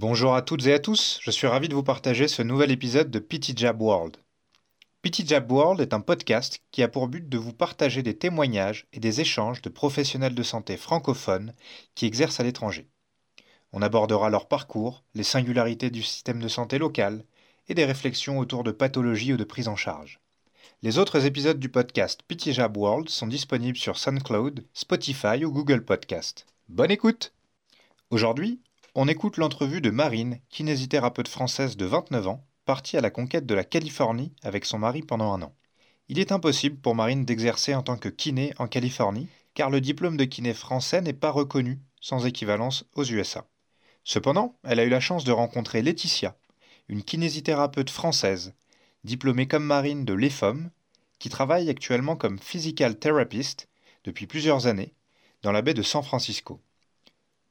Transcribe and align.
Bonjour 0.00 0.34
à 0.34 0.40
toutes 0.40 0.64
et 0.64 0.72
à 0.72 0.78
tous, 0.78 1.18
je 1.20 1.30
suis 1.30 1.46
ravi 1.46 1.68
de 1.68 1.74
vous 1.74 1.82
partager 1.82 2.26
ce 2.26 2.40
nouvel 2.40 2.70
épisode 2.70 3.10
de 3.10 3.18
Pity 3.18 3.52
Jab 3.54 3.82
World. 3.82 4.16
Pity 5.02 5.26
Jab 5.26 5.52
World 5.52 5.78
est 5.82 5.92
un 5.92 6.00
podcast 6.00 6.60
qui 6.70 6.82
a 6.82 6.88
pour 6.88 7.06
but 7.06 7.28
de 7.28 7.36
vous 7.36 7.52
partager 7.52 8.02
des 8.02 8.16
témoignages 8.16 8.86
et 8.94 8.98
des 8.98 9.20
échanges 9.20 9.60
de 9.60 9.68
professionnels 9.68 10.34
de 10.34 10.42
santé 10.42 10.78
francophones 10.78 11.52
qui 11.94 12.06
exercent 12.06 12.40
à 12.40 12.44
l'étranger. 12.44 12.88
On 13.74 13.82
abordera 13.82 14.30
leur 14.30 14.48
parcours, 14.48 15.04
les 15.14 15.22
singularités 15.22 15.90
du 15.90 16.02
système 16.02 16.40
de 16.40 16.48
santé 16.48 16.78
local 16.78 17.22
et 17.68 17.74
des 17.74 17.84
réflexions 17.84 18.38
autour 18.38 18.64
de 18.64 18.72
pathologies 18.72 19.34
ou 19.34 19.36
de 19.36 19.44
prise 19.44 19.68
en 19.68 19.76
charge. 19.76 20.18
Les 20.80 20.96
autres 20.96 21.26
épisodes 21.26 21.60
du 21.60 21.68
podcast 21.68 22.22
Pity 22.26 22.54
Jab 22.54 22.74
World 22.74 23.10
sont 23.10 23.26
disponibles 23.26 23.76
sur 23.76 23.98
SoundCloud, 23.98 24.64
Spotify 24.72 25.44
ou 25.44 25.52
Google 25.52 25.84
Podcast. 25.84 26.46
Bonne 26.70 26.90
écoute 26.90 27.34
Aujourd'hui, 28.08 28.60
on 28.94 29.06
écoute 29.06 29.36
l'entrevue 29.36 29.80
de 29.80 29.90
Marine, 29.90 30.40
kinésithérapeute 30.48 31.28
française 31.28 31.76
de 31.76 31.84
29 31.84 32.26
ans, 32.26 32.46
partie 32.64 32.96
à 32.96 33.00
la 33.00 33.10
conquête 33.10 33.46
de 33.46 33.54
la 33.54 33.62
Californie 33.62 34.32
avec 34.42 34.64
son 34.64 34.78
mari 34.78 35.02
pendant 35.02 35.32
un 35.32 35.42
an. 35.42 35.54
Il 36.08 36.18
est 36.18 36.32
impossible 36.32 36.76
pour 36.76 36.96
Marine 36.96 37.24
d'exercer 37.24 37.74
en 37.74 37.82
tant 37.82 37.96
que 37.96 38.08
kiné 38.08 38.52
en 38.58 38.66
Californie, 38.66 39.28
car 39.54 39.70
le 39.70 39.80
diplôme 39.80 40.16
de 40.16 40.24
kiné 40.24 40.54
français 40.54 41.00
n'est 41.02 41.12
pas 41.12 41.30
reconnu 41.30 41.80
sans 42.00 42.26
équivalence 42.26 42.84
aux 42.94 43.04
USA. 43.04 43.46
Cependant, 44.02 44.56
elle 44.64 44.80
a 44.80 44.84
eu 44.84 44.88
la 44.88 45.00
chance 45.00 45.24
de 45.24 45.32
rencontrer 45.32 45.82
Laetitia, 45.82 46.36
une 46.88 47.04
kinésithérapeute 47.04 47.90
française, 47.90 48.54
diplômée 49.04 49.46
comme 49.46 49.64
Marine 49.64 50.04
de 50.04 50.14
l'EFOM, 50.14 50.70
qui 51.20 51.28
travaille 51.28 51.70
actuellement 51.70 52.16
comme 52.16 52.40
physical 52.40 52.98
therapist 52.98 53.68
depuis 54.02 54.26
plusieurs 54.26 54.66
années 54.66 54.94
dans 55.42 55.52
la 55.52 55.62
baie 55.62 55.74
de 55.74 55.82
San 55.82 56.02
Francisco. 56.02 56.60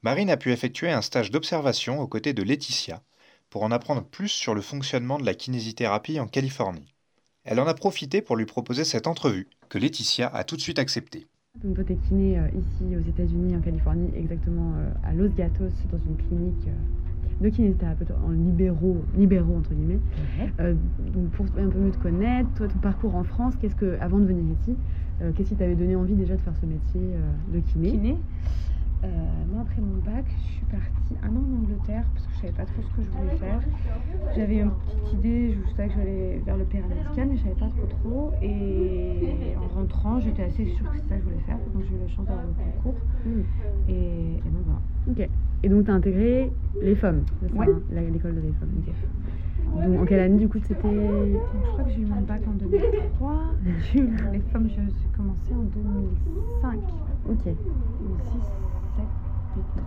Marine 0.02 0.30
a 0.30 0.38
pu 0.38 0.52
effectuer 0.54 0.90
un 0.92 1.02
stage 1.02 1.30
d'observation 1.30 2.00
aux 2.00 2.08
côtés 2.08 2.32
de 2.32 2.42
Laetitia 2.42 3.02
pour 3.50 3.64
en 3.64 3.72
apprendre 3.72 4.04
plus 4.04 4.30
sur 4.30 4.56
le 4.56 4.62
fonctionnement 4.62 5.20
de 5.20 5.26
la 5.26 5.34
kinésithérapie 5.34 6.22
en 6.22 6.28
Californie. 6.28 6.96
Elle 7.44 7.60
en 7.60 7.68
a 7.68 7.74
profité 7.74 8.22
pour 8.22 8.38
lui 8.38 8.46
proposer 8.46 8.86
cette 8.86 9.08
entrevue, 9.08 9.50
que 9.68 9.78
Laetitia 9.78 10.28
a 10.28 10.46
tout 10.46 10.56
de 10.56 10.62
suite 10.62 10.80
acceptée. 10.80 11.28
Donc 11.62 11.76
toi, 11.76 11.84
tu 11.84 11.94
es 11.94 11.96
kiné 11.98 12.40
euh, 12.40 12.48
ici 12.58 12.96
aux 12.96 13.10
États-Unis, 13.10 13.58
en 13.58 13.60
Californie, 13.60 14.10
exactement 14.16 14.74
euh, 14.78 14.92
à 15.04 15.14
Los 15.14 15.30
Gatos, 15.30 15.74
dans 15.92 15.98
une 15.98 16.16
clinique 16.16 16.68
euh, 16.68 17.44
de 17.44 17.50
kinésithérapeute 17.50 18.12
en 18.26 18.30
libéraux, 18.30 19.04
libéraux 19.18 19.58
entre 19.58 19.74
guillemets. 19.74 20.00
Euh, 20.62 20.76
donc 21.14 21.30
pour 21.32 21.46
un 21.58 21.68
peu 21.68 21.80
mieux 21.80 21.92
te 21.92 21.98
connaître, 21.98 22.50
toi, 22.56 22.68
ton 22.70 22.80
parcours 22.80 23.16
en 23.16 23.24
France, 23.26 23.56
qu'est-ce 23.60 23.76
que, 23.76 23.98
avant 24.00 24.20
de 24.20 24.26
venir 24.26 24.44
ici, 24.62 24.78
euh, 25.22 25.32
qu'est-ce 25.36 25.50
qui 25.50 25.56
t'avait 25.56 25.76
donné 25.76 25.96
envie 25.96 26.16
déjà 26.16 26.36
de 26.38 26.42
faire 26.42 26.56
ce 26.62 26.66
métier 26.66 27.02
euh, 27.02 27.32
de 27.54 27.60
kiné? 27.60 27.92
Kiné? 27.92 28.18
Euh, 29.04 29.08
moi, 29.52 29.62
après 29.62 29.82
mon 29.82 29.98
bac, 30.04 30.26
je 30.28 30.52
suis 30.56 30.66
partie 30.66 31.16
un 31.24 31.30
an 31.30 31.40
en 31.40 31.64
Angleterre 31.64 32.04
parce 32.14 32.28
que 32.28 32.34
je 32.34 32.40
savais 32.42 32.52
pas 32.54 32.66
trop 32.66 32.82
ce 32.82 32.88
que 32.98 33.02
je 33.04 33.10
voulais 33.10 33.38
faire. 33.38 33.60
J'avais 34.36 34.58
une 34.58 34.72
petite 34.72 35.14
idée, 35.14 35.54
je 35.66 35.76
savais 35.76 35.88
que 35.88 35.94
j'allais 35.96 36.42
vers 36.46 36.58
le 36.58 36.66
paramédical, 36.66 37.28
mais 37.30 37.38
je 37.38 37.44
savais 37.44 37.56
pas 37.56 37.70
trop 37.70 37.86
trop. 37.88 38.32
Et 38.42 39.56
en 39.58 39.68
rentrant, 39.74 40.20
j'étais 40.20 40.44
assez 40.44 40.66
sûre 40.66 40.90
que 40.92 40.98
c'est 40.98 41.08
ça 41.08 41.16
que 41.16 41.22
je 41.22 41.26
voulais 41.30 41.44
faire. 41.46 41.58
Donc 41.74 41.84
j'ai 41.90 41.96
eu 41.96 42.00
la 42.02 42.08
chance 42.10 42.26
d'avoir 42.26 42.46
le 42.46 42.54
concours. 42.54 43.00
Hmm. 43.26 43.42
Et, 43.88 43.94
et 43.94 44.50
donc 44.52 44.64
voilà. 44.66 44.82
Ok. 45.10 45.30
Et 45.64 45.70
donc 45.70 45.86
tu 45.86 45.92
as 45.92 45.94
intégré 45.94 46.52
les 46.82 46.96
femmes, 46.96 47.24
Ouais. 47.54 47.68
hein, 47.70 48.02
l'école 48.12 48.36
de 48.36 48.42
les 48.42 48.54
femmes. 48.54 48.70
Donc 49.88 50.02
en 50.02 50.06
quelle 50.06 50.20
année 50.20 50.38
du 50.40 50.50
coup 50.50 50.58
c'était 50.64 50.76
je 50.82 51.68
crois 51.72 51.84
que 51.84 51.92
j'ai 51.92 52.02
eu 52.02 52.06
mon 52.06 52.22
bac 52.22 52.42
en 52.48 52.52
2003. 52.54 53.36
J'ai 53.94 54.00
eu 54.00 54.10
les 54.34 54.40
femmes, 54.40 54.68
j'ai 54.68 54.82
commencé 55.16 55.54
en 55.54 55.64
2005. 55.64 56.80
Ok. 57.30 57.44
2006, 57.46 57.54
7, 57.54 57.56
8, 58.02 58.69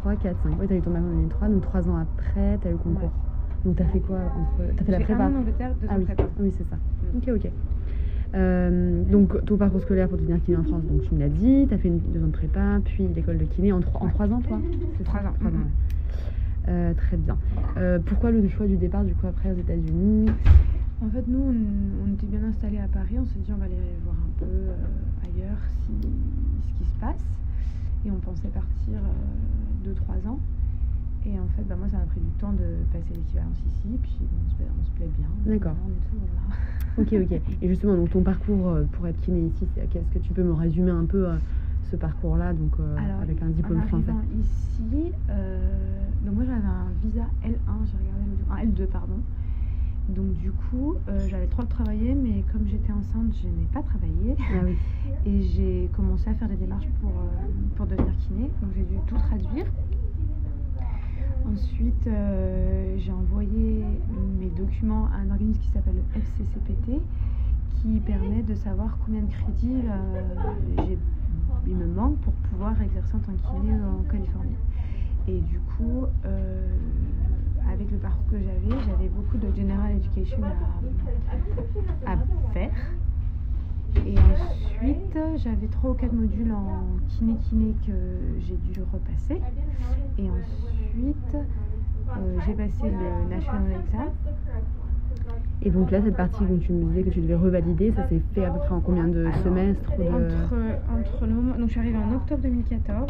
3, 0.02 0.16
4, 0.16 0.36
5. 0.42 0.58
Ouais, 0.60 0.66
t'as 0.66 0.76
eu 0.76 0.80
ton 0.80 0.90
bac 0.90 1.02
en 1.02 1.08
2003, 1.08 1.48
donc 1.48 1.62
3 1.62 1.88
ans 1.88 1.96
après, 1.96 2.58
t'as 2.60 2.68
eu 2.68 2.72
le 2.72 2.78
concours. 2.78 3.12
Donc 3.64 3.76
t'as 3.76 3.84
fait 3.84 4.00
quoi 4.00 4.18
entre... 4.18 4.74
T'as 4.76 4.84
fait 4.84 4.92
la 4.92 5.00
prépa 5.00 5.24
en 5.24 5.34
Angleterre, 5.36 5.72
deux 5.80 5.86
Ah 5.88 5.94
ans 5.94 5.96
oui, 5.98 6.04
prépa. 6.04 6.24
oui 6.40 6.52
c'est 6.56 6.68
ça. 6.68 6.76
Mm. 6.76 7.16
Ok, 7.18 7.28
ok. 7.44 7.50
Euh, 8.34 9.02
donc 9.04 9.44
ton 9.44 9.56
parcours 9.58 9.80
scolaire 9.82 10.08
pour 10.08 10.16
devenir 10.16 10.42
kiné 10.42 10.56
en 10.56 10.64
France, 10.64 10.84
donc 10.84 11.02
tu 11.02 11.14
me 11.14 11.20
l'as 11.20 11.28
dit, 11.28 11.66
t'as 11.68 11.76
fait 11.78 11.88
une, 11.88 11.98
deux 11.98 12.22
ans 12.24 12.28
de 12.28 12.32
prépa, 12.32 12.80
puis 12.84 13.06
l'école 13.14 13.36
de 13.38 13.44
kiné 13.44 13.72
en, 13.72 13.80
trois- 13.80 14.02
en 14.06 14.08
3 14.08 14.32
ans 14.32 14.40
toi 14.40 14.58
C'est 14.98 15.04
Trois 15.04 15.20
ans. 15.20 15.32
Trois 15.38 15.50
ouais. 15.50 15.56
Euh, 16.68 16.94
très 16.94 17.16
bien. 17.16 17.36
Euh, 17.76 17.98
pourquoi 18.04 18.30
le 18.30 18.46
choix 18.48 18.66
du 18.66 18.76
départ 18.76 19.04
du 19.04 19.14
coup 19.14 19.26
après 19.26 19.50
aux 19.52 19.56
États-Unis 19.58 20.30
En 21.04 21.08
fait, 21.10 21.24
nous, 21.26 21.40
on, 21.40 22.08
on 22.08 22.14
était 22.14 22.26
bien 22.26 22.42
installés 22.48 22.78
à 22.78 22.86
Paris. 22.86 23.16
On 23.20 23.26
s'est 23.26 23.38
dit, 23.40 23.52
on 23.52 23.56
va 23.58 23.64
aller 23.64 23.74
voir 24.04 24.14
un 24.16 24.38
peu 24.38 24.46
ailleurs 25.24 25.58
si, 25.84 25.92
ce 26.02 26.78
qui 26.78 26.84
se 26.88 26.98
passe. 27.00 27.24
Et 28.04 28.10
on 28.10 28.18
pensait 28.18 28.48
partir 28.48 28.98
2-3 29.84 30.28
ans. 30.28 30.38
Et 31.24 31.38
en 31.38 31.46
fait, 31.56 31.62
bah, 31.68 31.76
moi, 31.76 31.88
ça 31.88 31.98
m'a 31.98 32.04
pris 32.06 32.20
du 32.20 32.30
temps 32.40 32.52
de 32.52 32.76
passer 32.92 33.14
l'équivalence 33.14 33.56
ici. 33.66 33.96
Puis 34.02 34.18
on 34.20 34.50
se, 34.50 34.56
plaît- 34.56 34.66
on 34.80 34.84
se 34.84 34.90
plaît 34.90 35.10
bien. 35.16 35.28
D'accord. 35.46 35.74
voilà, 35.74 35.86
On 35.86 35.90
est 35.90 36.08
toujours 36.10 36.28
là. 36.34 36.56
Ok, 36.98 37.12
ok. 37.14 37.40
Et 37.62 37.68
justement, 37.68 37.94
donc 37.96 38.10
ton 38.10 38.22
parcours 38.22 38.68
euh, 38.68 38.84
pour 38.92 39.06
être 39.06 39.18
kiné 39.22 39.46
ici, 39.46 39.66
qu'est-ce 39.90 40.10
que 40.10 40.18
tu 40.18 40.32
peux 40.34 40.42
me 40.42 40.52
résumer 40.52 40.90
un 40.90 41.06
peu 41.06 41.26
euh, 41.28 41.36
ce 41.90 41.96
parcours-là, 41.96 42.52
donc 42.52 42.72
euh, 42.80 42.96
Alors, 42.98 43.20
avec 43.22 43.40
un 43.40 43.48
diplôme 43.48 43.78
en 43.80 43.86
français 43.86 44.12
ici, 44.38 45.12
euh, 45.30 46.06
donc 46.26 46.34
moi, 46.34 46.44
j'avais 46.44 46.66
un 46.66 46.88
visa 47.02 47.22
L1. 47.44 47.86
J'ai 47.86 47.96
regardé 47.96 48.36
jour. 48.36 48.52
Un 48.52 48.64
L2, 48.66 48.86
pardon. 48.90 49.20
Donc 50.14 50.34
du 50.34 50.52
coup, 50.52 50.96
euh, 51.08 51.26
j'avais 51.28 51.46
de 51.46 51.68
travailler, 51.68 52.14
mais 52.14 52.44
comme 52.52 52.66
j'étais 52.66 52.92
enceinte, 52.92 53.34
je 53.42 53.48
n'ai 53.48 53.66
pas 53.72 53.82
travaillé. 53.82 54.36
Ah 54.38 54.64
oui. 54.64 54.76
Et 55.26 55.42
j'ai 55.42 55.88
commencé 55.94 56.28
à 56.28 56.34
faire 56.34 56.48
des 56.48 56.56
démarches 56.56 56.88
pour, 57.00 57.10
euh, 57.10 57.52
pour 57.76 57.86
devenir 57.86 58.12
kiné. 58.18 58.50
Donc 58.60 58.72
j'ai 58.74 58.82
dû 58.82 58.96
tout 59.06 59.16
traduire. 59.16 59.66
Ensuite, 61.50 62.06
euh, 62.06 62.96
j'ai 62.98 63.12
envoyé 63.12 63.84
mes 64.38 64.50
documents 64.50 65.06
à 65.06 65.18
un 65.18 65.30
organisme 65.30 65.60
qui 65.60 65.70
s'appelle 65.70 65.94
le 65.94 66.20
FCCPT, 66.20 67.00
qui 67.76 68.00
permet 68.00 68.42
de 68.42 68.54
savoir 68.54 68.98
combien 69.04 69.22
de 69.22 69.30
crédits 69.30 69.82
euh, 69.88 70.94
il 71.66 71.76
me 71.76 71.86
manque 71.86 72.18
pour 72.18 72.32
pouvoir 72.32 72.80
exercer 72.82 73.14
en 73.16 73.20
tant 73.20 73.32
que 73.32 73.60
kiné 73.60 73.74
en 73.74 74.02
Californie. 74.10 74.56
Et 75.26 75.40
du 75.40 75.58
coup, 75.60 76.06
avec 77.70 77.90
le 77.90 77.98
parcours 77.98 78.24
que 78.30 78.38
j'avais, 78.38 78.81
beaucoup 79.08 79.36
de 79.38 79.54
general 79.54 79.92
education 79.96 80.38
à, 82.06 82.12
à 82.12 82.16
faire. 82.52 82.70
Et 84.06 84.14
ensuite, 84.18 85.18
j'avais 85.36 85.66
trois 85.66 85.90
ou 85.90 85.94
quatre 85.94 86.14
modules 86.14 86.52
en 86.52 86.84
kiné-kiné 87.08 87.74
que 87.86 87.92
j'ai 88.40 88.56
dû 88.56 88.80
repasser. 88.92 89.40
Et 90.18 90.30
ensuite, 90.30 91.34
euh, 91.36 92.38
j'ai 92.46 92.54
passé 92.54 92.90
le 92.90 93.28
national 93.34 93.72
exam. 93.72 94.08
Et 95.64 95.70
donc 95.70 95.90
là, 95.90 96.00
cette 96.02 96.16
partie 96.16 96.44
dont 96.44 96.58
tu 96.58 96.72
me 96.72 96.84
disais 96.86 97.02
que 97.04 97.10
tu 97.10 97.20
devais 97.20 97.36
revalider, 97.36 97.92
ça 97.92 98.08
s'est 98.08 98.22
fait 98.34 98.44
à 98.44 98.50
peu 98.50 98.58
près 98.58 98.74
en 98.74 98.80
combien 98.80 99.06
de 99.06 99.26
Alors, 99.26 99.34
semestres 99.44 99.96
de... 99.96 100.04
Entre, 100.04 100.54
entre 100.90 101.26
le 101.26 101.34
moment. 101.34 101.54
Donc, 101.56 101.66
je 101.66 101.72
suis 101.72 101.80
arrivée 101.80 101.98
en 101.98 102.14
octobre 102.16 102.42
2014. 102.42 103.08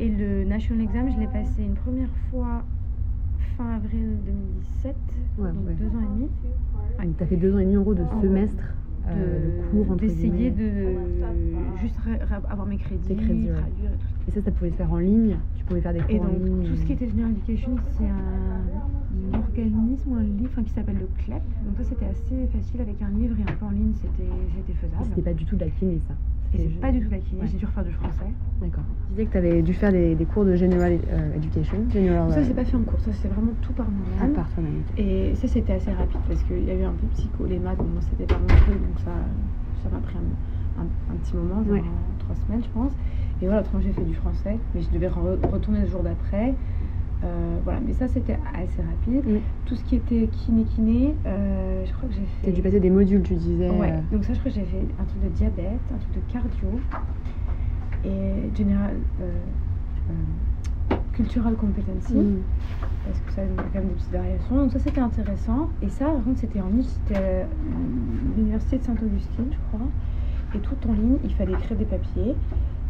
Et 0.00 0.08
le 0.08 0.44
national 0.44 0.84
exam, 0.84 1.10
je 1.10 1.18
l'ai 1.18 1.26
passé 1.26 1.62
une 1.62 1.74
première 1.74 2.08
fois 2.30 2.62
fin 3.56 3.70
avril 3.76 4.18
2017. 4.24 4.96
Ouais, 5.38 5.52
donc 5.52 5.66
ouais. 5.66 5.74
deux 5.74 5.86
ans 5.96 6.00
et 6.00 6.14
demi. 6.18 6.28
Donc 7.02 7.16
t'as 7.16 7.26
fait 7.26 7.36
deux 7.36 7.54
ans 7.54 7.58
et 7.58 7.64
demi 7.64 7.76
en 7.76 7.82
gros 7.82 7.94
de 7.94 8.02
En 8.02 8.20
semestre 8.20 8.64
euh, 9.06 9.40
de- 9.40 9.46
de 9.62 9.70
cours 9.70 9.90
entre 9.90 10.00
d'essayer 10.00 10.50
de 10.50 10.96
juste 11.80 11.96
ra- 11.98 12.24
ra- 12.26 12.42
avoir 12.50 12.66
mes 12.66 12.76
crédits, 12.76 13.16
crédits, 13.16 13.50
ouais. 13.50 13.58
traduire 13.58 13.90
et 13.92 13.96
tout 13.96 14.06
Et 14.28 14.30
ça, 14.32 14.42
ça 14.42 14.50
pouvait 14.50 14.70
se 14.70 14.76
faire 14.76 14.92
en 14.92 14.98
ligne. 14.98 15.36
Tu 15.56 15.64
pouvais 15.64 15.80
faire 15.80 15.92
des 15.94 16.00
cours 16.00 16.10
Et 16.10 16.20
en 16.20 16.24
donc, 16.24 16.34
ligne. 16.42 16.64
tout 16.68 16.76
ce 16.76 16.84
qui 16.84 16.92
était 16.92 17.08
General 17.08 17.30
Education, 17.32 17.76
c'est 17.96 18.08
un, 18.08 19.38
organisme 19.38 20.10
ou 20.10 20.14
un 20.14 20.22
livre 20.22 20.50
enfin, 20.52 20.62
qui 20.64 20.70
s'appelle 20.70 20.98
le 20.98 21.08
CLEP. 21.24 21.42
Donc, 21.64 21.76
ça, 21.78 21.84
c'était 21.84 22.06
assez 22.06 22.46
facile 22.48 22.80
avec 22.80 23.00
un 23.02 23.10
livre 23.10 23.36
et 23.38 23.42
un 23.42 23.54
peu 23.58 23.64
en 23.66 23.70
ligne, 23.70 23.92
c'était 23.94 24.72
faisable. 24.74 25.04
C'était 25.08 25.22
pas 25.22 25.34
du 25.34 25.44
tout 25.44 25.56
de 25.56 25.64
la 25.64 25.70
kiné, 25.70 25.98
ça. 26.06 26.14
Et 26.52 26.58
C'était 26.58 26.70
c'est 26.74 26.80
pas 26.80 26.92
du 26.92 27.00
tout 27.00 27.10
la 27.10 27.18
kiné, 27.18 27.42
Ouais. 27.42 27.48
j'ai 27.48 27.58
dû 27.58 27.66
refaire 27.66 27.84
du 27.84 27.92
français. 27.92 28.26
D'accord. 28.60 28.84
Tu 29.06 29.12
disais 29.12 29.26
que 29.26 29.30
tu 29.32 29.38
avais 29.38 29.62
dû 29.62 29.72
faire 29.72 29.92
des, 29.92 30.14
des 30.14 30.26
cours 30.26 30.44
de 30.44 30.54
General 30.56 30.92
euh, 31.08 31.32
Education. 31.34 31.86
General, 31.92 32.30
Ça, 32.30 32.38
euh, 32.40 32.44
c'est 32.44 32.54
pas 32.54 32.64
fait 32.64 32.76
en 32.76 32.82
cours, 32.84 33.00
ça, 33.00 33.12
c'est 33.12 33.28
vraiment 33.28 33.52
tout 33.60 33.72
par 33.72 33.90
moi-même. 33.90 34.32
part 34.34 34.52
toi-même. 34.52 34.82
Et 34.96 35.34
ça, 35.36 35.48
c'était 35.48 35.72
assez 35.72 35.92
rapide 35.92 36.20
parce 36.26 36.42
qu'il 36.42 36.64
y 36.64 36.70
a 36.70 36.74
eu 36.74 36.82
un 36.82 36.92
peu 36.92 37.06
de 37.06 37.12
psycho, 37.12 37.46
les 37.46 37.58
maths, 37.58 37.78
bon, 37.78 38.00
c'était 38.00 38.26
pas 38.26 38.38
mon 38.38 38.46
truc, 38.48 38.80
donc 38.80 38.98
ça 39.00 39.12
ça 39.82 39.88
m'a 39.88 40.00
pris 40.00 40.18
un, 40.18 40.82
un- 40.82 40.90
un 41.08 41.16
petit 41.16 41.34
moment, 41.36 41.62
genre 41.64 41.72
Ouais. 41.72 41.82
trois 42.18 42.34
semaines, 42.34 42.62
je 42.62 42.68
pense. 42.68 42.92
Et 43.40 43.46
voilà, 43.46 43.60
autrement, 43.62 43.80
j'ai 43.80 43.92
fait 43.92 44.04
du 44.04 44.14
français, 44.14 44.60
mais 44.74 44.82
je 44.82 44.90
devais 44.90 45.08
re- 45.08 45.38
retourner 45.50 45.80
le 45.80 45.86
jour 45.86 46.02
d'après. 46.02 46.58
Euh, 47.22 47.56
voilà, 47.64 47.80
mais 47.86 47.92
ça, 47.92 48.08
c'était 48.08 48.38
assez 48.54 48.82
rapide. 48.82 49.24
Mm. 49.26 49.40
Tout 49.66 49.76
ce 49.76 49.84
qui 49.84 49.96
était 49.96 50.26
kiné-kiné, 50.28 51.14
euh, 51.26 51.84
je 51.84 51.92
crois 51.92 52.08
que 52.08 52.14
j'ai 52.14 52.20
fait. 52.20 52.44
Tu 52.44 52.48
as 52.50 52.52
dû 52.52 52.62
passer 52.62 52.80
des 52.80 52.90
modules, 52.90 53.22
tu 53.22 53.34
disais. 53.34 53.70
Ouais, 53.70 53.92
euh, 53.92 54.00
donc 54.12 54.24
ça, 54.24 54.32
je 54.32 54.38
crois 54.38 54.50
que 54.50 54.56
j'ai 54.56 54.64
fait 54.64 54.86
un 54.98 55.04
truc 55.04 55.22
de 55.22 55.28
diabète, 55.28 55.80
un 55.94 55.98
truc 55.98 56.14
de 56.14 56.32
cardio 56.32 56.68
et 58.04 58.56
général. 58.56 58.96
euh, 59.20 59.26
cultural 61.12 61.54
competency 61.54 62.14
mm. 62.14 62.38
parce 63.04 63.20
que 63.20 63.32
ça 63.32 63.42
il 63.44 63.54
y 63.54 63.58
a 63.58 63.62
quand 63.64 63.74
même 63.74 63.88
des 63.88 63.94
petites 63.94 64.12
variations. 64.12 64.56
Donc 64.56 64.72
ça 64.72 64.78
c'était 64.78 65.00
intéressant. 65.00 65.68
Et 65.82 65.88
ça 65.88 66.06
par 66.06 66.24
contre 66.24 66.40
c'était 66.40 66.60
en 66.60 66.68
ligne, 66.68 66.82
c'était 66.82 67.46
l'université 68.36 68.78
de 68.78 68.84
Saint-Augustine 68.84 69.46
je 69.50 69.58
crois. 69.68 69.86
Et 70.54 70.58
tout 70.58 70.76
en 70.88 70.92
ligne, 70.92 71.18
il 71.22 71.32
fallait 71.34 71.52
écrire 71.52 71.76
des 71.76 71.84
papiers. 71.84 72.34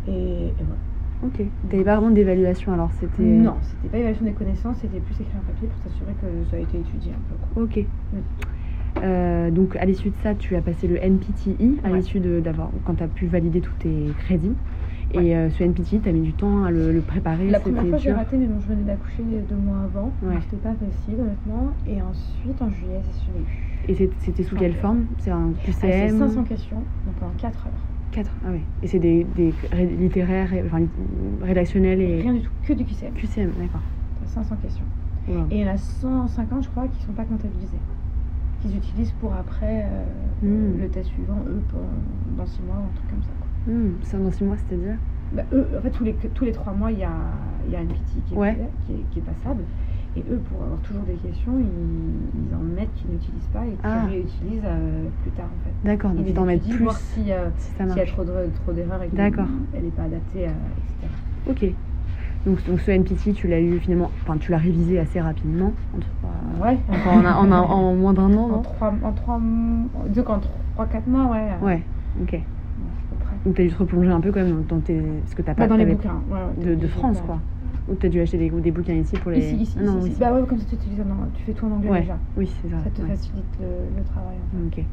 Et, 0.08 0.12
et 0.46 0.54
voilà. 0.58 0.80
Ok. 1.22 1.42
T'avais 1.70 1.84
pas 1.84 1.96
vraiment 1.96 2.10
d'évaluation 2.14 2.72
alors 2.72 2.90
c'était. 2.98 3.22
Non, 3.22 3.54
c'était 3.62 3.88
pas 3.88 3.98
évaluation 3.98 4.24
des 4.24 4.32
connaissances, 4.32 4.76
c'était 4.80 5.00
plus 5.00 5.14
écrire 5.20 5.36
un 5.36 5.52
papier 5.52 5.68
pour 5.68 5.82
s'assurer 5.90 6.12
que 6.20 6.50
ça 6.50 6.56
a 6.56 6.60
été 6.60 6.78
étudié 6.78 7.12
un 7.12 7.60
peu. 7.60 7.62
Ok. 7.62 7.84
Euh, 9.02 9.50
donc 9.50 9.76
à 9.76 9.84
l'issue 9.84 10.10
de 10.10 10.16
ça, 10.22 10.34
tu 10.34 10.56
as 10.56 10.60
passé 10.62 10.88
le 10.88 10.96
NPTI 10.96 11.78
à 11.84 11.90
Ouais. 11.90 11.98
l'issue 11.98 12.20
d'avoir 12.20 12.70
quand 12.84 12.94
tu 12.96 13.02
as 13.04 13.08
pu 13.08 13.26
valider 13.26 13.60
tous 13.60 13.74
tes 13.78 14.06
crédits. 14.18 14.54
Ouais. 15.14 15.26
Et 15.26 15.36
euh, 15.36 15.50
ce 15.50 15.62
NPTI, 15.64 16.00
tu 16.00 16.08
as 16.08 16.12
mis 16.12 16.20
du 16.20 16.32
temps 16.32 16.64
à 16.64 16.70
le, 16.70 16.92
le 16.92 17.00
préparer. 17.00 17.48
La 17.50 17.60
première 17.60 17.84
fois, 17.86 17.98
j'ai 17.98 18.12
raté, 18.12 18.36
mais 18.36 18.46
bon, 18.46 18.60
je 18.60 18.66
venais 18.68 18.82
d'accoucher 18.84 19.22
deux 19.48 19.56
mois 19.56 19.78
avant. 19.84 20.12
Ouais. 20.22 20.34
donc 20.34 20.42
C'était 20.44 20.62
pas 20.62 20.74
facile, 20.74 21.14
honnêtement. 21.20 21.72
Et 21.86 22.00
ensuite, 22.00 22.62
en 22.62 22.70
juillet, 22.70 23.00
c'est 23.12 23.92
eu. 23.92 23.92
Et 24.06 24.10
c'était 24.18 24.42
sous 24.44 24.54
quelle 24.56 24.74
forme? 24.74 25.06
C'est 25.18 25.30
un 25.30 25.50
Ah, 25.56 25.60
c'est 25.72 25.88
QCM 26.08 26.18
500 26.18 26.42
questions, 26.44 26.76
donc 26.76 27.28
en 27.28 27.32
4 27.38 27.66
heures. 27.66 27.72
4 28.10 28.30
Ah 28.44 28.50
ouais. 28.50 28.60
Et 28.82 28.86
c'est 28.88 28.98
des, 28.98 29.24
des 29.24 29.54
ré- 29.72 29.86
littéraires, 29.86 30.52
et- 30.52 30.62
enfin, 30.64 30.80
lit- 30.80 30.88
rédactionnels 31.42 32.00
et 32.00 32.20
Rien 32.20 32.34
du 32.34 32.40
tout, 32.42 32.50
que 32.62 32.72
du 32.72 32.84
QCM. 32.84 33.14
QCM, 33.14 33.52
d'accord. 33.58 33.80
500 34.26 34.56
questions. 34.56 34.84
Wow. 35.28 35.46
Et 35.50 35.56
il 35.58 35.60
y 35.60 35.64
en 35.64 35.72
a 35.72 35.76
150, 35.76 36.64
je 36.64 36.68
crois, 36.68 36.88
qui 36.88 37.02
sont 37.02 37.12
pas 37.12 37.24
comptabilisés. 37.24 37.78
Qu'ils 38.60 38.76
utilisent 38.76 39.12
pour 39.12 39.32
après 39.34 39.86
euh, 39.90 40.04
Hmm. 40.42 40.78
le 40.78 40.88
test 40.88 41.08
suivant, 41.10 41.38
eux, 41.46 41.60
pour- 41.68 41.80
dans 42.36 42.46
6 42.46 42.62
mois 42.62 42.76
ou 42.76 42.84
un 42.88 42.92
truc 42.94 43.10
comme 43.10 43.22
ça. 43.22 43.32
quoi. 43.38 43.72
Hmm, 43.72 43.90
ça 44.02 44.18
dans 44.18 44.30
6 44.30 44.44
mois, 44.44 44.56
c'est-à-dire? 44.56 44.96
Bah, 45.32 45.44
eux, 45.52 45.68
en 45.78 45.80
fait, 45.82 45.90
tous 45.90 46.04
les, 46.04 46.14
tous 46.16 46.44
les 46.44 46.52
3 46.52 46.72
mois, 46.72 46.90
il 46.92 46.98
y 46.98 47.04
a, 47.04 47.10
il 47.66 47.70
y 47.72 47.76
a 47.76 47.80
une 47.80 47.88
petite 47.88 48.24
qui 48.26 48.34
est, 48.34 48.36
Ouais. 48.36 48.56
qui, 48.84 48.92
est, 48.92 49.04
qui 49.10 49.18
est 49.20 49.22
passable. 49.22 49.64
Et 50.16 50.24
eux, 50.30 50.38
pour 50.38 50.62
avoir 50.62 50.80
toujours 50.80 51.02
des 51.04 51.14
questions, 51.14 51.52
ils, 51.58 52.48
ils 52.48 52.54
en 52.54 52.58
mettent 52.58 52.92
qu'ils 52.94 53.12
n'utilisent 53.12 53.46
pas 53.52 53.64
et 53.64 53.70
qu'ils 53.70 53.78
Ah. 53.84 54.06
réutilisent 54.06 54.62
euh, 54.64 55.06
plus 55.22 55.30
tard, 55.30 55.46
en 55.46 55.64
fait. 55.64 55.74
D'accord, 55.88 56.10
donc 56.10 56.26
Ils 56.28 56.34
les 56.34 56.40
mettent 56.40 56.68
plus 56.68 56.82
voir 56.82 56.96
si, 56.96 57.32
euh, 57.32 57.48
si 57.56 57.70
s'il 57.76 57.96
y 57.96 58.00
a 58.00 58.06
trop 58.06 58.24
de- 58.24 58.50
trop 58.64 58.72
d'erreurs 58.72 59.02
et 59.02 59.08
qu'elle 59.08 59.84
n'est 59.84 59.90
pas 59.90 60.02
adaptée, 60.02 60.46
à, 60.46 60.50
etc. 60.50 61.12
Ok. 61.48 61.64
Donc, 62.46 62.66
donc 62.66 62.80
ce 62.80 62.90
NPT, 62.90 63.34
tu 63.34 63.46
l'as 63.46 63.60
eu 63.60 63.78
finalement, 63.78 64.10
enfin 64.22 64.36
tu 64.38 64.50
l'as 64.50 64.58
révisé 64.58 64.98
assez 64.98 65.20
rapidement. 65.20 65.74
En, 65.94 65.98
trois- 66.00 66.66
Ouais. 66.66 66.78
Enfin, 66.88 67.22
en, 67.34 67.52
en 67.52 67.52
en 67.52 67.94
moins 67.94 68.12
d'un 68.14 68.34
an, 68.34 68.44
En 68.44 68.48
non 68.48 68.62
3 68.62 68.94
en 69.04 69.12
trois, 69.12 69.38
mois- 69.38 69.90
disons 70.08 70.24
qu'en 70.24 70.40
3-4 70.76 71.06
mois, 71.06 71.26
ouais. 71.30 71.48
euh, 71.62 71.64
Ouais, 71.64 71.82
ok. 72.20 72.32
ouais. 72.32 72.42
Donc 73.44 73.54
t'as 73.54 73.62
dû 73.62 73.70
te 73.70 73.78
replonger 73.78 74.10
un 74.10 74.20
peu 74.20 74.32
quand 74.32 74.42
même 74.42 74.64
dans, 74.68 74.80
tes... 74.80 75.00
Parce 75.22 75.34
que 75.34 75.42
t'as 75.42 75.54
pas 75.54 75.62
Bah, 75.62 75.68
dans 75.68 75.76
les 75.76 75.86
bouquins, 75.86 76.20
ouais, 76.30 76.74
de, 76.76 76.86
France, 76.88 77.20
quoi. 77.24 77.38
Ou 77.90 77.94
t'as 77.96 78.08
dû 78.08 78.20
acheter 78.20 78.38
des, 78.38 78.50
des 78.50 78.70
bouquins 78.70 78.94
ici 78.94 79.16
pour 79.16 79.30
les... 79.32 79.38
Ici, 79.40 79.56
ici, 79.62 79.78
Ah 79.80 79.82
non, 79.82 80.06
ici. 80.06 80.16
Bah 80.20 80.32
ouais, 80.32 80.46
comme 80.46 80.58
ça, 80.58 80.64
tu, 80.66 80.76
utilises 80.76 81.00
en- 81.00 81.30
tu 81.34 81.42
fais 81.42 81.52
tout 81.52 81.66
en 81.66 81.72
anglais 81.72 81.90
Ouais. 81.90 82.00
déjà. 82.00 82.18
Oui, 82.36 82.46
c'est 82.62 82.68
ça. 82.68 82.78
Ça 82.84 82.90
te 82.90 83.02
ouais. 83.02 83.08
facilite 83.08 83.58
le, 83.58 83.96
le 83.96 84.04
travail. 84.04 84.38
en 84.38 84.70
fait. 84.70 84.80
Ok. 84.80 84.86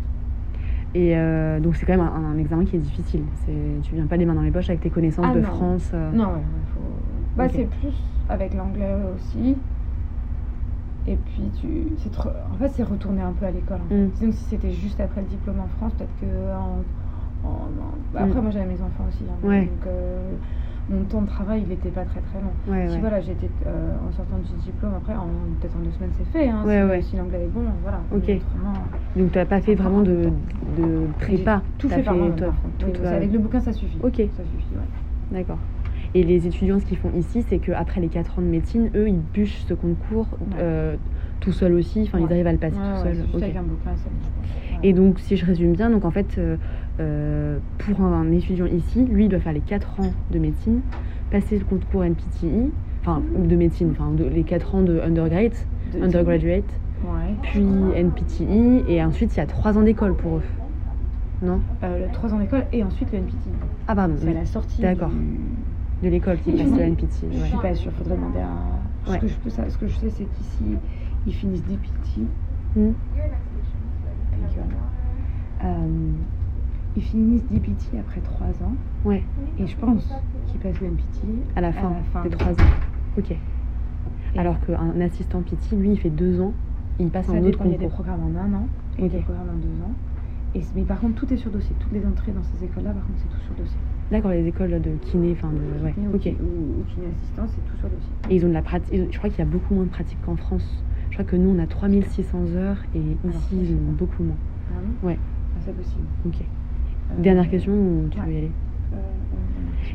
Et 0.94 1.16
euh, 1.18 1.60
donc 1.60 1.76
c'est 1.76 1.86
quand 1.86 1.94
même 1.96 2.02
un, 2.02 2.14
un 2.26 2.38
examen 2.38 2.66
qui 2.66 2.76
est 2.76 2.80
difficile. 2.80 3.26
C'est, 3.46 3.80
tu 3.84 3.94
viens 3.96 4.08
pas 4.08 4.18
les 4.18 4.26
mains 4.26 4.34
dans 4.34 4.42
les 4.42 4.52
poches 4.52 4.70
avec 4.70 4.82
tes 4.82 4.90
connaissances 4.90 5.26
Ah, 5.30 5.36
de 5.36 5.42
non. 5.42 5.48
France. 5.48 5.92
euh, 5.94 6.12
Non, 6.12 6.34
ouais, 6.34 6.42
faut... 6.74 7.00
Bah, 7.36 7.50
c'est 7.50 7.66
plus 7.66 7.94
avec 8.30 8.54
l'anglais 8.54 8.96
aussi. 9.14 9.58
Et 11.06 11.16
puis, 11.16 11.52
tu... 11.52 11.96
c'est 11.98 12.10
trop... 12.12 12.30
en 12.52 12.58
fait, 12.58 12.70
c'est 12.70 12.84
retourner 12.84 13.22
un 13.22 13.34
peu 13.34 13.46
à 13.46 13.52
l'école. 13.52 13.82
en 13.82 13.88
fait. 13.88 14.26
Mm. 14.26 14.32
Si 14.32 14.44
c'était 14.46 14.72
juste 14.72 15.00
après 15.00 15.22
le 15.22 15.28
diplôme 15.28 15.60
en 15.60 15.68
France, 15.68 15.94
peut-être 15.94 16.16
que. 16.20 16.26
En... 16.54 16.84
en- 17.44 17.48
en- 17.48 17.98
bah, 18.12 18.22
Après, 18.24 18.40
Mm. 18.40 18.42
moi, 18.42 18.52
j'avais 18.52 18.66
mes 18.66 18.82
enfants 18.82 19.06
aussi. 19.08 19.24
hein, 19.30 19.38
Ouais. 19.48 19.66
Donc, 19.66 19.86
euh, 19.86 20.36
mon 20.90 21.04
temps 21.04 21.22
de 21.22 21.28
travail, 21.28 21.62
il 21.64 21.70
n'était 21.70 21.90
pas 21.90 22.06
très 22.06 22.22
très 22.22 22.40
long. 22.40 22.52
Ouais, 22.68 22.88
Si 22.88 22.94
ouais. 22.96 23.00
voilà, 23.02 23.20
j'étais 23.20 23.50
euh, 23.66 23.92
en 24.08 24.12
sortant 24.12 24.38
du 24.38 24.54
diplôme, 24.64 24.94
après, 24.96 25.14
peut-être 25.14 25.76
en 25.76 25.80
deux 25.80 25.92
semaines, 25.92 26.12
c'est 26.18 26.26
fait. 26.26 26.48
Hein, 26.50 26.64
Ouais, 26.66 27.02
si, 27.02 27.16
l'anglais 27.18 27.44
est 27.44 27.48
bon, 27.54 27.64
voilà. 27.82 28.00
Ok. 28.12 28.24
Autrement, 28.24 28.86
Donc 29.16 29.32
t'as 29.32 29.46
pas 29.46 29.60
fait 29.62 29.76
vraiment 29.76 30.02
de, 30.02 30.30
de 30.78 31.08
prépa. 31.20 31.62
tout 31.78 31.90
fait 31.90 32.04
par 32.04 32.16
euh, 32.16 32.30
Avec 33.12 33.32
le 33.32 33.40
bouquin, 33.40 33.60
ça 33.60 33.74
suffit. 33.74 34.00
Ok. 34.02 34.16
Ça 34.16 34.44
suffit. 34.44 34.76
D'accord. 35.32 35.60
Et 36.14 36.24
les 36.24 36.48
étudiants, 36.48 36.80
ce 36.80 36.86
qu'ils 36.86 36.98
font 36.98 37.12
ici, 37.18 37.44
c'est 37.50 37.60
qu'après 37.60 38.00
les 38.00 38.08
4 38.08 38.40
ans 38.40 38.42
de 38.42 38.48
médecine, 38.48 38.90
eux, 38.96 39.10
ils 39.10 39.20
bûchent 39.20 39.64
ce 39.68 39.74
concours 39.74 40.28
euh, 40.58 40.96
tout 41.42 41.52
seuls 41.52 41.74
aussi. 41.74 42.04
Enfin, 42.04 42.20
ils 42.20 42.32
arrivent 42.32 42.48
à 42.48 42.52
le 42.54 42.58
passer 42.58 42.76
tout 42.78 43.04
seuls. 43.04 43.16
c'est 43.16 43.22
juste 43.24 43.36
Ok. 43.36 43.44
avec 43.44 43.56
un 43.58 43.64
bouquin, 43.64 43.92
c'est 43.98 44.10
bon, 44.10 44.16
je 44.22 44.28
pense. 44.30 44.82
Ouais. 44.82 44.90
Et 44.90 44.94
donc, 44.94 45.20
si 45.20 45.36
je 45.36 45.46
résume 45.46 45.74
bien, 45.74 45.90
donc 45.90 46.06
en 46.06 46.12
fait, 46.12 46.38
euh, 46.38 46.56
euh, 47.00 47.60
pour 47.78 48.02
un 48.02 48.32
étudiant 48.32 48.66
ici, 48.66 49.06
lui, 49.06 49.26
il 49.26 49.30
doit 49.30 49.40
faire 49.40 49.54
les 49.54 49.62
4 49.62 50.00
ans 50.00 50.14
de 50.30 50.40
médecine, 50.40 50.82
passer 51.30 51.58
le 51.58 51.66
concours 51.66 52.04
NPTI, 52.04 52.74
enfin, 53.02 53.24
de 53.36 53.56
médecine, 53.56 53.90
enfin, 53.92 54.12
de- 54.12 54.26
les 54.26 54.44
4 54.44 54.76
ans 54.76 54.82
de 54.82 55.00
undergrad, 55.00 55.54
De- 55.94 56.02
undergraduate, 56.02 56.82
Ouais. 57.04 57.36
puis 57.42 57.66
NPTI, 57.96 58.84
et 58.88 59.04
ensuite, 59.04 59.36
il 59.36 59.38
y 59.38 59.42
a 59.42 59.46
3 59.46 59.78
ans 59.78 59.84
d'école 59.84 60.16
pour 60.16 60.38
eux. 60.38 60.44
Non? 61.42 61.62
Euh, 61.84 62.08
le 62.08 62.12
3 62.12 62.34
ans 62.34 62.40
d'école 62.40 62.66
et 62.72 62.84
ensuite 62.84 63.12
le 63.12 63.20
NPT. 63.20 63.50
Ah, 63.86 63.96
pardon, 63.96 64.16
C'est 64.18 64.30
à 64.30 64.34
la 64.34 64.46
sortie. 64.46 64.82
D'accord. 64.82 65.10
du- 65.10 65.48
de 66.02 66.10
l'école 66.10 66.40
qui 66.40 66.52
passe 66.52 66.70
le 66.72 66.80
NPTI. 66.80 67.28
Je 67.32 67.40
ouais. 67.42 67.48
suis 67.48 67.58
pas 67.58 67.74
sûre, 67.74 67.92
faudrait 67.92 68.16
demander 68.16 68.40
à. 68.40 68.48
Ce, 69.06 69.18
que 69.20 69.28
je 69.28 69.36
peux, 69.38 69.50
ce 69.50 69.78
que 69.78 69.88
je 69.88 69.96
sais, 69.98 70.10
c'est 70.10 70.26
qu'ici, 70.26 70.78
ils 71.26 71.34
finissent 71.34 71.64
DPT. 71.64 72.28
Euh, 75.64 76.04
ils 76.98 77.04
finissent 77.04 77.46
DPT 77.50 78.00
après 78.00 78.20
3 78.22 78.48
ans. 78.64 78.76
Ouais, 79.06 79.24
Et 79.60 79.68
je 79.68 79.76
pense 79.78 80.12
qu'ils 80.48 80.60
passent 80.60 80.80
le 80.82 80.88
NPT 80.88 81.28
à 81.56 81.62
la 81.62 81.72
fin, 81.72 81.92
la 81.92 82.04
fin 82.04 82.24
des 82.24 82.30
de- 82.30 82.36
3 82.36 82.52
ans. 82.54 82.66
Ok. 83.18 83.34
Alors 84.36 84.60
qu'un 84.66 85.00
assistant 85.02 85.42
PT, 85.42 85.76
lui, 85.76 85.92
il 85.92 86.00
fait 86.00 86.10
2 86.10 86.42
ans, 86.42 86.54
il 87.00 87.10
passe 87.10 87.30
un 87.30 87.38
autre 87.38 87.52
dépend, 87.52 87.66
il 87.66 87.72
y 87.72 87.76
a 87.76 87.78
des 87.78 87.84
concours. 87.86 88.04
programmes 88.06 88.36
en 88.36 88.40
un 88.40 88.54
an 88.56 88.68
et 88.98 89.04
Ok. 89.06 89.12
des 89.12 89.20
programmes 89.20 89.50
en 89.50 89.54
deux 89.54 89.84
ans. 89.84 89.94
Et, 90.56 90.62
mais 90.76 90.84
par 90.84 91.00
contre, 91.00 91.16
tout 91.16 91.32
est 91.32 91.38
sur 91.38 91.52
dossier. 91.52 91.76
Toutes 91.80 91.92
les 91.92 92.06
entrées 92.06 92.32
dans 92.32 92.42
ces 92.44 92.64
écoles-là, 92.64 92.92
par 92.94 93.06
contre, 93.06 93.20
c'est 93.22 93.30
tout 93.30 93.42
sur 93.46 93.54
dossier. 93.54 93.78
D'accord, 94.10 94.32
les 94.32 94.48
écoles 94.48 94.82
de 94.82 94.96
kiné, 95.12 95.34
enfin 95.34 95.52
de. 95.52 95.84
Ouais, 95.84 95.94
ou 95.98 96.16
ok. 96.16 96.26
Ou, 96.42 96.82
ou 96.82 96.84
kiné 96.86 97.08
assistant, 97.08 97.46
c'est 97.48 97.62
tout 97.70 97.78
sur 97.78 97.90
dossier. 97.90 98.10
Et 98.30 98.36
ils 98.38 98.46
ont 98.46 98.50
de 98.50 98.54
la 98.54 98.62
pratique. 98.64 98.94
ont- 98.94 99.08
Je 99.12 99.18
crois 99.18 99.30
qu'il 99.30 99.40
y 99.40 99.42
a 99.44 99.46
beaucoup 99.46 99.76
moins 99.76 99.84
de 99.84 99.90
pratique 99.90 100.20
qu'en 100.22 100.36
France. 100.36 100.84
Je 101.10 101.16
crois 101.16 101.26
que 101.26 101.36
nous, 101.36 101.50
on 101.50 101.60
a 101.60 101.68
3600 101.68 102.56
heures 102.56 102.78
et 102.96 103.00
Alors, 103.24 103.36
ici, 103.36 103.56
ça, 103.56 103.62
ils 103.62 103.74
ont 103.76 103.92
beaucoup 103.94 104.24
moins. 104.24 104.38
Vraiment 104.72 104.88
Ouais. 105.04 105.18
Ah, 105.56 105.60
c'est 105.66 105.76
possible. 105.76 106.06
Ok. 106.26 106.42
Euh, 107.12 107.16
Dernière 107.22 107.50
question 107.50 107.74
ou 107.74 108.10
tu 108.10 108.20
ouais. 108.20 108.26
veux 108.26 108.34
y 108.34 108.38
aller 108.38 108.56
euh, 108.94 108.98
euh, 109.34 109.38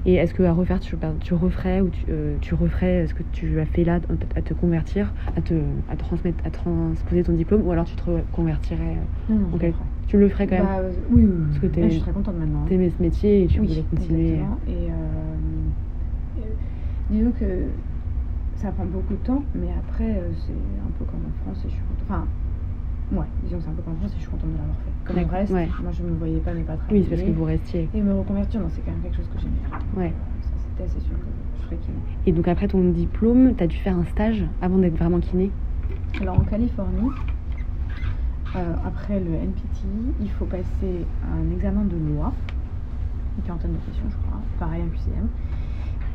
Et 0.05 0.15
est-ce 0.15 0.35
qu'à 0.35 0.53
refaire, 0.53 0.81
tu, 0.81 0.97
pardon, 0.97 1.19
tu 1.19 1.35
referais 1.35 1.81
ou 1.81 1.91
tu, 1.91 2.05
euh, 2.09 2.39
tu 2.41 2.55
referais 2.55 3.07
ce 3.07 3.15
que 3.15 3.23
tu 3.23 3.61
as 3.61 3.67
fait 3.67 3.85
là, 3.85 4.01
à 4.35 4.43
te 4.43 4.55
convertir, 4.55 5.15
à 5.37 5.43
te 5.43 5.55
à 5.89 5.97
transmettre, 5.97 6.45
à 6.47 6.51
transposer 6.51 7.23
ton 7.25 7.33
diplôme, 7.33 7.63
ou 7.67 7.73
alors 7.73 7.85
tu 7.87 7.97
te 7.97 8.03
reconvertirais 8.11 8.97
euh, 8.99 9.05
Non, 9.29 9.39
non, 9.39 9.59
ferai. 9.59 9.73
Tu 10.07 10.19
le 10.19 10.29
ferais 10.29 10.47
quand 10.47 10.57
même? 10.57 10.67
Bah, 10.67 10.79
euh, 10.81 10.93
oui, 11.09 11.25
oui, 11.27 11.37
oui. 11.37 11.59
Parce 11.61 11.75
que 11.75 11.81
Là, 11.81 11.89
je 11.89 11.93
suis 11.95 12.03
très 12.03 12.13
contente 12.13 12.37
maintenant. 12.37 12.61
hein. 12.65 12.69
T'aimais 12.69 12.91
ce 12.91 13.03
métier 13.03 13.45
et 13.45 13.47
tu 13.49 13.61
oui, 13.61 13.69
voulais 13.69 13.85
continuer. 13.85 14.33
exactement. 14.33 14.61
Et 14.67 14.91
euh, 14.93 15.37
euh, 16.39 16.55
disons 17.09 17.33
que 17.33 17.71
ça 18.55 18.73
prend 18.73 18.87
beaucoup 18.87 19.15
de 19.15 19.23
temps, 19.23 19.45
mais 19.55 19.73
après, 19.73 20.19
euh, 20.21 20.33
c'est 20.47 20.53
un 20.87 20.91
peu 20.93 21.05
comme 21.05 21.27
en 21.27 21.33
France 21.33 21.65
et 21.65 21.69
je 21.69 21.75
suis 21.75 21.85
contente. 21.85 22.03
Enfin, 22.05 22.29
ouais, 23.13 23.27
disons 23.43 23.59
que 23.59 23.65
c'est 23.65 23.71
un 23.71 23.75
peu 23.75 23.83
comme 23.83 23.95
en 23.95 23.97
France 23.97 24.13
et 24.13 24.17
je 24.17 24.21
suis 24.21 24.31
contente 24.31 24.53
de 24.53 24.57
l'avoir 24.59 24.77
fait. 24.85 24.93
Comme 25.05 25.17
le 25.17 25.23
D'accord, 25.23 25.39
reste, 25.39 25.53
ouais. 25.53 25.69
moi 25.83 25.93
je 25.93 26.03
me 26.03 26.17
voyais 26.17 26.41
pas 26.41 26.55
ne 26.55 26.63
pas 26.63 26.77
travailler. 26.77 27.01
Oui, 27.01 27.07
c'est 27.09 27.17
parce 27.17 27.29
que 27.29 27.35
vous 27.37 27.45
restiez. 27.45 27.91
Et 27.95 28.03
me 28.03 28.15
reconvertir, 28.15 28.61
non, 28.61 28.69
c'est 28.69 28.83
quand 28.83 28.93
même 28.93 29.03
quelque 29.03 29.17
chose 29.17 29.29
que 29.29 29.39
j'aimais. 29.39 29.57
Donc, 29.93 29.99
Ouais. 30.03 30.13
Ça, 30.43 30.57
c'était 30.59 30.85
assez 30.85 31.01
sûr 31.01 31.17
que 31.19 31.31
je 31.59 31.65
ferais 31.65 31.77
kiné. 31.79 31.99
Et 32.27 32.33
donc 32.33 32.49
après 32.49 32.69
ton 32.69 32.83
diplôme, 32.91 33.55
tu 33.57 33.65
as 33.65 33.67
dû 33.67 33.77
faire 33.77 33.97
un 33.97 34.05
stage 34.05 34.45
avant 34.61 34.79
d'être 34.79 34.97
vraiment 34.99 35.21
kiné? 35.21 35.53
Alors 36.21 36.39
en 36.39 36.45
Californie, 36.45 37.11
euh, 38.55 38.75
après 38.85 39.19
le 39.21 39.33
NPT, 39.35 39.87
il 40.21 40.31
faut 40.31 40.47
passer 40.47 41.07
un 41.23 41.51
examen 41.51 41.85
de 41.85 41.97
loi, 41.97 42.33
une 43.39 43.43
quarantaine 43.45 43.73
de 43.73 43.79
questions 43.87 44.09
je 44.11 44.17
crois, 44.17 44.41
pareil 44.59 44.83
un 44.83 44.89
QCM. 44.89 45.29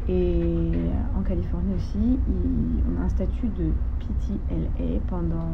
Et 0.10 0.72
en 1.18 1.22
Californie 1.22 1.74
aussi, 1.76 1.98
il- 2.00 2.84
on 2.90 3.02
a 3.02 3.06
un 3.06 3.10
statut 3.10 3.48
de 3.50 3.72
PTLA 4.00 5.00
pendant 5.08 5.50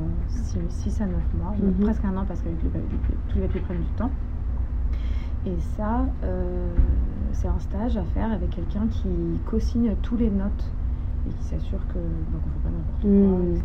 6 0.69 1.01
à 1.01 1.07
9 1.07 1.23
mois, 1.39 1.53
Mhm. 1.59 1.73
presque 1.83 2.05
un 2.05 2.15
an 2.17 2.25
parce 2.27 2.41
que 2.41 2.49
les 2.49 2.55
tous 2.55 3.35
les 3.39 3.47
papiers 3.47 3.61
prennent 3.61 3.81
du 3.81 3.87
temps. 3.97 4.11
Et 5.45 5.57
ça, 5.75 6.05
euh, 6.23 6.67
c'est 7.33 7.47
un 7.47 7.59
stage 7.59 7.97
à 7.97 8.03
faire 8.03 8.31
avec 8.31 8.51
quelqu'un 8.51 8.87
qui 8.89 9.09
co-signe 9.45 9.95
tous 10.03 10.17
les 10.17 10.29
notes 10.29 10.71
et 11.27 11.33
qui 11.33 11.43
s'assure 11.43 11.85
que 11.87 11.95
donc 11.95 12.41
on 12.45 12.49
fait 12.51 12.63
pas 12.63 12.69
n'importe 12.69 13.01
quoi, 13.01 13.09
Mhm. 13.39 13.51
etc. 13.55 13.63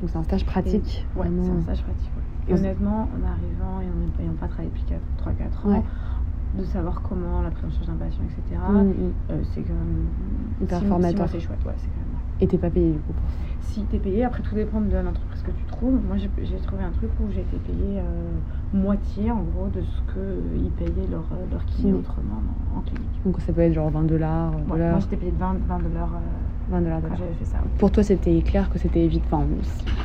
Donc 0.00 0.10
c'est 0.10 0.18
un 0.18 0.22
stage 0.24 0.44
pratique. 0.46 1.06
Ouais, 1.16 1.26
c'est 1.42 1.50
un 1.50 1.60
stage 1.62 1.82
pratique. 1.82 2.10
ouais. 2.16 2.22
Et 2.52 2.56
c'est- 2.56 2.60
honnêtement, 2.62 3.08
en 3.16 3.26
arrivant 3.26 3.80
et 3.80 3.86
en 3.86 4.20
n'ayant 4.22 4.34
pas 4.38 4.46
travaillé 4.48 4.70
depuis 4.70 4.84
3-4 5.16 5.66
ans, 5.66 5.70
Ouais. 5.70 5.82
De 6.54 6.64
savoir 6.64 7.02
comment 7.02 7.42
la 7.42 7.50
prise 7.50 7.64
en 7.66 7.70
charge 7.70 7.86
d'un 7.86 7.94
patient, 7.94 8.22
etc., 8.24 8.60
Mm, 8.70 8.78
mm. 8.78 9.12
euh, 9.30 9.42
c'est 9.54 9.62
quand 9.62 9.74
même. 9.74 10.06
Hyper 10.62 10.82
formateur. 10.84 11.28
c'est 11.28 11.40
chouette, 11.40 11.64
ouais, 11.66 11.72
c'est 11.76 11.86
quand 11.88 12.00
même. 12.00 12.18
Et 12.40 12.46
t'es 12.46 12.58
pas 12.58 12.70
payé 12.70 12.92
du 12.92 12.98
coup 13.00 13.12
pour 13.12 13.28
ça. 13.30 13.36
Si 13.60 13.82
t'es 13.84 13.98
payé, 13.98 14.24
après 14.24 14.42
tout 14.42 14.54
dépend 14.54 14.80
de 14.80 14.96
l'entreprise 14.96 15.42
que 15.42 15.50
tu 15.50 15.64
trouves. 15.64 16.00
Moi, 16.06 16.16
j'ai 16.16 16.56
trouvé 16.58 16.82
un 16.84 16.90
truc 16.90 17.10
où 17.20 17.30
j'ai 17.32 17.40
été 17.40 17.56
payée 17.58 17.98
euh, 17.98 18.72
moitié, 18.72 19.30
en 19.30 19.42
gros, 19.42 19.66
de 19.68 19.82
ce 19.82 20.00
qu'ils 20.12 20.70
payaient 20.70 21.08
leur, 21.10 21.24
euh, 21.32 21.44
leur 21.52 21.64
kiné 21.66 21.92
Mm. 21.92 21.96
autrement 21.96 22.40
en, 22.74 22.78
en 22.78 22.82
clinique. 22.82 23.20
Donc 23.24 23.40
ça 23.40 23.52
peut 23.52 23.60
être 23.62 23.74
genre 23.74 23.90
20 23.90 24.04
dollars, 24.04 24.52
Ouais, 24.70 24.90
moi, 24.90 24.98
j'étais 25.00 25.16
payée 25.16 25.32
de 25.32 25.36
20, 25.38 25.56
20 25.66 25.78
dollars 25.80 26.14
euh, 26.14 26.70
20 26.70 26.80
dollars 26.82 26.98
de 26.98 27.02
quand 27.02 27.08
l'heure. 27.10 27.18
j'avais 27.18 27.34
fait 27.34 27.44
ça. 27.44 27.58
Pour 27.78 27.90
toi, 27.90 28.02
c'était 28.02 28.40
clair 28.42 28.70
que 28.70 28.78
c'était 28.78 29.04
évite, 29.04 29.24
enfin, 29.30 29.44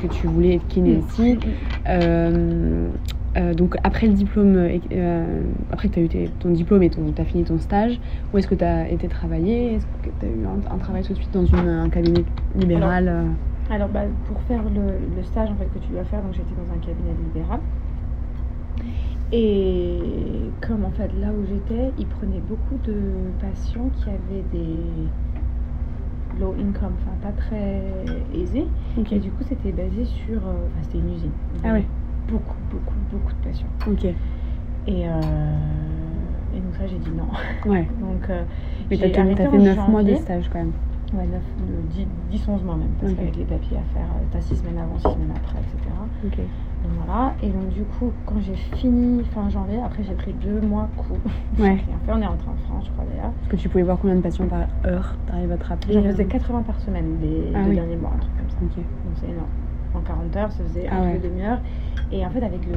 que 0.02 0.06
tu 0.08 0.26
voulais 0.26 0.56
être 0.56 0.66
kiné 0.68 0.98
Mm. 0.98 2.88
Euh, 3.36 3.54
donc 3.54 3.76
après 3.82 4.06
le 4.06 4.12
diplôme, 4.14 4.56
euh, 4.56 4.78
euh, 4.92 5.52
après 5.70 5.88
que 5.88 5.94
tu 5.94 6.00
as 6.00 6.02
eu 6.04 6.08
tes- 6.08 6.30
ton 6.38 6.50
diplôme 6.50 6.82
et 6.84 6.90
tu 6.90 7.00
as 7.18 7.24
fini 7.24 7.44
ton 7.44 7.58
stage, 7.58 8.00
où 8.32 8.38
est-ce 8.38 8.46
que 8.46 8.54
tu 8.54 8.64
as 8.64 8.88
été 8.90 9.08
travailler? 9.08 9.74
Est-ce 9.74 9.86
que 9.86 10.10
tu 10.10 10.26
as 10.26 10.28
eu 10.30 10.44
un, 10.46 10.60
un 10.70 10.78
travail 10.78 11.02
tout 11.04 11.12
de 11.14 11.18
suite 11.18 11.32
dans 11.32 11.44
une- 11.46 11.66
un 11.68 11.90
cabinet 11.90 12.26
libéral 12.54 13.36
Alors, 13.68 13.90
bah, 13.90 14.08
pour 14.24 14.42
faire 14.42 14.70
le, 14.70 14.98
le 15.06 15.22
stage 15.22 15.50
en 15.50 15.56
fait, 15.58 15.68
que 15.70 15.78
tu 15.78 15.92
dois 15.92 16.04
faire, 16.06 16.22
donc 16.22 16.32
j'étais 16.34 16.54
dans 16.54 16.70
un 16.72 16.78
cabinet 16.80 17.14
libéral. 17.14 17.62
Et 19.32 20.56
comme 20.62 20.84
en 20.84 20.92
fait 20.92 21.08
là 21.12 21.32
où 21.34 21.44
j'étais, 21.44 21.92
ils 21.96 22.08
prenaient 22.08 22.40
beaucoup 22.40 22.78
de 22.78 23.34
patients 23.38 23.90
qui 23.90 24.10
avaient 24.10 24.42
des 24.42 25.14
low 26.32 26.54
income, 26.54 26.94
enfin 26.96 27.16
pas 27.16 27.32
très 27.32 28.26
aisés. 28.30 28.74
Et 29.10 29.20
du 29.20 29.32
coup, 29.32 29.44
c'était 29.44 29.72
basé 29.72 30.04
sur. 30.04 30.46
Enfin, 30.46 30.82
c'était 30.82 30.98
une 30.98 31.10
usine. 31.10 31.36
Ah 31.62 31.72
ouais. 31.72 31.90
Beaucoup, 32.28 32.54
beaucoup, 32.70 32.94
beaucoup 33.12 33.32
de 33.32 33.48
patients. 33.48 33.66
Ok. 33.86 34.04
Et, 34.04 34.14
euh, 35.08 35.10
et 36.54 36.60
donc, 36.60 36.74
ça, 36.76 36.86
j'ai 36.86 36.98
dit 36.98 37.10
non. 37.10 37.26
Ouais. 37.70 37.86
Donc, 38.00 38.28
euh, 38.30 38.44
Mais 38.90 38.96
j'ai 38.96 39.12
tu 39.12 39.18
as, 39.18 39.22
arrêté 39.22 39.42
fait 39.42 39.48
en 39.48 39.58
9 39.58 39.88
mois 39.88 40.02
de 40.02 40.08
janvier. 40.08 40.16
stage 40.22 40.48
quand 40.52 40.58
même. 40.58 40.72
Ouais, 41.12 41.26
9, 41.26 41.42
10, 41.90 42.06
10, 42.30 42.48
11 42.48 42.64
mois 42.64 42.76
même, 42.76 42.88
parce 43.00 43.12
Ok. 43.12 43.18
qu'avec 43.18 43.36
les 43.36 43.44
papiers 43.44 43.76
à 43.76 43.82
faire, 43.94 44.02
euh, 44.16 44.24
t'as 44.32 44.40
6 44.40 44.56
semaines 44.56 44.78
avant, 44.78 44.98
6 44.98 45.02
semaines 45.14 45.32
après, 45.36 45.58
etc. 45.58 45.94
Ok. 46.26 46.36
Donc 46.38 46.92
voilà, 47.06 47.34
et 47.42 47.48
donc 47.48 47.68
du 47.68 47.84
coup, 47.84 48.12
quand 48.26 48.40
j'ai 48.40 48.56
fini 48.76 49.22
fin 49.32 49.48
janvier, 49.48 49.80
après 49.82 50.02
j'ai 50.02 50.12
pris 50.14 50.32
2 50.34 50.60
mois 50.60 50.88
cool. 50.96 51.18
Ouais. 51.58 51.76
Fait, 52.04 52.12
on 52.12 52.20
est 52.20 52.26
rentré 52.26 52.50
en 52.50 52.56
France, 52.66 52.86
je 52.86 52.90
crois 52.90 53.04
d'ailleurs. 53.04 53.30
Est-ce 53.42 53.48
que 53.50 53.56
tu 53.56 53.68
pouvais 53.68 53.84
voir 53.84 53.98
combien 53.98 54.16
de 54.16 54.20
patients 54.22 54.48
par 54.48 54.66
heure 54.86 55.16
T'arrives 55.26 55.52
à 55.52 55.56
te 55.56 55.64
rappeler 55.66 55.94
J'en 55.94 56.00
euh, 56.04 56.10
faisais 56.10 56.24
80 56.26 56.62
par 56.62 56.78
semaine 56.80 57.16
les 57.22 57.52
Ah 57.54 57.62
deux 57.62 57.70
oui. 57.70 57.76
derniers 57.76 57.96
mois, 57.96 58.12
un 58.14 58.18
truc 58.18 58.36
comme 58.36 58.50
ça. 58.50 58.56
Ok. 58.62 58.76
Donc 58.84 59.14
c'est 59.20 59.28
énorme. 59.30 59.46
En 59.94 60.00
40 60.00 60.36
heures, 60.36 60.52
ça 60.52 60.64
faisait 60.64 60.86
Ah 60.90 60.96
un 61.00 61.02
ouais. 61.06 61.18
peu 61.18 61.28
demi-heure. 61.28 61.60
Et 62.10 62.24
en 62.26 62.30
fait, 62.30 62.42
avec 62.42 62.66
le. 62.66 62.74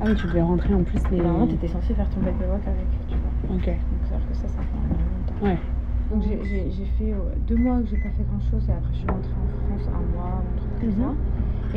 Ah 0.00 0.04
oui, 0.06 0.14
tu 0.14 0.26
devais 0.28 0.40
rentrer 0.42 0.74
en 0.74 0.82
plus 0.84 1.00
les. 1.10 1.18
Normalement, 1.18 1.46
t'étais 1.46 1.68
censé 1.68 1.94
faire 1.94 2.08
ton 2.10 2.20
paperwork 2.20 2.66
avec, 2.66 2.86
tu 3.08 3.16
vois. 3.16 3.56
Ok. 3.56 3.66
Donc 3.66 4.00
c'est-à-dire 4.08 4.28
que 4.28 4.34
ça, 4.34 4.48
ça 4.48 4.62
prend 4.62 4.78
énormément 4.78 5.18
de 5.18 5.26
temps. 5.26 5.46
Ouais. 5.46 5.58
Donc 6.10 6.22
j'ai- 6.22 6.86
fait 6.98 7.12
euh, 7.12 7.18
deux 7.46 7.56
mois 7.56 7.76
où 7.76 7.84
j'ai 7.86 7.96
pas 7.96 8.08
fait 8.10 8.24
grand 8.24 8.40
chose 8.50 8.66
et 8.68 8.72
après 8.72 8.92
je 8.94 8.98
suis 8.98 9.08
rentrée 9.08 9.34
en 9.36 9.46
France 9.66 9.88
un 9.94 10.00
mois, 10.14 10.42
un 10.42 10.56
truc 10.56 10.80
comme 10.80 11.04
ça. 11.04 11.14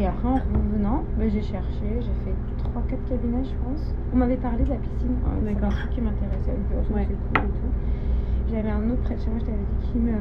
Et 0.01 0.07
après 0.07 0.27
en 0.27 0.37
revenant, 0.37 1.03
bah, 1.17 1.27
j'ai 1.27 1.41
cherché, 1.41 1.99
j'ai 2.01 2.13
fait 2.23 2.35
3-4 2.57 3.03
cabinets 3.09 3.43
je 3.43 3.53
pense. 3.61 3.93
On 4.13 4.17
m'avait 4.17 4.37
parlé 4.37 4.63
de 4.63 4.69
la 4.69 4.77
piscine, 4.77 5.17
euh, 5.27 5.53
c'est 5.53 5.63
un 5.65 5.69
truc 5.69 5.89
qui 5.91 5.99
m'intéressait, 6.01 6.51
euh, 6.51 6.81
je 6.87 6.93
Ouais. 6.93 7.05
c'est 7.09 7.17
cool 7.27 7.49
et 7.49 7.51
tout. 7.59 7.71
J'avais 8.49 8.69
un 8.69 8.89
autre 8.89 9.01
près 9.01 9.15
de 9.15 9.19
chez 9.19 9.29
moi, 9.31 9.39
je 9.39 9.45
t'avais 9.45 9.57
dit 9.65 9.91
qui 9.91 9.97
me, 9.97 10.11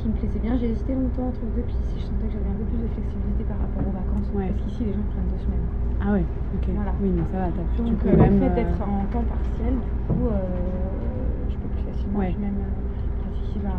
qui 0.00 0.08
me 0.08 0.14
plaisait 0.14 0.38
bien. 0.38 0.56
J'ai 0.56 0.70
hésité 0.70 0.94
longtemps 0.94 1.28
entre 1.28 1.44
deux, 1.46 1.62
puis 1.62 1.76
je 1.96 2.04
sentais 2.04 2.26
que 2.26 2.32
j'avais 2.32 2.48
un 2.48 2.54
peu 2.54 2.64
plus 2.64 2.78
de 2.78 2.86
flexibilité 2.88 3.44
par 3.44 3.58
rapport 3.58 3.86
aux 3.86 3.90
vacances. 3.92 4.30
Ouais. 4.32 4.48
Parce 4.48 4.60
qu'ici 4.62 4.84
les 4.84 4.92
gens 4.94 5.02
prennent 5.12 5.28
deux 5.28 5.38
semaines. 5.38 5.66
Ah 6.00 6.12
ouais. 6.12 6.24
Ok. 6.54 6.68
Voilà. 6.74 6.94
Oui, 7.00 7.10
mais 7.10 7.22
ça 7.30 7.38
va. 7.38 7.52
t'as- 7.52 7.64
tu 7.74 7.82
Donc 7.82 8.04
euh, 8.06 8.10
le 8.10 8.16
même. 8.16 8.38
fait 8.40 8.48
euh, 8.48 8.54
d'être 8.54 8.80
en 8.88 9.06
temps 9.06 9.24
partiel, 9.24 9.74
du 9.74 9.92
coup, 10.06 10.28
euh, 10.28 11.48
je 11.48 11.56
peux 11.58 11.68
plus 11.68 11.82
facilement 11.84 12.18
Ouais. 12.18 12.34
même 12.38 12.56
euh, 12.58 13.20
pratiquer 13.20 13.60
la... 13.60 13.76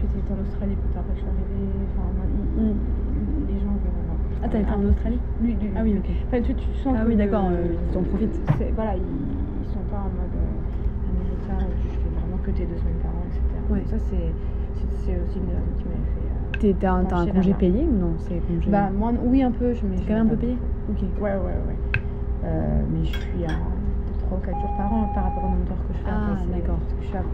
J'étais 0.00 0.30
en 0.30 0.38
Australie 0.38 0.76
plus 0.76 0.90
tard 0.90 1.00
après 1.00 1.14
que 1.14 1.18
je 1.18 1.22
suis 1.22 1.30
arrivée. 1.30 1.88
Enfin, 1.90 2.12
il- 2.54 3.46
les 3.48 3.58
gens 3.58 3.72
vont... 3.72 4.16
Ah, 4.42 4.48
t'as 4.48 4.60
été 4.60 4.70
en 4.70 4.84
Australie? 4.84 5.20
Lui, 5.40 5.58
Ah 5.74 5.82
oui, 5.82 5.96
ok. 5.98 6.10
Enfin, 6.26 6.42
tu, 6.42 6.54
tu 6.54 6.72
sens 6.74 6.94
Ah 6.96 7.02
que 7.02 7.08
oui, 7.08 7.16
d'accord, 7.16 7.48
euh, 7.50 7.74
ils 7.90 7.96
en 7.98 8.02
profitent. 8.04 8.38
Voilà, 8.74 8.96
ils, 8.96 9.02
ils 9.60 9.66
sont 9.66 9.82
pas 9.84 10.02
en 10.02 10.10
mode 10.10 10.30
euh, 10.36 11.08
américain 11.08 11.58
tu 11.80 11.88
fais 12.02 12.08
vraiment 12.10 12.36
que 12.38 12.50
tes 12.50 12.66
deux 12.66 12.76
semaines 12.76 12.98
par 12.98 13.16
an, 13.16 13.24
etc. 13.24 13.42
Ouais. 13.70 13.78
Donc 13.80 13.88
ça, 13.88 13.98
c'est 13.98 14.34
c'est- 15.04 15.20
aussi 15.20 15.38
une 15.38 15.46
raison 15.48 15.60
qui 15.78 15.88
m'avait 15.88 16.00
fait... 16.14 16.20
euh, 16.20 16.58
T'es- 16.58 16.74
T'as 16.74 16.92
un, 16.92 17.04
t'as 17.04 17.16
un 17.16 17.18
Pencher 17.26 17.32
congé 17.32 17.54
payé 17.54 17.86
ou 17.88 17.96
non 17.96 18.14
C'est 18.18 18.40
congé. 18.40 18.70
Bah, 18.70 18.90
moi, 18.90 19.12
oui, 19.24 19.42
un 19.42 19.52
peu. 19.52 19.74
Je, 19.74 19.80
T'es 19.80 20.04
quand 20.06 20.14
même 20.14 20.26
un 20.26 20.30
peu 20.30 20.36
payé 20.36 20.58
Ok. 20.88 21.02
Ouais, 21.02 21.36
ouais, 21.36 21.36
ouais. 21.36 21.78
Euh, 22.44 22.82
mais 22.90 23.04
je 23.04 23.12
suis 23.12 23.44
à 23.44 23.50
3 24.18 24.38
ou 24.38 24.40
4 24.40 24.60
jours 24.60 24.70
par 24.76 24.92
an 24.92 25.06
par 25.14 25.24
rapport 25.24 25.44
au 25.44 25.48
nombre 25.48 25.64
d'heures 25.64 25.86
que 25.86 25.92
je 25.94 25.98
fais. 25.98 26.04
Ah, 26.10 26.32
Après, 26.32 26.46
d'accord. 26.46 26.78
Parce 26.78 26.92
que 26.94 27.02
je 27.02 27.06
suis 27.06 27.16
à 27.16 27.24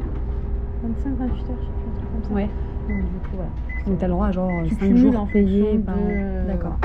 25, 0.83 1.17
28 1.19 1.51
heures, 1.51 1.57
je 1.61 1.67
sais 1.67 1.73
plus, 1.83 1.91
un 1.91 1.93
truc 1.95 2.13
comme 2.13 2.25
ça. 2.25 2.35
Ouais. 2.35 2.51
Donc, 2.89 3.05
du 3.05 3.19
coup, 3.19 3.37
voilà. 3.37 3.51
Donc 3.87 3.99
t'as 3.99 4.07
le 4.07 4.13
droit 4.13 4.27
à 4.29 4.33
genre 4.33 4.63
Tu 4.65 4.71
5 4.75 4.79
cumules 4.81 4.99
jours 4.99 5.17
en 5.21 5.27
payés 5.27 5.79
par 5.79 5.97
de-. 5.97 6.47
D'accord. 6.47 6.77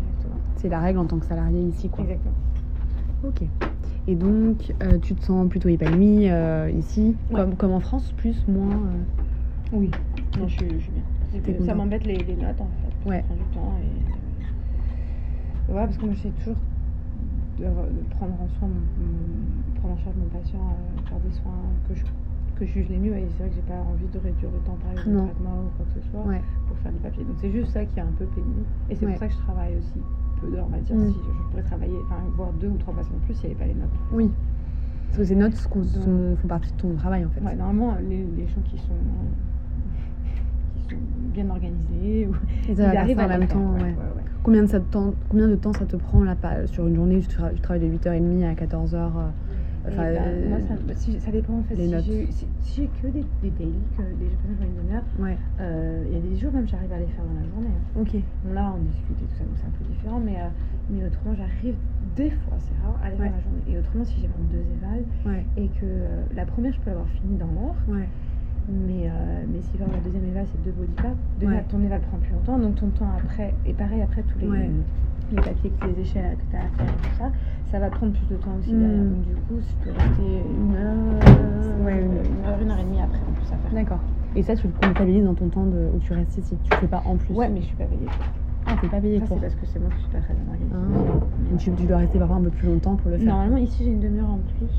Exactement. 0.00 0.40
C'est 0.56 0.68
la 0.68 0.80
règle 0.80 0.98
en 0.98 1.06
tant 1.06 1.18
que 1.18 1.26
salarié 1.26 1.60
ici, 1.62 1.88
quoi. 1.88 2.04
Exactement. 2.04 2.34
Ok. 3.24 3.42
Et 4.08 4.14
donc, 4.16 4.74
euh, 4.82 4.98
tu 4.98 5.14
te 5.14 5.24
sens 5.24 5.48
plutôt 5.48 5.68
épanoui 5.68 6.28
euh, 6.28 6.68
ici, 6.70 7.16
Ouais. 7.30 7.36
comme, 7.36 7.54
comme 7.56 7.70
en 7.72 7.80
France, 7.80 8.12
plus, 8.16 8.46
moins. 8.48 8.80
Euh, 9.72 9.76
Oui. 9.76 9.90
Non, 10.38 10.48
je 10.48 10.54
suis, 10.54 10.64
je 10.78 10.82
suis 10.84 10.92
bien. 10.92 11.02
C'est 11.30 11.40
ça 11.46 11.52
content. 11.58 11.74
m'embête 11.76 12.04
les, 12.04 12.22
les 12.24 12.36
notes 12.36 12.60
en 12.60 12.68
fait. 12.82 13.08
Ouais. 13.08 13.20
Ça 13.20 13.26
prend 13.26 13.34
du 13.36 13.42
temps 13.54 13.74
et. 13.80 13.84
euh, 15.72 15.74
Ouais, 15.74 15.84
parce 15.84 15.96
que 15.96 16.04
moi 16.04 16.14
j'essaie 16.14 16.30
toujours 16.40 16.56
de, 17.58 17.64
de 17.64 18.04
prendre 18.10 18.34
en 18.34 18.48
soin, 18.58 18.68
mon, 18.68 18.74
mon- 18.74 19.80
prendre 19.80 19.94
en 19.94 19.98
charge 19.98 20.16
mon 20.16 20.26
patient, 20.26 20.58
euh, 20.58 21.08
faire 21.08 21.18
des 21.20 21.32
soins 21.36 21.52
que 21.88 21.94
je, 21.94 22.02
que 22.56 22.66
je 22.66 22.72
juge 22.72 22.88
les 22.90 22.98
mieux. 22.98 23.16
Et 23.16 23.24
c'est 23.30 23.44
vrai 23.44 23.48
que 23.50 23.54
j'ai 23.56 23.62
pas 23.62 23.80
envie 23.80 24.06
de 24.12 24.18
réduire 24.18 24.50
le 24.50 24.58
temps 24.66 24.76
par 24.82 24.92
exemple 24.92 25.10
de 25.10 25.16
traitement 25.30 25.56
ou 25.64 25.70
quoi 25.76 25.86
que 25.86 26.00
ce 26.00 26.10
soit 26.10 26.24
Ouais. 26.26 26.40
pour 26.68 26.76
faire 26.78 26.92
des 26.92 26.98
papiers. 26.98 27.24
Donc 27.24 27.36
c'est 27.40 27.50
juste 27.52 27.72
ça 27.72 27.84
qui 27.84 27.98
est 27.98 28.02
un 28.02 28.12
peu 28.18 28.26
pénible. 28.26 28.64
Et 28.90 28.96
c'est 28.96 29.06
Ouais. 29.06 29.12
pour 29.12 29.20
ça 29.20 29.28
que 29.28 29.34
je 29.34 29.38
travaille 29.38 29.76
aussi 29.76 30.00
peu 30.40 30.50
d'heures, 30.50 30.66
on 30.68 30.72
va 30.76 30.78
dire. 30.80 30.96
Mm. 30.96 31.06
Si 31.12 31.18
je, 31.18 31.32
je 31.32 31.42
pourrais 31.50 31.62
travailler, 31.62 31.96
enfin, 32.06 32.20
voir 32.36 32.52
deux 32.54 32.68
ou 32.68 32.76
trois 32.78 32.94
patients 32.94 33.14
de 33.14 33.24
plus 33.24 33.34
s'il 33.34 33.48
n'y 33.48 33.54
avait 33.54 33.64
pas 33.64 33.68
les 33.72 33.78
notes. 33.78 33.96
Oui. 34.12 34.28
Parce 35.08 35.18
que 35.18 35.24
ces 35.24 35.36
notes 35.36 35.54
sont- 35.56 36.36
font 36.36 36.48
partie 36.48 36.72
de 36.72 36.76
ton 36.78 36.94
travail, 36.96 37.24
en 37.24 37.30
fait. 37.30 37.40
Ouais, 37.40 37.54
normalement, 37.54 37.94
les, 38.08 38.24
les 38.36 38.46
gens 38.48 38.60
qui 38.64 38.76
sont 38.78 38.96
bien 41.32 41.48
organisés, 41.50 42.26
ou, 42.28 42.34
ils 42.68 42.80
arrivent 42.80 43.18
en 43.20 43.28
même 43.28 43.46
temps, 43.46 43.72
ouais, 43.74 43.80
ouais. 43.80 43.86
ouais, 43.88 44.16
ouais. 44.16 44.22
Combien, 44.42 44.62
de 44.62 44.66
ça 44.66 44.80
te 44.80 44.84
temps, 44.90 45.14
combien 45.28 45.48
de 45.48 45.54
temps 45.56 45.72
ça 45.72 45.86
te 45.86 45.96
prend 45.96 46.22
là, 46.24 46.36
sur 46.66 46.86
une 46.88 46.96
journée 46.96 47.20
tu, 47.20 47.28
tra- 47.28 47.54
tu 47.54 47.60
travailles 47.60 47.82
de 47.88 47.92
8h30 47.92 48.44
à 48.44 48.54
14h 48.54 49.32
Et 49.84 49.88
Enfin, 49.88 49.96
bah, 49.96 50.20
euh, 50.26 50.48
moi, 50.48 50.60
ça, 50.60 50.76
si- 50.94 51.20
ça 51.20 51.30
dépend 51.32 51.58
en 51.58 51.62
fait. 51.64 51.74
Si 51.74 51.90
j'ai 52.04 52.30
si, 52.30 52.46
si 52.60 52.82
j'ai 52.82 52.88
que 52.88 53.08
des, 53.08 53.24
des 53.42 53.50
daily, 53.50 53.82
que 53.96 54.02
des 54.14 54.26
ont 54.26 54.64
une 54.64 54.74
demi-heure, 54.76 55.02
Ouais, 55.18 55.36
euh, 55.60 56.04
il 56.08 56.14
y 56.14 56.16
a 56.16 56.20
des 56.20 56.36
jours 56.36 56.52
même 56.52 56.68
j'arrive 56.68 56.92
à 56.92 56.98
les 56.98 57.06
faire 57.08 57.24
dans 57.24 57.34
la 57.34 57.44
journée. 57.48 57.68
hein. 57.68 58.00
ok. 58.00 58.16
Bon, 58.44 58.52
là, 58.52 58.72
on 58.76 58.82
discute 58.82 59.20
et 59.20 59.24
tout 59.26 59.34
ça, 59.36 59.44
donc 59.44 59.54
c'est 59.60 59.66
un 59.66 59.70
peu 59.70 59.84
différent, 59.84 60.20
mais, 60.20 60.36
euh, 60.40 60.48
mais 60.88 61.04
autrement, 61.04 61.34
j'arrive 61.34 61.76
des 62.16 62.30
fois, 62.30 62.54
c'est 62.60 62.74
rare, 62.76 62.96
à 63.02 63.10
les 63.10 63.16
faire 63.16 63.26
dans 63.30 63.36
la 63.36 63.42
journée. 63.42 63.62
Et 63.66 63.76
autrement, 63.78 64.04
si 64.04 64.20
j'ai 64.20 64.28
vraiment 64.28 64.44
deux 64.48 64.64
évals 64.76 65.04
Ouais, 65.26 65.46
et 65.56 65.68
que 65.68 65.84
euh, 65.84 66.22
la 66.34 66.46
première, 66.46 66.72
je 66.72 66.80
peux 66.80 66.90
l'avoir 66.90 67.08
fini 67.08 67.36
dans 67.36 67.46
l'heure. 67.50 67.76
Mais, 68.68 69.08
euh, 69.08 69.44
mais 69.52 69.60
si 69.62 69.76
vraiment 69.76 69.92
la 69.94 70.00
deuxième 70.00 70.24
éval, 70.24 70.46
c'est 70.50 70.62
deux 70.62 70.72
body 70.72 70.92
packs, 70.94 71.16
déjà 71.38 71.52
Ouais. 71.52 71.64
ton 71.68 71.82
éval 71.82 72.00
prend 72.00 72.18
plus 72.18 72.32
longtemps, 72.32 72.58
donc 72.58 72.76
ton 72.76 72.88
temps 72.90 73.08
après, 73.16 73.54
et 73.66 73.72
pareil 73.72 74.02
après 74.02 74.22
tous 74.22 74.38
les, 74.38 74.46
Ouais. 74.48 74.70
les 75.32 75.36
papiers, 75.42 75.72
les 75.82 76.00
échelles 76.00 76.36
que 76.36 76.50
tu 76.50 76.56
as 76.56 76.60
à 76.60 76.68
faire 76.68 76.86
et 76.86 76.96
tout 77.08 77.14
ça, 77.18 77.30
ça 77.70 77.78
va 77.80 77.90
te 77.90 77.96
prendre 77.96 78.12
plus 78.12 78.28
de 78.28 78.36
temps 78.36 78.54
aussi 78.58 78.72
Mm. 78.72 78.78
derrière. 78.78 79.02
Donc 79.04 79.22
du 79.22 79.34
coup, 79.34 79.60
si 79.60 79.74
tu 79.76 79.84
peux 79.84 79.90
rester 79.90 80.42
une 80.48 80.74
heure, 80.76 80.96
Ouais, 81.84 82.00
une- 82.00 82.46
heure, 82.46 82.60
une 82.62 82.70
heure 82.70 82.78
et 82.78 82.84
demie 82.84 83.00
après 83.00 83.18
en 83.28 83.32
plus 83.32 83.46
à 83.52 83.56
faire. 83.56 83.72
D'accord. 83.74 83.98
Et 84.36 84.42
ça, 84.42 84.54
tu 84.54 84.66
le 84.68 84.72
comptabilises 84.72 85.24
dans 85.24 85.34
ton 85.34 85.48
temps 85.48 85.66
de, 85.66 85.88
où 85.94 85.98
tu 85.98 86.12
restes 86.12 86.38
ici. 86.38 86.56
Tu 86.62 86.70
fais 86.76 86.86
pas 86.86 87.02
en 87.04 87.16
plus. 87.16 87.34
Ouais, 87.34 87.48
mais 87.48 87.60
je 87.60 87.66
suis 87.66 87.76
pas 87.76 87.84
payée. 87.84 88.06
Ah, 88.66 88.76
t'es 88.80 88.86
pas 88.86 89.00
payé 89.00 89.18
Ça, 89.18 89.26
pour. 89.26 89.36
c'est 89.38 89.42
parce 89.42 89.54
que 89.56 89.66
c'est 89.66 89.80
moi 89.80 89.90
qui 89.90 90.02
suis 90.04 90.12
pas 90.12 90.20
très 90.20 90.34
bien 90.34 90.44
organisée. 90.48 90.74
Ah. 90.74 91.56
Tu 91.58 91.70
dois 91.86 91.96
rester 91.98 92.18
parfois 92.20 92.36
un 92.36 92.42
peu 92.42 92.50
plus 92.50 92.68
longtemps 92.68 92.94
pour 92.96 93.10
le 93.10 93.18
faire. 93.18 93.26
Normalement, 93.26 93.56
ici, 93.56 93.82
j'ai 93.84 93.90
une 93.90 94.00
demi-heure 94.00 94.30
en 94.30 94.38
plus. 94.56 94.70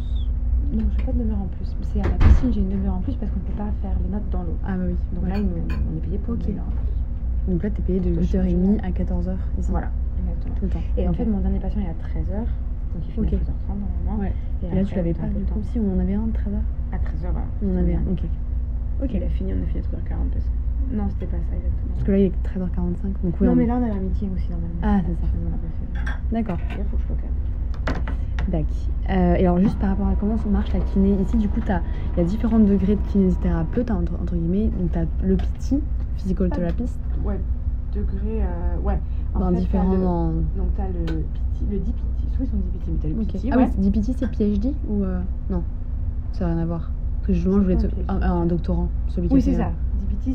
Non, 0.73 0.83
j'ai 0.95 1.01
pas 1.05 1.11
de 1.11 1.19
demi-heure 1.19 1.41
en 1.41 1.47
plus. 1.47 1.69
C'est 1.93 2.01
à 2.01 2.07
la 2.07 2.17
piscine, 2.17 2.51
j'ai 2.51 2.61
une 2.61 2.69
demi-heure 2.69 2.95
en 2.95 3.01
plus 3.01 3.15
parce 3.15 3.31
qu'on 3.31 3.39
peut 3.39 3.53
pas 3.53 3.69
faire 3.81 3.95
les 4.03 4.09
notes 4.09 4.29
dans 4.31 4.43
l'eau. 4.43 4.57
Ah 4.65 4.75
bah 4.77 4.83
oui. 4.87 4.95
Donc 5.13 5.23
ouais. 5.23 5.29
là, 5.29 5.35
on 5.37 5.97
est 5.97 6.01
payé 6.01 6.17
pour 6.17 6.33
Ok. 6.33 6.39
une 6.41 6.45
demi-heure 6.47 6.65
en 6.67 6.71
plus. 6.81 7.51
Donc 7.53 7.63
là, 7.63 7.69
t'es 7.69 7.81
payé 7.83 7.99
de 7.99 8.15
Parce 8.15 8.31
que 8.31 8.41
je 8.41 8.47
suis 8.47 8.55
8h30 8.57 8.79
à 8.81 8.89
14h 8.91 9.35
ici. 9.59 9.69
Voilà, 9.71 9.91
exactement. 10.17 10.55
Tout 10.55 10.65
le 10.65 10.69
temps. 10.71 10.83
Et 10.97 11.07
en 11.07 11.13
fait, 11.13 11.25
mon 11.25 11.39
dernier 11.39 11.59
patient, 11.59 11.81
il 11.81 11.85
est 11.85 11.89
à 11.89 11.93
13h. 11.93 12.37
Donc 12.39 13.01
il 13.07 13.11
finit 13.13 13.27
Ok. 13.27 13.33
à 13.33 13.37
13h30 13.37 13.79
normalement. 13.79 14.17
Ouais. 14.23 14.33
Et 14.61 14.65
là, 14.65 14.71
après, 14.71 14.83
tu 14.85 14.95
l'avais 14.95 15.13
pas 15.13 15.27
du 15.27 15.45
coup. 15.45 15.61
Si, 15.71 15.79
on 15.79 15.93
en 15.93 15.99
avait 15.99 16.13
un 16.15 16.25
de 16.27 16.31
13h. 16.31 16.57
À 16.91 16.97
13h, 16.97 17.31
voilà. 17.31 17.47
On 17.61 17.73
en 17.75 17.77
avait 17.77 17.95
un, 17.95 18.01
ok. 18.11 18.23
Ok. 19.03 19.09
Il 19.13 19.23
a 19.23 19.29
fini, 19.29 19.53
on 19.53 19.61
a 19.61 19.65
fini 19.67 19.79
à 19.79 19.83
13h40. 19.83 20.29
Parce... 20.33 20.45
que- 20.45 20.95
Non, 20.95 21.05
c'était 21.09 21.25
pas 21.27 21.37
ça 21.37 21.55
exactement. 21.55 21.93
Parce 21.93 22.03
que 22.03 22.11
là, 22.11 22.17
il 22.17 22.25
est 22.25 22.33
13h45. 22.43 23.21
Donc 23.23 23.41
oui, 23.41 23.45
non, 23.47 23.51
on- 23.53 23.55
mais 23.55 23.65
là, 23.67 23.77
on 23.77 23.83
avait 23.83 23.91
un 23.91 23.99
meeting 24.01 24.33
aussi 24.33 24.49
normalement. 24.49 24.81
Ah, 24.81 25.01
c'est 25.05 25.21
ça. 25.21 25.27
D'accord. 26.31 26.57
Il 26.77 26.83
faut 26.85 26.97
que 26.97 27.03
je 27.03 27.13
le 27.13 27.15
calme. 27.21 27.33
Dac. 28.49 28.91
Euh, 29.09 29.35
et 29.35 29.45
alors, 29.45 29.59
juste 29.59 29.79
par 29.79 29.89
rapport 29.89 30.07
à 30.07 30.15
comment 30.15 30.37
ça 30.37 30.49
marche 30.49 30.71
la 30.73 30.81
kiné, 30.81 31.13
ici, 31.21 31.37
du 31.37 31.49
coup, 31.49 31.59
il 31.61 31.83
y 32.17 32.19
a 32.19 32.23
différents 32.23 32.59
degrés 32.59 32.95
de 32.95 33.01
kinésithérapeute, 33.01 33.91
hein, 33.91 33.97
entre, 33.97 34.19
entre 34.19 34.35
guillemets. 34.35 34.69
Donc, 34.69 34.91
tu 34.91 34.99
as 34.99 35.07
le 35.21 35.37
PT, 35.37 35.83
physical 36.15 36.51
therapist, 36.51 37.01
Ouais, 37.17 37.41
degré. 37.91 38.43
euh, 38.45 38.77
ouais. 38.79 38.99
En 39.33 39.39
dans 39.41 39.51
fait, 39.51 39.57
différents. 39.59 40.31
le- 40.31 40.59
Donc, 40.59 40.73
t'as 40.75 40.89
le 40.89 41.23
PT, 41.33 41.65
le 41.65 41.79
DPT. 41.79 42.29
Soit 42.31 42.45
ils 42.45 42.47
sont 42.49 42.57
DPT, 42.57 42.91
mais 42.91 42.97
t'as 42.99 43.07
le 43.09 43.15
Ok. 43.15 43.27
PT. 43.33 43.49
Ah 43.51 43.57
ouais. 43.57 43.65
oui, 43.77 43.81
DPT, 43.91 44.13
c'est 44.17 44.27
PhD 44.27 44.77
ou. 44.83 45.03
euh, 45.03 45.21
Non, 45.49 45.63
ça 46.31 46.45
n'a 46.47 46.53
rien 46.55 46.63
à 46.63 46.65
voir. 46.65 46.95
Parce 47.21 47.27
que 47.27 47.33
justement, 47.33 47.57
je 47.59 47.63
voulais 47.63 47.77
te... 47.77 47.87
un 48.09 48.45
doctorant, 48.45 48.89
celui 49.07 49.27
qui 49.29 49.33
Oui, 49.35 49.41
c'est 49.41 49.55
ça. 49.55 49.73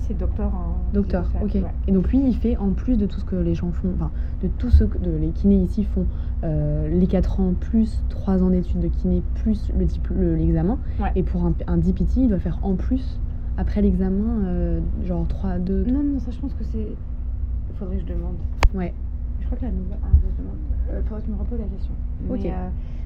C'est 0.02 0.16
docteur 0.18 0.52
en. 0.54 0.92
Docteur, 0.92 1.24
ok. 1.42 1.54
ouais. 1.54 1.64
Et 1.86 1.92
donc 1.92 2.08
lui, 2.10 2.20
il 2.26 2.34
fait 2.36 2.56
en 2.56 2.70
plus 2.70 2.96
de 2.98 3.06
tout 3.06 3.20
ce 3.20 3.24
que 3.24 3.36
les 3.36 3.54
gens 3.54 3.70
font, 3.72 3.88
enfin 3.94 4.10
de 4.42 4.48
tout 4.48 4.70
ce 4.70 4.84
que 4.84 4.98
de, 4.98 5.10
les 5.16 5.28
kinés 5.30 5.56
ici 5.62 5.84
font, 5.84 6.06
euh, 6.44 6.88
les 6.88 7.06
4 7.06 7.40
ans 7.40 7.54
plus 7.58 8.02
3 8.08 8.42
ans 8.42 8.50
d'études 8.50 8.80
de 8.80 8.88
kiné 8.88 9.22
plus 9.36 9.70
le 9.78 9.84
dipl- 9.86 10.14
le- 10.14 10.34
l'examen. 10.36 10.78
Ouais. 11.00 11.10
Et 11.16 11.22
pour 11.22 11.44
un, 11.44 11.54
un 11.66 11.76
DPT, 11.78 12.16
il 12.18 12.28
doit 12.28 12.38
faire 12.38 12.58
en 12.62 12.74
plus 12.74 13.18
après 13.56 13.80
l'examen, 13.82 14.44
euh, 14.44 14.80
genre 15.06 15.26
3, 15.26 15.58
2, 15.58 15.84
Non, 15.84 16.02
non, 16.02 16.18
ça, 16.20 16.30
je 16.30 16.38
pense 16.38 16.52
que 16.54 16.64
c'est. 16.64 16.78
Il 16.78 17.76
faudrait 17.76 17.96
que 17.96 18.02
je 18.02 18.06
demande. 18.12 18.36
ouais. 18.74 18.92
Je 19.40 19.46
crois 19.46 19.58
que 19.58 19.64
la 19.64 19.70
nouvelle. 19.72 19.98
Ah, 20.02 20.08
je 20.14 20.42
demande. 20.42 20.56
Euh, 20.90 21.02
faudrait 21.04 21.20
que 21.22 21.26
je 21.28 21.32
me 21.32 21.38
repose 21.38 21.58
la 21.58 21.64
question. 21.66 21.92
Ok. 22.30 22.40
Mais, 22.42 22.52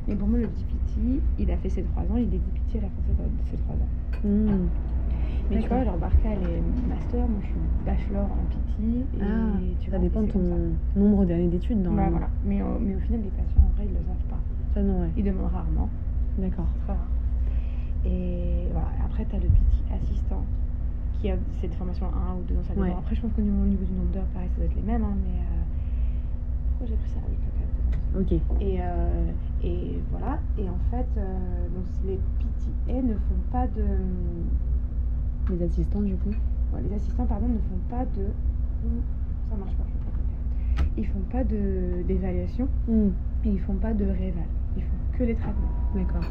mais 0.09 0.17
pour 0.17 0.27
moi, 0.29 0.39
le 0.39 0.47
DPT, 0.47 1.23
il 1.39 1.51
a 1.51 1.57
fait 1.59 1.69
ses 1.69 1.83
3 1.83 2.03
ans, 2.05 2.17
il 2.17 2.23
est 2.25 2.27
DPT 2.39 2.79
à 2.79 2.83
la 2.83 2.89
fin 2.89 3.23
de 3.23 3.51
ses 3.51 3.57
3 3.59 3.75
ans. 3.75 4.25
Hmm. 4.25 4.67
Mais 5.51 5.61
tu 5.61 5.69
vois, 5.69 5.85
genre 5.85 5.99
Barca, 5.99 6.29
elle 6.31 6.43
est 6.43 6.63
master, 6.89 7.29
moi 7.29 7.39
je 7.43 7.47
suis 7.47 7.61
bachelor 7.85 8.25
en 8.25 8.45
PT. 8.47 8.83
Et 8.83 9.05
Ah, 9.21 9.59
tu 9.81 9.91
ça 9.91 9.97
vois, 9.97 9.99
dépend 10.07 10.23
de 10.23 10.27
ton 10.29 10.41
ça. 10.95 11.01
nombre 11.01 11.25
d'années 11.27 11.49
d'études. 11.49 11.83
Dans 11.83 11.93
Bah, 11.93 12.09
voilà. 12.11 12.29
Mais, 12.45 12.63
euh, 12.63 12.65
mais 12.81 12.95
au 12.97 13.01
final, 13.01 13.21
les 13.23 13.31
patients, 13.31 13.61
en 13.63 13.75
vrai, 13.77 13.85
ils 13.87 13.93
le 13.93 14.01
savent 14.07 14.29
pas. 14.31 14.41
Ça, 14.75 14.83
non, 14.83 15.01
ouais. 15.03 15.11
Ils 15.17 15.25
demandent 15.25 15.53
rarement. 15.53 15.89
D'accord. 16.39 16.67
Très 16.85 16.93
rare. 16.95 17.09
Et 18.05 18.67
voilà. 18.73 18.89
Après, 19.05 19.25
tu 19.27 19.37
as 19.37 19.39
le 19.39 19.49
PT 19.49 19.93
assistant, 19.95 20.43
qui 21.21 21.31
a 21.31 21.37
c'est 21.61 21.69
des 21.69 21.77
formations 21.77 22.07
1 22.07 22.37
ou 22.39 22.43
2 22.49 22.55
ans, 22.57 22.63
ça 22.65 22.75
dépend. 22.75 22.87
Ouais. 22.87 22.95
Après, 22.99 23.15
je 23.15 23.21
pense 23.21 23.33
qu'au 23.33 23.43
niveau, 23.43 23.63
au 23.63 23.67
niveau 23.67 23.85
du 23.85 23.93
nombre 23.93 24.11
d'heures, 24.13 24.27
pareil, 24.33 24.49
ça 24.51 24.57
doit 24.57 24.65
être 24.67 24.77
les 24.77 24.83
mêmes. 24.83 25.05
hein, 25.05 25.15
mais 25.23 25.39
euh, 25.39 25.63
pourquoi 26.71 26.87
j'ai 26.89 26.97
pris 26.97 27.11
ça 27.11 27.19
avec 27.21 27.39
le 27.39 27.53
cadre 27.59 27.71
Ok. 28.21 28.33
et, 28.61 28.79
euh, 28.81 29.31
et 29.63 29.99
voilà. 30.11 30.39
Et 30.59 30.69
en 30.69 30.79
fait, 30.91 31.07
euh, 31.17 31.69
donc 31.75 31.85
les 32.07 32.17
PTA 32.17 33.03
ne 33.03 33.15
font 33.15 33.41
pas 33.53 33.67
de. 33.69 33.85
Les 35.53 35.63
assistants, 35.65 36.01
du 36.03 36.15
coup. 36.17 36.31
les 36.89 36.95
assistants, 36.97 37.27
pardon, 37.27 37.49
ne 37.49 37.59
font 37.59 37.81
pas 37.91 38.05
de. 38.07 38.27
Ça 39.51 39.57
marche 39.57 39.75
pas. 39.77 39.85
Ils 40.97 41.07
font 41.07 41.21
pas 41.31 41.45
de 41.45 42.03
d'évaluation 42.07 42.69
Hmm. 42.89 43.09
et 43.45 43.49
ils 43.51 43.61
font 43.61 43.75
pas 43.75 43.93
de 43.95 44.05
rééval. 44.05 44.45
Ils 44.77 44.83
font 44.83 44.97
que 45.19 45.25
les 45.25 45.35
traitements. 45.35 45.69
D'accord. 45.95 46.25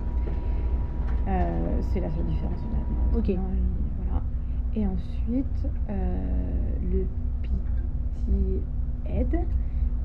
Euh, 1.27 1.79
c'est 1.93 1.99
la 1.99 2.09
seule 2.11 2.25
différence. 2.25 2.59
Ok. 3.15 3.25
Voilà. 3.27 4.21
Et 4.75 4.85
ensuite, 4.87 5.67
euh, 5.89 6.73
le 6.91 7.05
PT 7.43 8.61
aide. 9.07 9.39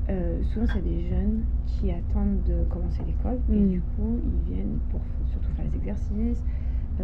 euh, 0.09 0.41
souvent, 0.43 0.65
c'est 0.73 0.83
des 0.83 1.07
jeunes 1.09 1.43
qui 1.65 1.91
attendent 1.91 2.41
de 2.47 2.63
commencer 2.69 3.01
l'école 3.05 3.39
et 3.51 3.59
Mm. 3.59 3.69
du 3.69 3.81
coup, 3.81 4.19
ils 4.23 4.53
viennent 4.53 4.79
pour 4.89 5.01
surtout 5.31 5.51
faire 5.55 5.65
les 5.65 5.75
exercices, 5.75 6.43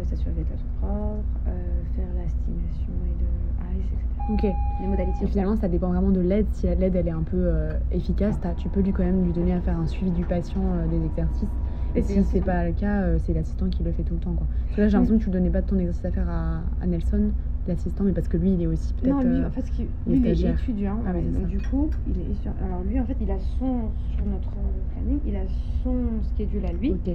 s'assurer 0.02 0.32
de 0.32 0.38
l'état 0.38 0.54
propre, 0.80 1.22
euh, 1.46 1.82
faire 1.94 2.06
la 2.16 2.28
stimulation 2.28 2.92
et 3.06 3.14
le 3.20 3.78
ICE, 3.78 3.92
etc. 3.92 4.06
Ok. 4.30 4.54
Les 4.80 4.86
modalités. 4.86 5.24
Et 5.24 5.26
finalement, 5.28 5.56
ça 5.56 5.68
dépend 5.68 5.88
vraiment 5.88 6.10
de 6.10 6.20
l'aide. 6.20 6.46
Si 6.52 6.66
l'aide 6.66 6.96
elle 6.96 7.08
est 7.08 7.10
un 7.10 7.22
peu 7.22 7.36
euh, 7.36 7.72
efficace, 7.92 8.38
tu 8.56 8.68
peux 8.68 8.80
lui 8.80 8.92
quand 8.92 9.04
même 9.04 9.24
lui 9.24 9.32
donner 9.32 9.52
à 9.52 9.60
faire 9.60 9.78
un 9.78 9.86
suivi 9.86 10.10
du 10.10 10.24
patient 10.24 10.62
euh, 10.62 10.86
des 10.88 11.04
exercices. 11.04 11.48
Et 11.96 12.02
si 12.02 12.24
c'est 12.24 12.40
pas 12.40 12.64
le 12.66 12.72
cas, 12.72 13.02
euh, 13.02 13.18
c'est 13.24 13.32
l'assistant 13.32 13.68
qui 13.68 13.84
le 13.84 13.92
fait 13.92 14.02
tout 14.02 14.14
le 14.14 14.20
temps. 14.20 14.32
Quoi. 14.32 14.46
Parce 14.64 14.76
que 14.76 14.80
là, 14.80 14.88
j'ai 14.88 14.92
l'impression 14.94 15.18
que 15.18 15.24
tu 15.24 15.30
donnais 15.30 15.50
pas 15.50 15.60
de 15.60 15.66
ton 15.68 15.78
exercice 15.78 16.04
à 16.04 16.10
faire 16.10 16.28
à, 16.28 16.60
à 16.82 16.86
Nelson, 16.86 17.30
l'assistant, 17.68 18.02
mais 18.02 18.10
parce 18.10 18.26
que 18.26 18.36
lui, 18.36 18.54
il 18.54 18.62
est 18.62 18.66
aussi 18.66 18.92
peut-être. 18.94 19.14
Non, 19.14 19.20
lui, 19.22 19.36
euh, 19.40 19.46
en 19.46 19.50
fait, 19.50 19.62
qui, 19.70 19.82
lui, 20.08 20.18
il 20.18 20.26
est 20.26 20.50
étudiant. 20.50 20.98
Ah 21.06 21.12
ouais, 21.12 21.22
donc, 21.22 21.46
du 21.46 21.58
coup, 21.58 21.88
il 22.08 22.20
est 22.20 22.64
Alors, 22.64 22.82
lui, 22.82 22.98
en 22.98 23.04
fait, 23.04 23.16
il 23.20 23.30
a 23.30 23.38
son. 23.38 23.90
Sur 24.16 24.26
notre 24.26 24.50
planning, 24.92 25.20
il 25.24 25.36
a 25.36 25.44
son 25.84 25.94
schedule 26.34 26.66
à 26.66 26.72
lui. 26.72 26.90
Ok. 26.90 27.14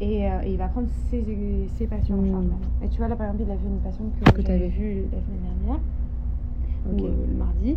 Et, 0.00 0.30
euh, 0.30 0.40
et 0.44 0.52
il 0.52 0.58
va 0.58 0.68
prendre 0.68 0.88
ses, 1.10 1.66
ses 1.74 1.86
patients 1.86 2.16
en 2.18 2.22
Mm. 2.22 2.30
charge 2.30 2.44
maintenant. 2.46 2.70
Et 2.84 2.88
tu 2.88 2.98
vois, 2.98 3.08
là, 3.08 3.16
par 3.16 3.26
exemple, 3.26 3.44
il 3.46 3.50
a 3.50 3.56
vu 3.56 3.66
une 3.66 3.80
patiente 3.80 4.12
que, 4.14 4.24
Que 4.30 4.42
j'avais 4.42 4.58
t'avais. 4.58 4.68
vue 4.68 5.02
la 5.12 5.20
semaine 5.20 5.40
dernière, 5.42 5.80
ou 6.86 7.04
euh, 7.04 7.26
le 7.26 7.34
mardi. 7.34 7.76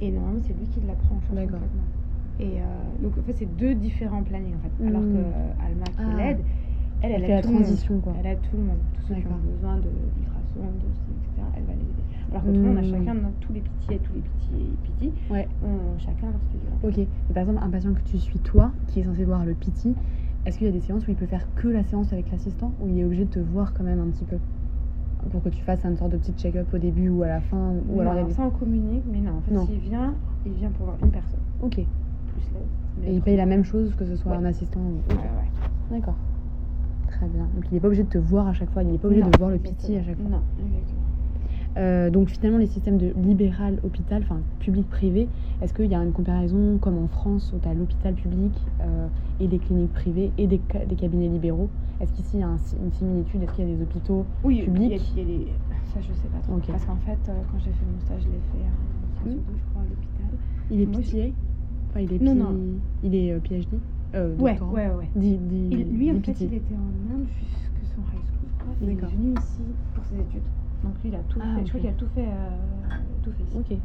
Et 0.00 0.10
normalement, 0.10 0.40
c'est 0.42 0.52
lui 0.56 0.66
qui 0.66 0.80
la 0.86 0.94
prend 0.94 1.16
en 1.16 1.20
charge 1.22 1.34
D'accord. 1.34 1.60
Et 2.38 2.60
euh, 2.60 3.02
donc, 3.02 3.18
en 3.18 3.22
fait, 3.22 3.32
c'est 3.32 3.56
deux 3.56 3.74
différents 3.74 4.22
plannings, 4.22 4.54
en 4.54 4.58
fait. 4.60 4.86
Alors 4.86 5.00
Mm. 5.02 5.12
que 5.12 5.64
Alma, 5.66 5.84
qui 5.86 5.92
Ah. 5.98 6.16
l'aide, 6.16 6.38
elle, 7.02 7.12
elle, 7.12 7.20
Elle 7.22 7.26
fait 7.26 7.34
la 7.34 7.42
tout 7.42 7.48
le 7.48 7.54
monde. 7.54 7.62
transition, 7.64 8.00
quoi. 8.00 8.12
Elle 8.20 8.26
aide 8.26 8.38
tout 8.50 8.56
le 8.56 8.62
monde. 8.62 8.78
Tous 8.94 9.06
ceux 9.08 9.14
qui 9.20 9.26
ont 9.26 9.52
besoin 9.54 9.76
de 9.76 9.82
d'ultrasons, 10.14 10.70
de 10.70 10.86
etc. 10.86 11.42
Elle 11.56 11.64
va 11.64 11.72
les 11.72 11.80
aider. 11.80 12.04
Alors 12.30 12.42
qu'autrement, 12.44 12.70
on 12.72 12.76
a 12.76 12.82
Mm. 12.82 12.90
chacun, 12.90 13.14
notre- 13.14 13.38
tous 13.40 13.52
les 13.52 13.60
pitiés, 13.60 13.98
tous 13.98 14.12
les 14.14 14.20
pitiés 14.20 14.66
et 14.72 14.76
pitiés, 14.86 15.12
Ouais. 15.30 15.48
ont 15.64 15.98
chacun 15.98 16.26
leur 16.30 16.40
schedule. 16.42 16.70
Ok. 16.82 16.98
Et 16.98 17.32
par 17.34 17.42
exemple, 17.42 17.58
un 17.62 17.70
patient 17.70 17.92
que 17.94 18.02
tu 18.02 18.18
suis 18.18 18.38
toi, 18.38 18.70
qui 18.86 19.00
est 19.00 19.04
censé 19.04 19.24
voir 19.24 19.44
le 19.44 19.54
PT, 19.54 19.94
est-ce 20.46 20.58
qu'il 20.58 20.66
y 20.66 20.70
a 20.70 20.72
des 20.72 20.80
séances 20.80 21.06
où 21.06 21.10
il 21.10 21.16
peut 21.16 21.26
faire 21.26 21.46
que 21.56 21.68
la 21.68 21.82
séance 21.84 22.12
avec 22.12 22.30
l'assistant 22.30 22.72
ou 22.80 22.88
il 22.88 22.98
est 22.98 23.04
obligé 23.04 23.24
de 23.24 23.30
te 23.30 23.38
voir 23.40 23.74
quand 23.74 23.82
même 23.84 24.00
un 24.00 24.06
petit 24.10 24.24
peu 24.24 24.36
pour 25.30 25.42
que 25.42 25.48
tu 25.48 25.62
fasses 25.64 25.84
une 25.84 25.96
sorte 25.96 26.12
de 26.12 26.16
petit 26.18 26.32
check-up 26.32 26.68
au 26.72 26.78
début 26.78 27.08
ou 27.08 27.24
à 27.24 27.26
la 27.28 27.40
fin 27.40 27.72
ou 27.88 27.96
Ou 27.96 28.00
alors 28.00 28.14
il 28.20 28.26
des... 28.26 28.32
ça, 28.32 28.42
on 28.46 28.50
communique, 28.50 29.02
mais 29.10 29.18
non, 29.18 29.32
en 29.38 29.40
fait, 29.40 29.52
Non. 29.52 29.66
s'il 29.66 29.78
vient, 29.80 30.14
il 30.46 30.52
vient 30.52 30.70
pour 30.70 30.86
voir 30.86 30.96
une 31.02 31.10
personne, 31.10 31.40
Ok. 31.62 31.74
plus 31.74 31.84
Et 33.04 33.12
il 33.12 33.20
paye 33.22 33.36
la 33.36 33.46
même 33.46 33.64
chose 33.64 33.92
que 33.96 34.04
ce 34.06 34.14
soit 34.14 34.30
Ouais. 34.32 34.38
un 34.38 34.44
assistant 34.44 34.78
ou... 34.78 35.12
Ouais, 35.12 35.18
ouais. 35.18 35.98
D'accord. 35.98 36.14
Très 37.08 37.26
bien. 37.26 37.48
Donc 37.54 37.64
il 37.70 37.74
n'est 37.74 37.80
pas 37.80 37.88
obligé 37.88 38.04
de 38.04 38.08
te 38.08 38.18
voir 38.18 38.46
à 38.46 38.52
chaque 38.52 38.70
fois, 38.70 38.82
il 38.84 38.90
n'est 38.92 38.98
pas 38.98 39.08
obligé 39.08 39.22
Non, 39.24 39.30
de 39.30 39.36
voir 39.38 39.50
le. 39.50 39.58
PT 39.58 39.96
à 39.98 40.04
chaque 40.04 40.16
fois. 40.16 40.30
Non, 40.30 40.42
exactement. 40.60 41.00
Euh, 41.76 42.08
donc 42.10 42.30
finalement 42.30 42.58
les 42.58 42.66
systèmes 42.66 42.96
de 42.96 43.12
libéral 43.22 43.78
hôpital, 43.82 44.22
enfin 44.22 44.40
public-privé, 44.60 45.28
est-ce 45.60 45.74
qu'il 45.74 45.86
y 45.90 45.94
a 45.94 45.98
une 46.02 46.12
comparaison 46.12 46.78
comme 46.78 46.96
en 46.96 47.06
France 47.08 47.52
où 47.52 47.58
tu 47.58 47.68
as 47.68 47.74
l'hôpital 47.74 48.14
public 48.14 48.52
euh, 48.80 49.08
et 49.40 49.46
des 49.46 49.58
cliniques 49.58 49.92
privées 49.92 50.32
et 50.38 50.46
des, 50.46 50.60
ca- 50.72 50.86
des 50.86 50.96
cabinets 50.96 51.28
libéraux? 51.28 51.68
Est-ce 52.00 52.12
qu'ici 52.12 52.36
il 52.38 52.40
y 52.40 52.42
a 52.42 52.48
un 52.48 52.56
une 52.82 52.92
similitude? 52.92 53.42
Est-ce 53.42 53.52
qu'il 53.54 53.68
y 53.68 53.72
a 53.72 53.76
des 53.76 53.82
hôpitaux 53.82 54.24
Oui, 54.44 54.62
Public. 54.64 54.90
il 55.16 55.18
y 55.18 55.20
a, 55.20 55.22
il 55.22 55.38
y 55.38 55.42
a 55.44 55.46
des... 55.46 55.52
Ça, 55.92 56.00
je 56.00 56.12
sais 56.12 56.28
pas 56.28 56.38
trop. 56.40 56.58
Parce 56.72 56.84
qu'en 56.84 56.96
fait, 56.96 57.18
euh, 57.28 57.32
quand 57.50 57.58
j'ai 57.58 57.72
fait 57.72 57.84
mon 57.86 58.00
stage, 58.00 58.22
je 58.22 58.28
l'ai 58.28 58.40
fait 58.52 58.64
à 58.66 58.70
Mm. 59.24 59.30
Je 59.30 59.64
crois, 59.70 59.82
à 59.82 59.84
l'hôpital. 59.84 60.38
Il 60.70 60.80
est 60.82 60.86
PTA 60.86 61.32
Enfin 61.90 62.00
il 62.00 62.12
est, 62.12 62.22
Non, 62.22 62.34
non. 62.34 62.54
Il 63.02 63.14
est 63.14 63.40
PhD 63.40 63.66
Ouais, 64.38 64.58
ouais, 64.60 64.88
ouais. 64.94 65.08
Dit- 65.16 65.38
Il- 65.70 65.96
lui, 65.96 66.10
en 66.12 66.20
fait, 66.20 66.40
il 66.40 66.54
était 66.54 66.74
en 66.74 67.14
Inde 67.14 67.26
jusque 67.40 67.94
son 67.94 68.02
high 68.02 68.24
school. 68.24 68.76
Il 68.82 68.90
est 68.90 68.94
venu 68.94 69.34
ici 69.38 69.62
pour 69.94 70.04
ses 70.04 70.16
études. 70.20 70.42
Donc 70.84 70.94
lui, 71.02 71.08
il 71.10 71.14
a 71.14 71.18
tout 71.28 71.40
Ah, 71.42 71.56
fait. 71.58 71.64
Je 71.64 71.68
crois 71.70 71.80
qu'il 71.80 71.90
a 71.90 71.92
tout 71.94 72.08
fait, 72.14 72.26
euh, 72.26 72.50
tout 73.22 73.32
fait 73.32 73.42
ici. 73.44 73.56
Ok. 73.58 73.78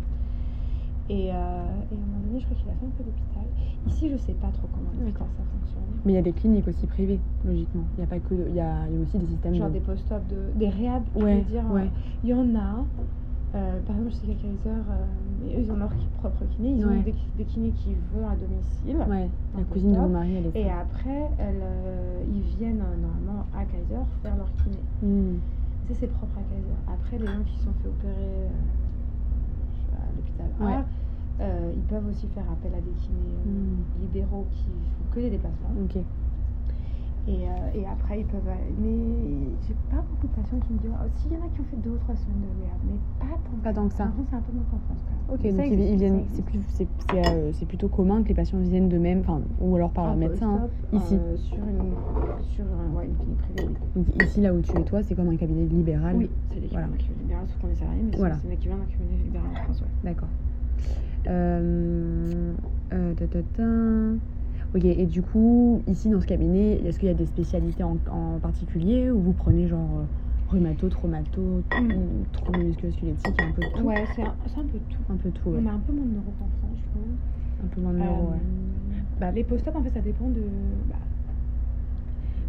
Et, 1.09 1.29
euh, 1.29 1.33
et 1.33 1.33
à 1.33 1.33
un 1.33 1.35
moment 1.35 2.19
donné, 2.25 2.39
je 2.39 2.45
crois 2.45 2.57
qu'il 2.57 2.69
a 2.69 2.73
fait 2.75 2.85
un 2.85 2.89
peu 2.97 3.03
d'hôpital. 3.03 3.43
Ici, 3.87 4.09
je 4.09 4.17
sais 4.17 4.33
pas 4.33 4.47
trop 4.49 4.67
comment 4.71 4.91
l'hôpital 4.97 5.27
ça 5.37 5.43
fonctionne. 5.51 5.83
Mais 6.05 6.13
il 6.13 6.15
y 6.15 6.19
a 6.19 6.21
des 6.21 6.31
cliniques 6.33 6.67
aussi 6.67 6.87
privées, 6.87 7.19
logiquement. 7.45 7.83
Il 7.97 8.01
y 8.01 8.03
a 8.03 8.07
pas 8.07 8.19
que, 8.19 8.33
il 8.33 8.55
y 8.55 8.59
a, 8.61 8.87
il 8.87 8.95
y 8.95 8.99
a 8.99 9.01
aussi 9.01 9.17
des 9.17 9.25
systèmes. 9.27 9.55
Genre 9.55 9.67
de- 9.67 9.73
des 9.73 9.79
post-op, 9.81 10.25
de, 10.27 10.51
des 10.55 10.69
réhab, 10.69 11.03
Ouais, 11.15 11.41
dire. 11.41 11.63
ouais. 11.71 11.81
euh, 11.81 12.19
Il 12.23 12.29
y 12.29 12.33
en 12.33 12.55
a. 12.55 12.85
Euh, 13.53 13.81
par 13.81 13.97
exemple, 13.97 14.11
je 14.11 14.15
sais 14.15 14.27
qu'à 14.27 14.33
Kaiser, 14.35 14.69
euh, 14.69 15.57
eux, 15.57 15.61
ils 15.61 15.71
ont 15.71 15.75
leur 15.75 15.93
propre 16.19 16.45
kiné. 16.55 16.75
Ils 16.77 16.85
Ouais. 16.85 16.97
ont 16.99 17.01
des, 17.01 17.13
des 17.37 17.43
kinés 17.43 17.71
qui 17.71 17.89
vont 18.13 18.29
à 18.29 18.35
domicile. 18.37 18.95
Ouais. 19.09 19.29
La 19.57 19.63
cousine 19.65 19.91
de 19.91 19.97
mon 19.97 20.07
mari, 20.07 20.35
elle 20.37 20.45
est. 20.45 20.61
Et 20.61 20.67
ça. 20.69 20.79
après, 20.79 21.23
elles, 21.37 21.61
ils 22.33 22.41
viennent 22.57 22.77
normalement 22.77 23.45
à 23.53 23.65
Kaiser 23.65 23.99
faire 24.23 24.37
leur 24.37 24.49
kiné. 24.63 24.77
Ça, 25.91 25.97
c'est 25.99 26.07
propre 26.07 26.37
à 26.37 26.41
Kaiser. 26.43 26.77
Après, 26.87 27.17
les 27.17 27.27
gens 27.27 27.43
qui 27.45 27.57
sont 27.59 27.73
fait 27.83 27.89
opérer 27.89 28.13
euh, 28.15 28.47
à 29.97 30.15
l'hôpital 30.15 30.47
euh, 31.41 31.71
ils 31.75 31.81
peuvent 31.83 32.07
aussi 32.07 32.27
faire 32.27 32.45
appel 32.51 32.71
à 32.73 32.81
des 32.81 32.91
kinés 33.01 33.35
euh, 33.45 33.49
Mm. 33.49 34.01
libéraux 34.01 34.47
qui 34.51 34.65
font 34.65 35.09
que 35.15 35.19
des 35.19 35.31
déplacements. 35.31 35.69
Et, 37.27 37.47
euh, 37.47 37.51
et 37.75 37.85
après, 37.85 38.19
ils 38.21 38.25
peuvent. 38.25 38.47
aller- 38.47 38.73
Mais 38.79 39.55
j'ai 39.61 39.75
pas 39.89 40.03
beaucoup 40.09 40.27
de 40.27 40.31
patients 40.31 40.59
qui 40.59 40.73
me 40.73 40.79
disent 40.79 40.91
Ah, 40.99 41.05
Si, 41.13 41.27
il 41.29 41.33
y 41.33 41.37
en 41.37 41.45
a 41.45 41.49
qui 41.49 41.61
ont 41.61 41.65
fait 41.65 41.77
deux 41.77 41.91
ou 41.91 41.97
trois 41.99 42.15
semaines 42.15 42.41
de 42.41 42.47
rehab, 42.47 42.79
mais 42.83 42.99
pas 43.19 43.27
tant 43.43 43.57
Pas 43.61 43.73
tant 43.73 43.87
que 43.87 43.93
ça. 43.93 44.05
En 44.05 44.25
c'est 44.27 44.35
un 44.35 44.41
peu 44.41 44.51
moins 44.51 44.63
qu'en 44.65 44.79
France. 44.79 45.03
quand 45.05 45.11
même. 45.13 45.23
Ok, 45.29 45.39
Mais 45.43 45.51
ça 45.51 45.57
donc 45.57 45.71
ils, 45.71 45.95
viennent, 45.97 46.19
ça 46.27 46.33
c'est 46.35 46.41
plus, 46.41 46.65
euh, 47.13 47.51
plutôt 47.67 47.89
commun 47.89 48.23
que 48.23 48.29
les 48.29 48.33
patients 48.33 48.57
viennent 48.59 48.89
d'eux-mêmes, 48.89 49.19
enfin, 49.19 49.43
ou 49.59 49.75
alors 49.75 49.91
par 49.91 50.05
leur 50.05 50.13
Un 50.15 50.17
médecin. 50.17 50.63
hein. 50.63 50.69
ici. 50.93 51.13
euh, 51.15 51.37
sur 51.37 51.63
une, 51.67 51.93
sur 52.41 52.65
un- 52.65 52.91
ouais, 52.95 53.05
une 53.05 53.15
clinique 53.15 53.37
privée, 53.37 53.65
oui. 53.67 53.75
Donc 53.95 54.07
ici, 54.15 54.41
là 54.41 54.53
où 54.53 54.61
tu 54.61 54.79
es 54.79 54.83
toi, 54.83 55.03
c'est 55.03 55.13
comme 55.13 55.29
un 55.29 55.37
cabinet 55.37 55.65
libéral. 55.65 56.15
Oui, 56.15 56.29
c'est 56.49 56.59
l'équivalent 56.59 56.87
Voilà. 56.87 56.97
d'un 56.97 57.03
cabinet 57.03 57.21
libéral, 57.21 57.47
sauf 57.47 57.57
qu'on 57.61 57.69
est 57.69 57.75
salarié, 57.75 58.01
mais 58.03 58.11
c'est- 58.13 58.17
Voilà. 58.17 58.35
c'est 58.41 58.47
l'équivalent 58.49 58.79
d'un 58.81 58.87
cabinet 58.87 59.17
libéral 59.23 59.47
en 59.51 59.55
France, 59.63 59.81
ouais. 59.81 59.87
D'accord. 60.03 60.29
Euh, 61.27 62.55
euh, 62.93 63.13
ta, 63.13 63.27
ta, 63.27 63.43
ta. 63.43 63.63
Ok, 64.73 64.85
et 64.85 65.05
du 65.05 65.21
coup, 65.21 65.83
ici 65.87 66.09
dans 66.09 66.21
ce 66.21 66.25
cabinet, 66.27 66.81
est-ce 66.85 66.97
qu'il 66.97 67.07
y 67.09 67.11
a 67.11 67.13
des 67.15 67.25
spécialités 67.25 67.83
en, 67.83 67.99
en 68.09 68.39
particulier 68.39 69.11
ou 69.11 69.19
vous 69.19 69.33
prenez 69.33 69.67
genre 69.67 69.99
euh, 69.99 70.05
rhumato, 70.47 70.87
traumato, 70.87 71.61
troubles 72.31 72.61
musculo-squelettiques, 72.61 73.39
un 73.41 73.51
peu 73.51 73.63
de 73.63 73.67
tout? 73.67 73.83
Ouais, 73.85 74.05
c'est 74.15 74.21
un, 74.21 74.27
un 74.29 74.67
peu 74.67 74.79
tout. 74.79 75.03
Un 75.09 75.17
peu 75.17 75.29
de 75.29 75.33
tout, 75.37 75.49
ouais. 75.49 75.59
On 75.61 75.67
a 75.67 75.71
un 75.73 75.79
peu 75.79 75.91
moins 75.91 76.05
de 76.05 76.11
neuro 76.11 76.31
qu'en 76.39 76.47
France, 76.59 76.77
je 76.85 76.89
trouve. 76.89 77.09
Un 77.63 77.67
peu 77.67 77.81
moins 77.81 77.93
de 77.93 77.97
neuro, 77.99 78.31
ouais. 78.31 78.37
Euh, 78.37 79.01
bah, 79.19 79.31
les 79.31 79.43
post-op, 79.43 79.75
en 79.75 79.83
fait, 79.83 79.89
ça 79.89 79.99
dépend 79.99 80.29
de. 80.29 80.41
Bah, 80.89 80.95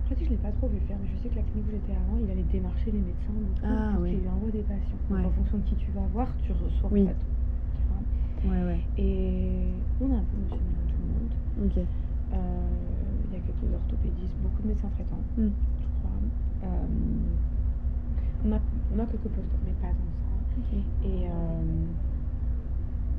pratique, 0.05 0.27
je 0.27 0.31
l'ai 0.31 0.37
pas 0.37 0.53
trop 0.53 0.69
vu 0.69 0.79
faire, 0.87 0.97
mais 1.01 1.09
je 1.09 1.21
sais 1.23 1.29
que 1.29 1.37
la 1.37 1.43
clinique 1.43 1.67
où 1.69 1.73
j'étais 1.73 1.93
avant, 1.93 2.19
il 2.25 2.31
allait 2.31 2.45
démarcher 2.45 2.93
les 2.93 3.01
médecins 3.01 3.33
beaucoup 3.33 3.67
Ah, 3.67 3.99
ouais. 4.01 4.11
qu'ils 4.11 4.21
lui 4.21 4.29
envoient 4.29 4.51
des 4.53 4.63
patients. 4.63 4.99
Donc, 5.11 5.19
Ouais. 5.19 5.25
en 5.27 5.31
fonction 5.33 5.59
de 5.59 5.65
qui 5.65 5.75
tu 5.75 5.91
vas 5.91 6.07
voir, 6.13 6.29
tu 6.39 6.53
reçois 6.53 6.91
Oui. 6.93 7.03
en 7.03 7.07
fait. 7.09 7.17
Ouais, 8.49 8.65
ouais. 8.65 8.81
Et 8.99 9.71
on 10.01 10.11
a 10.13 10.17
un 10.19 10.25
peu 10.25 10.37
monsieur 10.37 10.59
tout 10.89 11.03
le 11.03 11.09
monde. 11.09 11.35
Ok. 11.65 11.79
Euh, 12.33 12.37
Il 13.31 13.39
y 13.39 13.41
a 13.41 13.41
quelques 13.47 13.75
orthopédistes, 13.75 14.37
beaucoup 14.43 14.63
de 14.63 14.69
médecins 14.69 14.89
traitants, 14.95 15.23
Mm. 15.39 15.49
je 15.81 15.87
crois. 15.99 16.19
Euh, 16.65 16.87
on, 18.45 18.53
a, 18.53 18.59
on 18.95 18.99
a 19.01 19.07
quelques 19.07 19.23
post 19.33 19.49
mais 19.65 19.73
pas 19.81 19.89
tant 19.89 20.13
ça. 20.21 20.77
Et 21.05 21.27
euh, 21.27 21.31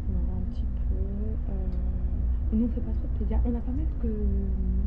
on 0.09 0.13
a 0.13 0.37
un 0.37 0.41
petit 0.53 0.63
peu. 0.89 2.55
Nous, 2.55 2.65
on 2.65 2.67
fait 2.69 2.81
pas 2.81 2.91
trop 2.91 3.07
de 3.11 3.17
pédia. 3.19 3.39
On 3.45 3.49
a 3.55 3.59
pas 3.59 3.71
mal 3.71 3.85
que. 4.01 4.07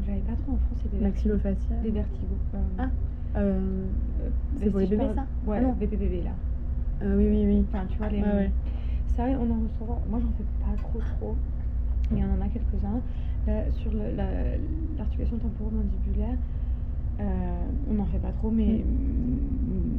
J'avais 0.07 0.21
pas 0.21 0.37
trop 0.37 0.53
en 0.53 0.57
France, 0.57 0.79
c'est 0.83 0.91
des, 0.93 0.99
vertigos. 0.99 1.35
Maxillofacial. 1.35 1.83
des 1.83 1.91
vertigos. 1.91 2.39
Ah. 2.79 2.89
C'est 4.59 4.71
pour 4.71 4.81
les 4.81 4.87
bébés, 4.87 5.09
ça 5.15 5.27
Ouais, 5.47 5.63
Ah. 5.67 5.75
VPBB 5.81 6.23
là. 6.25 6.31
euh, 7.03 7.17
oui, 7.19 7.27
oui, 7.29 7.45
oui. 7.47 7.65
Enfin, 7.69 7.85
tu 7.89 7.99
vois, 7.99 8.09
les. 8.09 8.23
Ouais, 8.23 8.33
ouais. 8.33 8.51
Ça, 9.17 9.25
on 9.25 9.51
en 9.51 9.61
reçoit. 9.65 9.99
Moi, 10.09 10.21
j'en 10.21 10.31
fais 10.39 10.45
pas 10.61 10.77
trop, 10.83 11.01
trop. 11.19 11.37
Mais 12.13 12.23
on 12.25 12.39
en 12.41 12.45
a 12.45 12.49
quelques-uns. 12.49 13.01
Là, 13.47 13.71
sur 13.71 13.93
le- 13.93 14.11
la- 14.15 14.57
l'articulation 14.99 15.39
temporomandibulaire, 15.39 16.37
euh, 17.21 17.65
on 17.89 17.95
n'en 17.95 18.07
fait 18.07 18.19
pas 18.19 18.33
trop, 18.33 18.51
mais, 18.51 18.85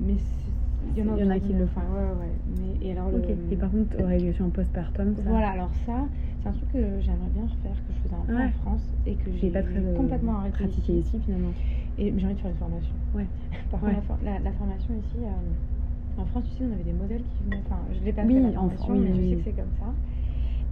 mais 0.01 0.17
c'est- 0.17 0.51
il 0.95 0.97
y 0.97 1.01
en 1.01 1.13
a, 1.13 1.17
Il 1.17 1.23
y 1.23 1.27
en 1.27 1.29
a 1.31 1.35
autour 1.37 1.47
qui 1.47 1.53
de 1.53 1.59
le 1.59 1.65
font. 1.67 1.81
Ouais, 1.81 2.11
ouais. 2.19 2.33
Mais, 2.45 2.77
et 2.87 2.91
alors, 2.91 3.09
le, 3.09 3.17
Ok. 3.17 3.29
Et 3.51 3.55
par 3.55 3.71
contre, 3.71 3.97
régulation 3.97 4.49
postpartum, 4.51 5.15
ça 5.15 5.21
voilà, 5.23 5.49
alors 5.49 5.73
ça, 5.85 6.07
c'est 6.41 6.49
un 6.49 6.53
truc 6.53 6.69
que 6.69 6.99
j'aimerais 6.99 7.29
bien 7.33 7.47
refaire, 7.47 7.75
que 7.87 7.93
je 7.93 7.97
faisais 7.99 8.13
un 8.15 8.25
peu 8.25 8.35
Ouais. 8.35 8.43
en 8.43 8.51
France 8.51 8.95
et 9.05 9.15
que 9.15 9.31
j'ai 9.31 9.37
j'ai 9.39 9.49
pas 9.49 9.63
très 9.63 9.79
euh, 9.79 9.95
complètement 9.95 10.37
arrêté 10.39 10.57
pratiqué 10.57 10.93
ici. 10.93 11.17
ici 11.17 11.25
finalement. 11.25 11.53
Et 11.97 12.13
j'ai 12.17 12.25
envie 12.25 12.35
de 12.35 12.39
faire 12.39 12.51
une 12.51 12.57
formation. 12.57 12.95
Ouais. 13.15 13.25
Par 13.71 13.79
contre, 13.79 13.93
la, 13.93 14.01
for- 14.01 14.19
la, 14.21 14.39
la 14.39 14.51
formation 14.53 14.93
ici, 14.99 15.17
euh, 15.17 16.21
en 16.21 16.25
France, 16.25 16.45
tu 16.49 16.57
sais, 16.57 16.63
on 16.65 16.73
avait 16.73 16.83
des 16.83 16.93
modèles 16.93 17.23
qui 17.37 17.43
venaient. 17.43 17.61
Enfin, 17.65 17.85
je 17.91 17.99
l'ai 18.03 18.13
pas 18.13 18.23
Oui, 18.23 18.33
fait 18.35 18.39
la 18.41 18.49
en 18.49 18.53
formation, 18.53 18.83
Fran- 18.85 18.93
oui, 18.93 18.99
mais 18.99 19.13
je 19.23 19.29
sais 19.29 19.35
que 19.37 19.43
c'est 19.43 19.53
comme 19.53 19.71
ça. 19.79 19.95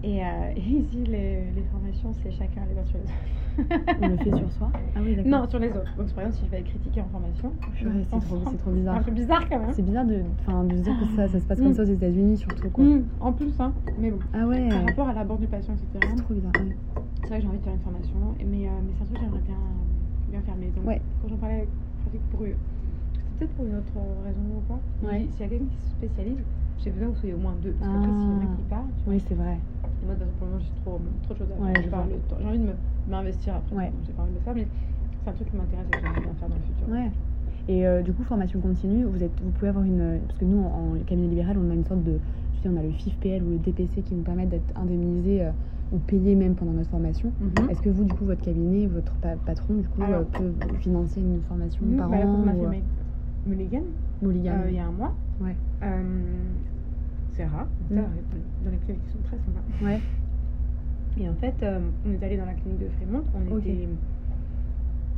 Et, 0.06 0.24
euh, 0.24 0.26
et 0.56 0.60
ici, 0.60 1.04
les, 1.06 1.52
les 1.56 1.64
formations, 1.72 2.14
c'est 2.22 2.32
chacun 2.32 2.62
les 2.72 2.78
uns 2.80 2.86
sur 2.86 2.98
les 3.00 3.04
autres. 3.06 3.14
On 4.02 4.08
le 4.10 4.18
fait 4.18 4.36
sur 4.36 4.52
soi 4.52 4.70
Ah 4.96 5.00
oui, 5.02 5.16
d'accord. 5.16 5.32
Non, 5.32 5.50
sur 5.50 5.60
les 5.60 5.70
autres. 5.70 5.96
Donc, 5.98 6.14
par 6.14 6.26
exemple, 6.26 6.36
si 6.40 6.46
je 6.46 6.52
vais 6.52 6.60
être 6.60 6.66
critiquée 6.68 7.02
en 7.02 7.08
formation, 7.08 7.52
Purée, 7.74 8.04
c'est 8.04 8.10
trop, 8.12 8.20
France, 8.22 8.48
c'est 8.52 8.58
trop 8.58 8.70
c'est 8.72 8.72
un 8.76 8.80
bizarre. 8.80 9.04
peu 9.04 9.12
bizarre 9.12 9.50
quand 9.50 9.60
même. 9.60 9.74
C'est 9.74 9.82
bizarre 9.82 10.06
de, 10.06 10.16
de 10.16 10.76
se 10.78 10.82
dire 10.84 11.00
que 11.00 11.06
ça, 11.16 11.28
ça 11.28 11.40
se 11.40 11.46
passe 11.46 11.60
comme 11.60 11.70
Mm. 11.72 11.74
ça 11.74 11.82
aux 11.84 11.86
États-Unis, 11.86 12.38
surtout 12.38 12.70
quoi. 12.70 12.84
Mmh, 12.84 13.04
en 13.20 13.34
plus, 13.34 13.54
hein. 13.60 13.74
Mais 13.98 14.12
bon, 14.12 14.20
Ah 14.34 14.46
ouais, 14.46 14.70
par 14.70 14.84
rapport 14.86 15.08
à 15.10 15.14
l'abord 15.14 15.38
du 15.40 15.48
patient, 15.48 15.74
etc. 15.74 16.06
c'est 16.16 16.24
trop 16.24 16.34
bizarre. 16.34 16.52
ouais. 16.56 16.76
C'est 17.24 17.28
vrai 17.30 17.38
que 17.38 17.42
j'ai 17.44 17.48
envie 17.50 17.58
de 17.58 17.64
faire 17.64 17.74
une 17.74 17.80
formation, 17.80 18.16
mais, 18.46 18.68
euh, 18.68 18.70
mais 18.86 18.92
c'est 18.98 19.02
un 19.02 19.06
truc 19.06 19.18
que 19.18 19.24
j'aimerais 19.24 19.42
bien, 19.48 19.56
bien 20.30 20.42
faire. 20.42 20.56
Mais 20.60 20.68
donc, 20.76 20.86
Ouais. 20.86 21.02
quand 21.22 21.28
j'en 21.30 21.38
parlais 21.38 21.56
avec 21.56 21.70
Pratique 22.04 22.22
pour 22.30 22.44
eux, 22.44 22.54
c'était 22.54 23.26
peut-être 23.40 23.54
pour 23.56 23.66
une 23.66 23.76
autre 23.76 23.94
raison 24.26 24.42
ou 24.58 24.62
pas. 24.68 24.80
Ouais. 25.10 25.20
dit, 25.24 25.32
S'il 25.32 25.42
y 25.42 25.44
a 25.46 25.48
quelqu'un 25.50 25.66
qui 25.66 25.78
se 25.78 25.90
spécialise, 25.92 26.44
j'ai 26.84 26.92
besoin 26.92 27.08
que 27.10 27.14
vous 27.14 27.20
soyez 27.20 27.34
au 27.34 27.38
moins 27.40 27.56
deux. 27.62 27.72
Parce 27.80 27.92
qu'après, 27.92 28.08
s'il 28.20 28.30
y 28.30 28.32
en 28.32 28.40
a 28.40 28.44
Ah. 28.44 28.56
qui 28.56 28.64
part, 28.64 28.84
tu 28.98 29.04
vois. 29.06 29.14
Oui, 29.14 29.24
c'est 29.28 29.36
vrai. 29.36 29.58
Et 30.02 30.06
moi, 30.06 30.16
pour 30.38 30.48
le 30.48 30.52
moment, 30.54 30.64
j'ai 30.64 30.82
trop, 30.84 31.00
trop 31.24 31.34
de 31.34 31.40
choses 31.40 31.48
à 31.52 31.56
faire. 31.56 31.66
Ouais, 31.66 31.74
j'ai 31.82 32.46
envie 32.48 32.60
de 32.60 32.74
m'investir 33.10 33.56
après. 33.56 33.76
Ouais. 33.76 33.92
J'ai 34.06 34.14
pas 34.14 34.22
envie 34.24 34.32
de 34.34 34.38
le 34.38 34.42
faire, 34.44 34.56
mais 34.56 34.68
c'est 35.24 35.30
un 35.30 35.34
truc 35.34 35.50
qui 35.50 35.56
m'intéresse 35.58 35.86
et 35.88 35.92
que 35.92 36.00
j'aimerais 36.02 36.22
bien 36.22 36.34
faire 36.40 36.50
dans 36.50 36.56
le 36.56 36.62
futur. 36.62 36.88
Ouais. 36.90 37.12
Et 37.68 37.88
euh, 37.88 38.02
du 38.04 38.14
coup, 38.14 38.24
formation 38.24 38.60
continue, 38.62 39.06
vous, 39.06 39.24
êtes, 39.24 39.40
vous 39.42 39.50
pouvez 39.52 39.70
avoir 39.70 39.84
une. 39.86 40.20
Parce 40.28 40.38
que 40.40 40.46
nous, 40.46 40.60
en, 40.60 40.94
en 40.96 41.04
cabinet 41.06 41.28
libéral, 41.30 41.58
on 41.58 41.70
a 41.72 41.74
une 41.74 41.86
sorte 41.86 42.04
de. 42.04 42.20
Tu 42.54 42.62
sais, 42.62 42.70
on 42.70 42.78
a 42.78 42.84
le 42.84 42.92
FIFPL 42.92 43.44
ou 43.44 43.50
le 43.52 43.58
DPC 43.58 44.02
qui 44.04 44.14
nous 44.14 44.22
permettent 44.24 44.50
d'être 44.50 44.72
indemnisés 44.80 45.44
euh, 45.44 45.52
ou 45.92 45.98
payés 45.98 46.36
même 46.36 46.54
pendant 46.56 46.72
notre 46.74 46.90
formation. 46.90 47.32
Mhm. 47.40 47.70
Est-ce 47.70 47.82
que 47.82 47.90
vous, 47.90 48.04
du 48.04 48.14
coup, 48.14 48.26
votre 48.26 48.42
cabinet, 48.42 48.86
votre 48.86 49.14
pa- 49.16 49.36
patron, 49.46 49.76
du 49.76 49.88
coup, 49.88 50.04
Alors- 50.04 50.22
euh, 50.22 50.24
peut 50.60 50.76
financer 50.80 51.22
une 51.22 51.42
formation 51.42 51.84
Nous, 51.86 51.98
par 51.98 52.10
bah, 52.10 52.18
an 52.26 52.36
ou, 52.36 53.50
Mulligan, 53.50 53.82
Mulligan 54.22 54.54
il 54.68 54.74
y 54.76 54.80
a 54.80 54.86
un 54.88 54.92
mois. 54.92 55.14
Ouais. 55.42 55.56
Euh, 57.36 57.44
c'est 57.44 57.46
rare. 57.46 57.68
Mm. 57.90 57.96
Ça, 57.96 58.02
Dans 58.64 58.72
les 58.72 58.78
cliniques 58.78 59.06
qui 59.06 59.12
sont 59.12 59.24
très 59.24 59.38
sympas. 59.38 59.64
Ouais. 59.86 60.00
Et 61.18 61.30
en 61.30 61.34
fait, 61.36 61.56
euh, 61.64 61.80
on 62.06 62.12
est 62.14 62.24
allé 62.26 62.38
dans 62.38 62.46
la 62.46 62.54
clinique 62.54 62.80
de 62.80 62.90
Frémont, 62.98 63.24
on 63.34 63.58
était 63.58 63.72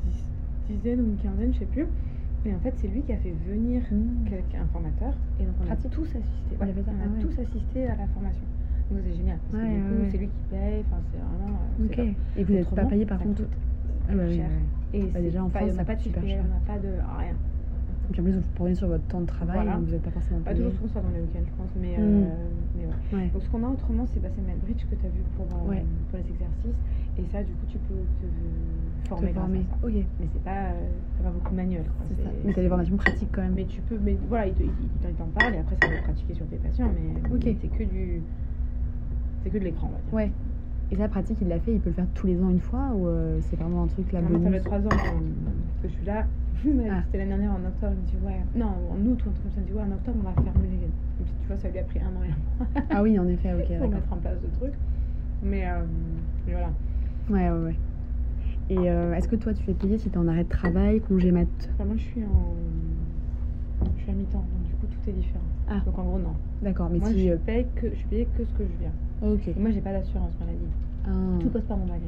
dix- 0.06 0.26
dizaine 0.76 1.02
ou 1.02 1.06
une 1.06 1.18
quinzaine, 1.18 1.54
je 1.54 1.60
sais 1.60 1.66
plus. 1.66 1.88
Et 2.46 2.54
en 2.54 2.60
fait, 2.60 2.74
c'est 2.78 2.88
lui 2.88 3.02
qui 3.02 3.14
a 3.14 3.18
fait 3.18 3.34
venir 3.48 3.82
Mmh. 3.92 4.30
quelqu'un, 4.30 4.62
un 4.64 4.68
formateur. 4.68 5.14
Et 5.40 5.44
donc, 5.44 5.56
on 5.62 5.66
Pratique. 5.66 5.86
a 5.86 5.90
tous 5.90 6.04
assisté. 6.08 6.56
On 6.60 6.64
a 6.64 6.68
ouais. 6.68 7.20
tous 7.22 7.40
assisté 7.40 7.88
à 7.88 7.96
la 7.96 8.08
formation. 8.08 8.44
Donc, 8.92 9.00
c'est 9.06 9.16
génial. 9.16 9.38
Parce 9.52 9.64
Ouais, 9.64 9.70
que 9.70 9.76
du 9.76 9.82
ouais, 9.82 9.88
coup, 9.90 10.02
ouais. 10.04 10.10
c'est 10.12 10.18
lui 10.18 10.28
qui 10.28 10.42
paye. 10.50 10.84
Enfin, 10.88 11.02
c'est 11.12 11.18
vraiment. 11.20 11.60
euh. 12.00 12.14
Et 12.38 12.44
vous 12.44 12.54
n'êtes 12.54 12.70
pas 12.70 12.86
payé 12.86 13.06
par 13.06 13.20
contre 13.20 13.38
coûte 13.44 13.50
Ah 14.10 14.16
bah 14.16 14.30
cher. 14.30 14.50
Et 14.94 15.04
Bah, 15.04 15.20
déjà, 15.20 15.44
en 15.44 15.50
France, 15.50 15.64
on 15.66 15.72
ça 15.72 15.78
n'a 15.78 15.86
pas 15.86 15.96
de 15.96 16.02
super, 16.02 16.24
cher. 16.26 16.44
on 16.46 16.48
n'a 16.54 16.60
pas 16.74 16.80
de 16.80 16.88
rien. 16.90 17.36
Et 18.10 18.14
puis 18.14 18.22
en 18.22 18.24
plus, 18.24 18.38
vous 18.38 18.44
prenez 18.56 18.74
sur 18.74 18.88
votre 18.88 19.06
temps 19.06 19.20
de 19.20 19.26
travail, 19.26 19.58
Voilà. 19.58 19.76
donc 19.76 19.86
vous 19.86 19.92
n'êtes 19.92 20.02
pas 20.02 20.12
forcément 20.12 20.40
Pas 20.42 20.56
toujours 20.56 20.72
qu'on 20.80 20.88
soit 20.88 21.02
dans 21.02 21.10
les 21.10 21.20
week-ends, 21.20 21.44
je 21.46 21.52
pense. 21.52 21.70
Mais, 21.76 21.98
Mm. 21.98 22.00
euh, 22.00 22.26
mais 22.76 22.86
ouais. 22.86 22.94
Ouais. 23.20 23.30
Donc, 23.34 23.44
ce 23.44 23.50
qu'on 23.50 23.64
a 23.64 23.70
autrement, 23.70 24.06
c'est 24.06 24.22
bah, 24.22 24.30
c'est 24.34 24.42
MedBridge 24.42 24.86
que 24.90 24.96
tu 24.96 25.06
as 25.06 25.10
vu 25.10 25.22
pour, 25.36 25.46
euh, 25.46 25.70
Ouais. 25.70 25.84
pour 26.10 26.18
les 26.20 26.30
exercices. 26.30 26.80
Et 27.18 27.26
ça, 27.26 27.44
du 27.44 27.52
coup, 27.54 27.66
tu 27.68 27.78
peux 27.80 27.96
te 28.22 29.08
former 29.10 29.28
Te 29.30 29.34
grâce 29.34 29.44
former. 29.44 29.60
à 29.60 29.64
ça. 29.82 29.88
Ok, 29.88 29.94
Mais 30.20 30.28
c'est 30.32 30.44
pas, 30.44 30.72
euh, 30.72 30.88
pas 31.22 31.30
beaucoup 31.32 31.52
de 31.52 31.56
manuels. 31.56 31.84
quoi. 31.98 32.06
c'est 32.16 32.24
ça. 32.24 32.30
Mais 32.46 32.54
t'as 32.54 32.62
des 32.62 32.70
formations 32.70 32.96
pratiques 32.98 33.30
quand 33.34 33.42
même. 33.42 33.54
Mais 33.56 33.66
tu 33.66 33.82
peux, 33.82 33.98
mais 34.00 34.18
voilà, 34.30 34.48
il 34.48 34.54
te- 34.54 34.64
il 34.64 34.70
il 35.04 35.16
t'en 35.16 35.26
parle 35.28 35.56
et 35.56 35.58
après, 35.58 35.76
ça 35.76 35.88
va 35.88 35.98
pratiquer 35.98 36.34
sur 36.34 36.48
tes 36.48 36.58
patients. 36.58 36.90
Mais 36.96 37.36
Ok. 37.36 37.42
mais 37.46 37.58
c'est 37.62 37.68
que 37.68 37.84
du. 37.84 38.22
C'est 39.44 39.50
que 39.50 39.58
de 39.58 39.64
l'écran, 39.66 39.90
on 39.92 39.96
va 39.96 40.02
dire. 40.02 40.14
Ouais. 40.14 40.32
Et 40.92 40.96
ça, 40.96 41.10
pratique, 41.10 41.40
il 41.42 41.50
l'a 41.50 41.60
fait, 41.60 41.74
il 41.74 41.82
peut 41.82 41.90
le 41.90 41.96
faire 41.96 42.08
tous 42.14 42.28
les 42.28 42.42
ans 42.42 42.50
une 42.50 42.62
fois 42.62 42.92
ou 42.96 43.08
euh, 43.08 43.40
c'est 43.42 43.58
vraiment 43.58 43.84
un 43.84 43.88
truc 43.88 44.10
là 44.14 44.22
ça 44.22 44.28
bonus 44.30 44.54
fait 44.54 44.60
trois 44.62 44.80
ans 44.80 44.90
que 45.82 45.88
je 45.90 45.94
suis 45.94 46.06
là. 46.06 46.26
Ah. 46.66 47.04
C'était 47.06 47.20
l'année 47.20 47.30
dernière 47.30 47.52
en 47.52 47.66
octobre, 47.66 47.94
il 47.94 48.02
me 48.02 48.08
dit 48.08 48.26
ouais. 48.26 48.42
Non, 48.56 48.74
en 48.92 48.98
août 49.06 49.26
ou 49.26 49.30
un 49.30 49.34
truc 49.34 49.44
comme 49.44 49.52
ça, 49.52 49.58
il 49.58 49.62
me 49.62 49.68
dit 49.68 49.74
ouais, 49.74 49.84
en 49.84 49.92
octobre, 49.92 50.18
on 50.20 50.24
va. 50.24 50.32
Et 50.32 51.24
puis, 51.24 51.34
tu 51.42 51.48
vois, 51.48 51.58
ça 51.58 51.70
lui 51.70 51.80
a 51.80 51.84
pris 51.84 52.00
un 52.00 52.08
an 52.08 52.24
et 52.24 52.30
un 52.30 52.82
Ah 52.90 53.04
oui, 53.04 53.18
en 53.20 53.28
effet, 53.28 53.54
ok, 53.54 53.78
pour 53.80 53.90
mettre 53.90 54.14
en 54.14 54.18
place 54.18 54.38
le 54.42 54.50
truc. 54.60 54.74
Mais, 55.44 55.68
euh, 55.68 55.84
mais 56.46 56.54
voilà. 56.54 56.72
Ouais, 57.30 57.50
ouais, 57.52 57.66
ouais. 57.66 57.76
Et 58.70 58.90
euh, 58.90 59.14
est-ce 59.14 59.28
que 59.28 59.36
toi, 59.36 59.54
tu 59.54 59.70
es 59.70 59.74
payé 59.74 59.98
si 59.98 60.10
t'es 60.10 60.18
en 60.18 60.28
arrêt 60.28 60.44
de 60.44 60.50
travail, 60.50 61.00
congé 61.02 61.32
mat? 61.32 61.48
Enfin, 61.74 61.86
moi, 61.86 61.96
je 61.96 62.04
suis 62.04 62.24
en. 62.24 62.56
Je 63.98 64.02
suis 64.02 64.12
à 64.12 64.14
mi-temps, 64.14 64.40
donc 64.40 64.64
du 64.68 64.74
coup, 64.76 64.88
tout 64.88 65.10
est 65.10 65.14
différent. 65.14 65.44
Ah. 65.70 65.82
Donc 65.86 65.98
en 66.00 66.04
gros, 66.04 66.20
non. 66.20 66.34
D'accord, 66.62 66.90
mais 66.92 67.00
moi, 67.00 67.10
si. 67.10 67.28
je, 67.28 67.34
euh, 67.34 67.38
payée 67.38 67.68
que, 67.76 67.90
je 67.90 67.96
suis 67.96 68.08
payée 68.08 68.28
que 68.38 68.44
ce 68.44 68.54
que 68.54 68.64
je 68.64 68.80
viens. 68.80 68.92
Ok. 69.22 69.48
Et 69.48 69.60
moi, 69.60 69.70
j'ai 69.70 69.82
pas 69.82 69.92
d'assurance 69.92 70.34
maladie. 70.40 70.68
Ah. 71.06 71.10
Tout 71.40 71.50
passe 71.50 71.64
par 71.64 71.78
mon 71.78 71.86
mari. 71.86 72.02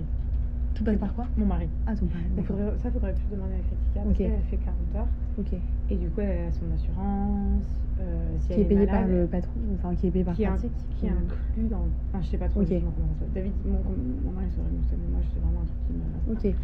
Tout 0.80 0.86
passe 0.86 0.98
par 0.98 1.14
quoi 1.14 1.28
Mon 1.38 1.46
mari. 1.46 1.68
Ah, 1.86 1.94
ton. 1.96 2.06
Donc, 2.06 2.14
D'accord. 2.38 2.58
faudrait, 2.58 2.78
ça, 2.80 2.90
faudrait 2.92 3.14
plus 3.14 3.28
demander 3.30 3.56
à 3.56 3.60
Critica 3.60 3.78
parce 3.96 4.08
Ok. 4.10 4.16
qu'elle 4.18 4.32
elle 4.32 4.42
fait 4.44 4.58
40 4.58 4.78
heures. 4.96 5.08
Ok. 5.38 5.54
Et 5.90 5.96
du 5.98 6.10
coup, 6.10 6.22
elle 6.22 6.48
a 6.48 6.52
son 6.54 6.72
assurance. 6.74 7.64
Euh, 8.00 8.38
si 8.40 8.48
Qui 8.48 8.54
elle 8.54 8.60
est 8.62 8.66
payé 8.66 8.88
par 8.88 9.06
le 9.06 9.28
patron 9.28 9.60
Enfin, 9.76 9.94
qui 9.96 10.08
est 10.08 10.12
payé 10.12 10.24
par 10.24 10.36
qui 10.36 10.44
est, 10.44 10.48
pratique 10.48 10.72
qui 10.96 11.06
est 11.06 11.10
inclus 11.10 11.68
dans. 11.70 11.84
Enfin, 12.08 12.22
je 12.22 12.28
sais 12.30 12.38
pas 12.38 12.48
trop 12.48 12.62
Ok. 12.62 12.68
justement 12.70 12.92
comment 12.92 13.08
ça 13.10 13.14
se 13.16 13.20
passe. 13.26 13.34
David, 13.34 13.54
mon, 13.66 13.80
mon 14.24 14.32
mari 14.32 14.50
saurait 14.56 14.70
mieux, 14.70 14.80
mais 14.92 15.12
moi, 15.12 15.20
c'est 15.34 15.40
vraiment 15.42 15.62
un 15.62 15.66
truc 15.66 15.80
qui 15.86 15.94
me. 15.94 16.54
Ok. 16.54 16.56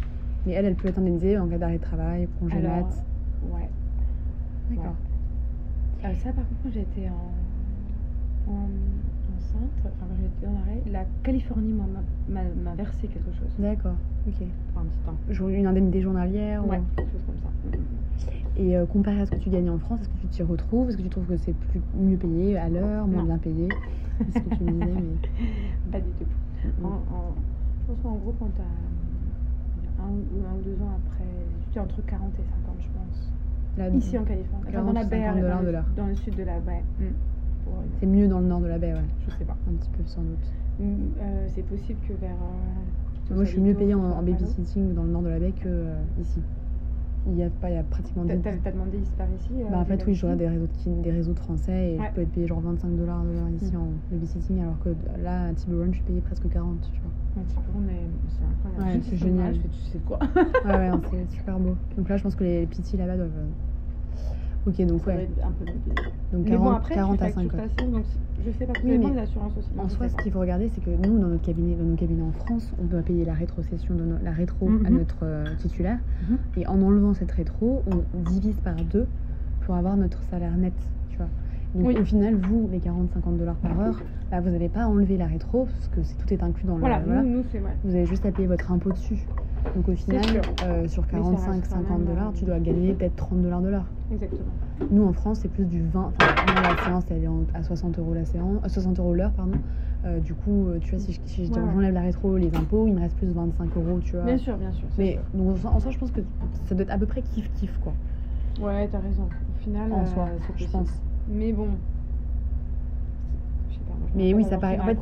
Mais 0.46 0.52
elle, 0.52 0.64
elle 0.64 0.76
peut 0.76 0.88
être 0.88 0.98
indemnisée 0.98 1.38
en 1.38 1.46
cas 1.48 1.58
d'arrêt 1.58 1.76
de 1.76 1.82
travail, 1.82 2.26
congé 2.40 2.58
mat. 2.60 2.86
ouais. 3.42 3.68
D'accord. 4.70 4.96
Euh, 6.04 6.14
ça, 6.22 6.32
par 6.32 6.44
contre, 6.48 6.72
j'étais 6.72 7.08
en, 7.10 8.50
en- 8.52 8.68
enceinte, 9.56 9.70
enfin, 9.84 9.90
quand 10.00 10.06
j'étais 10.20 10.46
en 10.46 10.60
arrêt, 10.62 10.82
la 10.90 11.04
Californie 11.22 11.72
m'a- 11.72 12.74
versé 12.74 13.08
quelque 13.08 13.32
chose 13.32 13.48
D'accord. 13.58 13.94
Ok. 14.28 14.34
pour 14.72 14.82
un 14.82 14.84
petit 14.84 14.98
temps. 15.38 15.48
Une 15.48 15.66
indemnité 15.66 16.00
journalière 16.02 16.64
ou- 16.66 16.70
quelque 16.70 17.10
chose 17.12 17.22
comme 17.26 17.36
ça. 17.42 17.78
Et 18.58 18.76
euh, 18.76 18.86
comparé 18.86 19.20
à 19.20 19.26
ce 19.26 19.30
que 19.32 19.36
tu 19.36 19.50
gagnes 19.50 19.68
en 19.70 19.78
France, 19.78 20.00
est-ce 20.00 20.08
que 20.08 20.16
tu 20.20 20.26
t'y 20.28 20.42
retrouves? 20.42 20.88
Est-ce 20.88 20.96
que 20.96 21.02
tu 21.02 21.08
trouves 21.10 21.26
que 21.26 21.36
c'est 21.36 21.52
plus 21.54 21.80
mieux 21.98 22.16
payé 22.16 22.56
à 22.56 22.68
l'heure, 22.68 23.06
moins 23.06 23.20
Non. 23.22 23.26
bien 23.26 23.38
payé? 23.38 23.68
C'est 24.32 24.38
ce 24.38 24.44
que 24.44 24.54
tu 24.54 24.64
me 24.64 24.72
disais, 24.72 24.86
mais. 24.94 25.90
Pas 25.92 26.00
du 26.00 26.10
tout. 26.18 26.26
En, 26.84 26.88
en- 26.88 27.34
je 27.80 27.92
pense 27.92 28.02
qu'en 28.02 28.14
gros, 28.16 28.34
quand 28.38 28.48
tu 28.56 28.60
as 28.62 30.02
un, 30.04 30.08
ou 30.08 30.46
un 30.46 30.58
ou 30.58 30.62
deux 30.64 30.82
ans 30.82 30.90
après, 30.96 31.24
tu 31.72 31.78
es 31.78 31.80
entre 31.82 32.02
40 32.06 32.32
et 32.34 32.42
50, 32.42 32.76
je 32.80 32.88
pense. 32.88 33.32
Là, 33.78 33.88
Ici 33.90 34.16
en 34.16 34.24
Californie. 34.24 34.62
Enfin, 34.64 34.72
40 34.72 34.86
dans 34.94 35.00
la 35.00 35.04
baie, 35.06 35.20
50 35.20 35.34
dans, 35.36 35.40
dollars 35.42 35.60
le- 35.60 35.66
de 35.66 35.72
l'heure. 35.72 35.84
dans 35.96 36.06
le 36.06 36.14
sud 36.14 36.34
de 36.34 36.42
la 36.44 36.58
baie. 36.60 36.82
Mm. 36.98 37.04
Pour 37.66 37.74
C'est 38.00 38.06
mieux 38.06 38.28
dans 38.28 38.40
le 38.40 38.46
nord 38.46 38.60
de 38.60 38.66
la 38.66 38.78
baie, 38.78 38.92
ouais. 38.94 39.04
Je 39.26 39.30
sais 39.36 39.44
pas. 39.44 39.56
Un 39.68 39.74
petit 39.74 39.90
peu 39.90 40.02
sans 40.06 40.22
doute. 40.22 40.52
Mm, 40.78 40.84
euh, 41.20 41.46
c'est 41.48 41.62
possible 41.62 41.98
que 42.08 42.12
vers. 42.14 42.30
euh, 42.30 43.34
Moi, 43.34 43.44
je 43.44 43.50
suis 43.50 43.60
mieux 43.60 43.74
payée 43.74 43.94
en, 43.94 44.00
en 44.00 44.08
loin. 44.08 44.22
babysitting 44.22 44.94
dans 44.94 45.02
le 45.02 45.10
nord 45.10 45.22
de 45.22 45.28
la 45.28 45.38
baie 45.40 45.52
que 45.52 45.68
euh, 45.68 45.94
ici. 46.20 46.40
Il 47.28 47.36
y 47.36 47.42
a 47.42 47.50
pas, 47.50 47.70
il 47.70 47.74
y 47.74 47.76
a 47.78 47.82
pratiquement 47.82 48.24
T'as 48.24 48.36
des. 48.36 48.70
demandé 48.70 48.98
ici 48.98 49.10
par 49.18 49.26
ici 49.36 49.50
euh, 49.60 49.68
Bah, 49.68 49.78
en 49.78 49.84
fait, 49.84 50.00
oui, 50.06 50.14
je 50.14 50.26
des 50.28 50.46
réseaux 50.46 50.68
de, 50.68 51.02
des 51.02 51.10
réseaux 51.10 51.32
de 51.32 51.40
français 51.40 51.94
et 51.94 51.98
Ouais. 51.98 52.06
je 52.08 52.14
peux 52.14 52.20
être 52.20 52.30
payée 52.30 52.46
genre 52.46 52.60
25 52.60 52.90
dollars 52.96 53.24
de 53.24 53.30
l'heure 53.32 53.48
ici 53.48 53.72
Mm. 53.74 53.78
en 53.80 53.88
babysitting, 54.12 54.60
alors 54.60 54.78
que 54.78 54.90
là, 55.20 55.46
à 55.46 55.52
Tiburon, 55.54 55.86
je 55.88 55.94
suis 55.96 56.04
payée 56.04 56.20
presque 56.20 56.48
40, 56.48 56.88
tu 56.92 57.00
vois. 57.00 57.42
Ouais, 57.42 57.82
mais 57.84 58.00
c'est 58.28 58.44
incroyable. 58.44 58.96
Ouais, 58.96 59.02
c'est 59.02 59.16
génial. 59.16 59.54
Je 59.56 59.60
fais, 59.60 59.68
tu 59.68 59.80
sais 59.90 59.98
quoi 60.06 60.20
Ouais, 60.64 60.70
ouais, 60.70 60.90
non, 60.90 61.00
c'est 61.10 61.30
super 61.36 61.58
beau. 61.58 61.76
Donc 61.96 62.08
là, 62.08 62.16
je 62.16 62.22
pense 62.22 62.36
que 62.36 62.44
les 62.44 62.64
petits 62.66 62.96
là-bas 62.96 63.16
doivent. 63.16 63.30
Ok, 64.66 64.80
donc 64.86 65.04
Ça 65.04 65.14
ouais. 65.14 65.22
être 65.24 65.44
un 65.44 65.52
peu 65.52 65.64
mieux 65.64 65.78
payé. 65.78 65.96
Donc 66.32 66.44
Mais 66.44 66.50
40, 66.50 66.64
bon, 66.64 66.70
après, 66.76 66.94
40 66.94 67.18
tu 67.18 67.22
à 67.24 67.26
fais 67.28 67.32
50. 67.34 67.54
acceptation, 67.54 67.90
donc 67.90 68.04
je 68.44 68.50
sais 68.50 68.66
pas. 68.66 68.72
Oui, 68.82 68.98
Oui, 68.98 69.18
assurances 69.18 69.56
aussi. 69.56 69.68
En 69.78 69.88
soi, 69.88 70.08
ce 70.08 70.16
qu'il 70.16 70.32
faut 70.32 70.40
regarder, 70.40 70.68
c'est 70.68 70.80
que 70.80 70.90
nous, 70.90 71.18
dans 71.20 71.28
notre 71.28 71.44
cabinet, 71.44 71.76
dans 71.76 71.84
nos 71.84 71.94
cabinets 71.96 72.22
en 72.22 72.32
France, 72.32 72.74
on 72.78 72.84
doit 72.84 73.02
payer 73.02 73.24
la 73.24 73.34
rétrocession 73.34 73.94
de 73.94 74.04
no- 74.04 74.18
la 74.20 74.32
rétro 74.32 74.68
à 74.68 74.90
Mhm. 74.90 74.98
notre 74.98 75.18
euh, 75.22 75.54
titulaire. 75.54 75.98
Mhm. 76.28 76.38
Et 76.56 76.66
en 76.66 76.82
enlevant 76.82 77.14
cette 77.14 77.30
rétro, 77.32 77.82
on 77.86 78.02
divise 78.18 78.58
par 78.60 78.74
deux 78.84 79.08
pour 79.60 79.76
avoir 79.76 79.96
notre 79.96 80.22
salaire 80.24 80.56
net, 80.56 80.74
tu 81.08 81.16
vois. 81.18 81.30
Donc 81.74 81.86
Oui. 81.86 81.96
au 81.98 82.04
final, 82.04 82.34
vous, 82.34 82.68
les 82.70 82.80
40-50 82.80 83.36
dollars 83.38 83.56
par 83.58 83.78
heure, 83.80 84.02
bah, 84.30 84.40
vous 84.40 84.50
n'avez 84.50 84.68
pas 84.68 84.86
enlevé 84.86 85.16
la 85.16 85.26
rétro, 85.26 85.66
parce 85.66 85.88
que 85.88 86.02
c'est- 86.02 86.16
tout 86.16 86.32
est 86.32 86.42
inclus 86.42 86.66
dans 86.66 86.74
le... 86.74 86.80
Voilà, 86.80 87.00
voilà. 87.00 87.22
nous, 87.22 87.36
nous 87.38 87.44
c'est 87.52 87.60
ouais. 87.60 87.76
Vous 87.84 87.90
avez 87.94 88.06
juste 88.06 88.24
à 88.26 88.32
payer 88.32 88.48
votre 88.48 88.72
impôt 88.72 88.90
dessus. 88.90 89.26
Donc 89.74 89.88
au 89.88 89.94
final, 89.94 90.24
euh, 90.62 90.88
sur 90.88 91.04
ça 91.06 91.18
reste 91.18 91.32
45-50 91.66 91.68
quand 91.70 91.98
même, 91.98 92.04
dollars, 92.06 92.28
euh, 92.28 92.32
tu 92.34 92.44
dois 92.44 92.58
gagner 92.60 92.94
peut-être 92.94 93.16
30 93.16 93.42
dollars 93.42 93.60
de 93.60 93.68
l'heure. 93.68 93.86
Exactement. 94.12 94.42
Nous 94.90 95.04
en 95.04 95.12
France, 95.12 95.40
c'est 95.42 95.48
plus 95.48 95.64
du 95.64 95.82
20. 95.82 96.12
Enfin, 96.18 96.24
la 96.62 96.76
séance, 96.84 97.04
elle 97.10 97.24
est 97.24 97.28
à 97.54 97.62
60 97.62 97.98
euros 97.98 98.14
la 98.14 98.24
séance, 98.24 98.60
euh, 98.64 98.68
60 98.68 98.98
euros 98.98 99.14
l'heure, 99.14 99.32
pardon. 99.32 99.58
Euh, 100.04 100.20
du 100.20 100.34
coup, 100.34 100.68
euh, 100.68 100.78
tu 100.78 100.94
vois, 100.94 101.04
si 101.04 101.12
je- 101.12 101.20
si 101.24 101.46
je- 101.46 101.52
Ouais, 101.52 101.58
ouais. 101.60 101.66
j'enlève 101.72 101.94
la 101.94 102.02
rétro, 102.02 102.36
les 102.36 102.54
impôts, 102.54 102.86
il 102.86 102.94
me 102.94 103.00
reste 103.00 103.16
plus 103.16 103.26
25 103.28 103.76
euros, 103.76 103.98
tu 104.00 104.12
vois. 104.16 104.24
Bien 104.24 104.38
sûr, 104.38 104.56
bien 104.56 104.72
sûr. 104.72 104.86
Mais 104.98 105.12
sûr. 105.12 105.22
donc, 105.34 105.56
en 105.64 105.80
soi- 105.80 105.90
je 105.90 105.98
pense 105.98 106.10
que 106.10 106.20
ça 106.68 106.74
doit 106.74 106.84
être 106.84 106.92
à 106.92 106.98
peu 106.98 107.06
près 107.06 107.22
kiff 107.22 107.50
kiff 107.54 107.76
quoi. 107.78 107.92
Ouais, 108.60 108.86
t'as 108.88 109.00
raison. 109.00 109.24
Au 109.24 109.62
final, 109.62 109.92
En 109.92 110.02
euh, 110.02 110.06
soi, 110.06 110.28
je 110.38 110.52
possible. 110.52 110.70
pense. 110.70 110.88
Mais 111.28 111.52
bon. 111.52 111.68
Je 113.70 113.74
sais 113.74 113.80
pas, 113.84 113.94
moi 113.98 114.05
je 114.05 114.05
Mais 114.16 114.32
oui, 114.34 114.44
ça 114.44 114.56
paraît. 114.56 114.80
En 114.80 114.84
fait, 114.84 114.98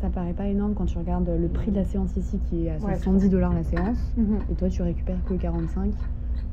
ça 0.00 0.08
paraît 0.08 0.32
pas 0.32 0.46
énorme 0.46 0.74
quand 0.74 0.86
tu 0.86 0.96
regardes 0.98 1.28
le 1.28 1.48
prix 1.48 1.70
de 1.72 1.76
la 1.76 1.84
séance 1.84 2.16
ici 2.16 2.38
qui 2.48 2.66
est 2.66 2.70
à 2.70 2.74
Ouais, 2.76 2.94
70 2.94 3.28
dollars 3.28 3.52
la 3.52 3.64
séance. 3.64 3.98
Mhm. 4.16 4.38
Et 4.50 4.54
toi, 4.54 4.68
tu 4.68 4.82
récupères 4.82 5.22
que 5.28 5.34
45. 5.34 5.90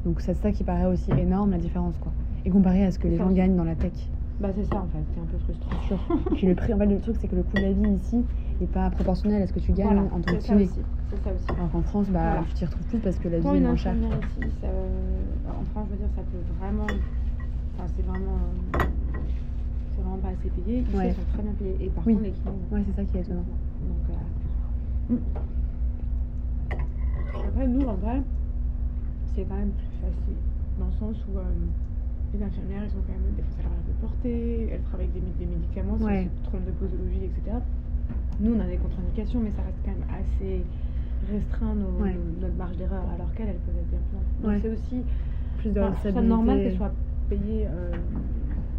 Donc 0.05 0.19
c'est 0.19 0.33
ça 0.33 0.51
qui 0.51 0.63
paraît 0.63 0.85
aussi 0.87 1.11
énorme 1.11 1.51
la 1.51 1.57
différence 1.57 1.95
quoi. 1.99 2.11
Et 2.45 2.49
comparé 2.49 2.83
à 2.83 2.91
ce 2.91 2.99
que 2.99 3.07
les 3.07 3.15
gens 3.17 3.31
gagnent 3.31 3.55
dans 3.55 3.63
la 3.63 3.75
tech. 3.75 3.93
Bah 4.41 4.49
c'est 4.53 4.65
ça 4.65 4.77
en 4.77 4.87
fait, 4.87 4.97
c'est 5.13 5.21
un 5.21 5.25
peu 5.25 5.37
frustrant. 5.37 6.35
Puis 6.35 6.47
le 6.47 6.55
prix, 6.55 6.73
en 6.73 6.77
fait, 6.77 6.87
le 6.87 6.99
truc 6.99 7.15
c'est 7.21 7.27
que 7.27 7.35
le 7.35 7.43
coût 7.43 7.55
de 7.55 7.61
la 7.61 7.71
vie 7.71 7.89
ici 7.93 8.25
n'est 8.59 8.67
pas 8.67 8.89
proportionnel 8.89 9.41
à 9.43 9.47
ce 9.47 9.53
que 9.53 9.59
tu 9.59 9.71
gagnes 9.71 9.85
Voilà, 9.87 10.01
en 10.01 10.19
tant 10.19 10.33
que 10.33 10.41
c'est 10.41 10.47
ça 10.47 10.55
aussi. 10.55 10.67
Ça 11.23 11.29
aussi. 11.31 11.45
Alors 11.57 11.71
qu'en 11.71 11.81
France, 11.83 12.07
bah, 12.09 12.19
Voilà. 12.23 12.43
tu 12.49 12.53
t'y 12.55 12.65
retrouves 12.65 12.85
plus 12.87 12.97
parce 12.99 13.17
que 13.17 13.27
la 13.29 13.39
vie 13.39 13.47
est 13.47 13.59
moins 13.61 13.75
chère. 13.75 13.93
infirmière 13.93 14.17
ici, 14.17 14.49
ça, 14.59 14.67
euh, 14.67 14.89
en 15.61 15.63
France, 15.71 15.85
je 15.87 15.91
veux 15.91 15.97
dire, 15.99 16.09
ça 16.15 16.21
peut 16.23 16.55
vraiment. 16.59 16.83
Enfin, 17.77 17.87
c'est 17.95 18.05
vraiment. 18.05 18.37
euh, 18.75 18.79
c'est 19.95 20.01
vraiment 20.01 20.17
pas 20.17 20.29
assez 20.29 20.49
payé. 20.49 20.79
Ici, 20.79 20.95
Ouais. 20.95 21.09
ils 21.09 21.15
sont 21.15 21.23
très 21.33 21.43
bien 21.43 21.53
payés. 21.53 21.77
Et 21.85 21.89
par 21.89 22.05
Oui. 22.07 22.13
contre, 22.13 22.25
les 22.25 22.31
kinés. 22.31 22.51
Ouais, 22.71 22.83
c'est 22.87 22.95
ça 22.95 23.05
qui 23.05 23.17
est 23.17 23.21
étonnant. 23.21 23.45
Donc. 23.87 24.09
euh, 25.09 25.13
mm. 25.13 25.19
Après, 27.47 27.67
nous, 27.67 27.85
en 27.87 27.95
vrai, 27.95 28.21
c'est 29.35 29.43
quand 29.45 29.55
même 29.55 29.71
plus 29.71 29.97
facile. 30.01 30.37
Dans 30.79 30.85
le 30.87 30.91
sens 30.93 31.15
où. 31.27 31.37
euh, 31.37 31.43
les 32.33 32.41
infirmières, 32.41 32.81
ils 32.83 32.97
ont 32.97 33.03
quand 33.05 33.13
même 33.13 33.29
des 33.37 33.43
fois, 33.43 33.51
ça 33.57 33.61
leur 33.61 33.71
arrive 33.73 33.85
de 33.93 34.01
porter, 34.01 34.69
elles 34.71 34.81
travaillent 34.89 35.05
avec 35.13 35.21
des, 35.37 35.45
des 35.45 35.51
médicaments, 35.53 35.99
si 35.99 36.03
Ouais. 36.05 36.23
elles 36.23 36.41
trompent 36.41 36.65
de 36.65 36.71
posologie, 36.71 37.25
etc. 37.25 37.57
Nous, 38.39 38.55
on 38.55 38.59
a 38.59 38.65
des 38.65 38.77
contre-indications, 38.77 39.39
mais 39.39 39.51
ça 39.51 39.61
reste 39.61 39.77
quand 39.85 39.91
même 39.91 40.07
assez 40.09 40.65
restreint 41.29 41.75
nos, 41.75 42.01
Ouais. 42.01 42.15
nos- 42.15 42.41
notre 42.41 42.55
marge 42.57 42.75
d'erreur, 42.77 43.03
alors 43.13 43.31
qu'elles, 43.35 43.49
elles 43.49 43.61
peuvent 43.61 43.77
être 43.77 43.87
bien 43.91 43.99
plus. 44.09 44.41
Donc 44.41 44.51
Ouais. 44.51 44.59
c'est 44.63 44.69
aussi 44.69 45.05
Plus 45.59 45.69
de 45.73 45.79
enfin, 45.79 46.21
normal 46.23 46.57
qu'elles 46.63 46.75
soient 46.75 46.91
payées 47.29 47.67
euh, 47.69 47.91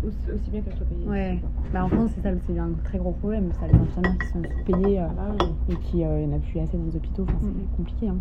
aussi, 0.07 0.51
bien 0.51 0.61
qu'elles 0.63 0.75
soient 0.77 0.87
payées. 0.87 1.07
Ouais. 1.09 1.39
Bah, 1.73 1.85
en 1.85 1.89
France, 1.89 2.11
c'est 2.15 2.21
ça, 2.23 2.31
c'est 2.47 2.59
un 2.59 2.71
très 2.85 2.99
gros 2.99 3.13
problème. 3.13 3.51
Ça, 3.61 3.67
les 3.67 3.75
infirmières 3.79 4.19
qui 4.19 4.27
sont 4.29 4.43
sous-payées 4.43 5.01
euh, 5.01 5.07
Ah 5.19 5.33
oui. 5.41 5.75
et 5.75 5.77
qui 5.77 6.05
euh, 6.05 6.21
il 6.21 6.29
n'y 6.29 6.35
en 6.35 6.37
a 6.37 6.41
plus 6.41 6.61
assez 6.61 6.77
dans 6.77 6.85
les 6.85 6.97
hôpitaux. 6.97 7.25
Enfin, 7.29 7.39
c'est 7.43 7.77
compliqué. 7.77 8.09
hein. 8.09 8.17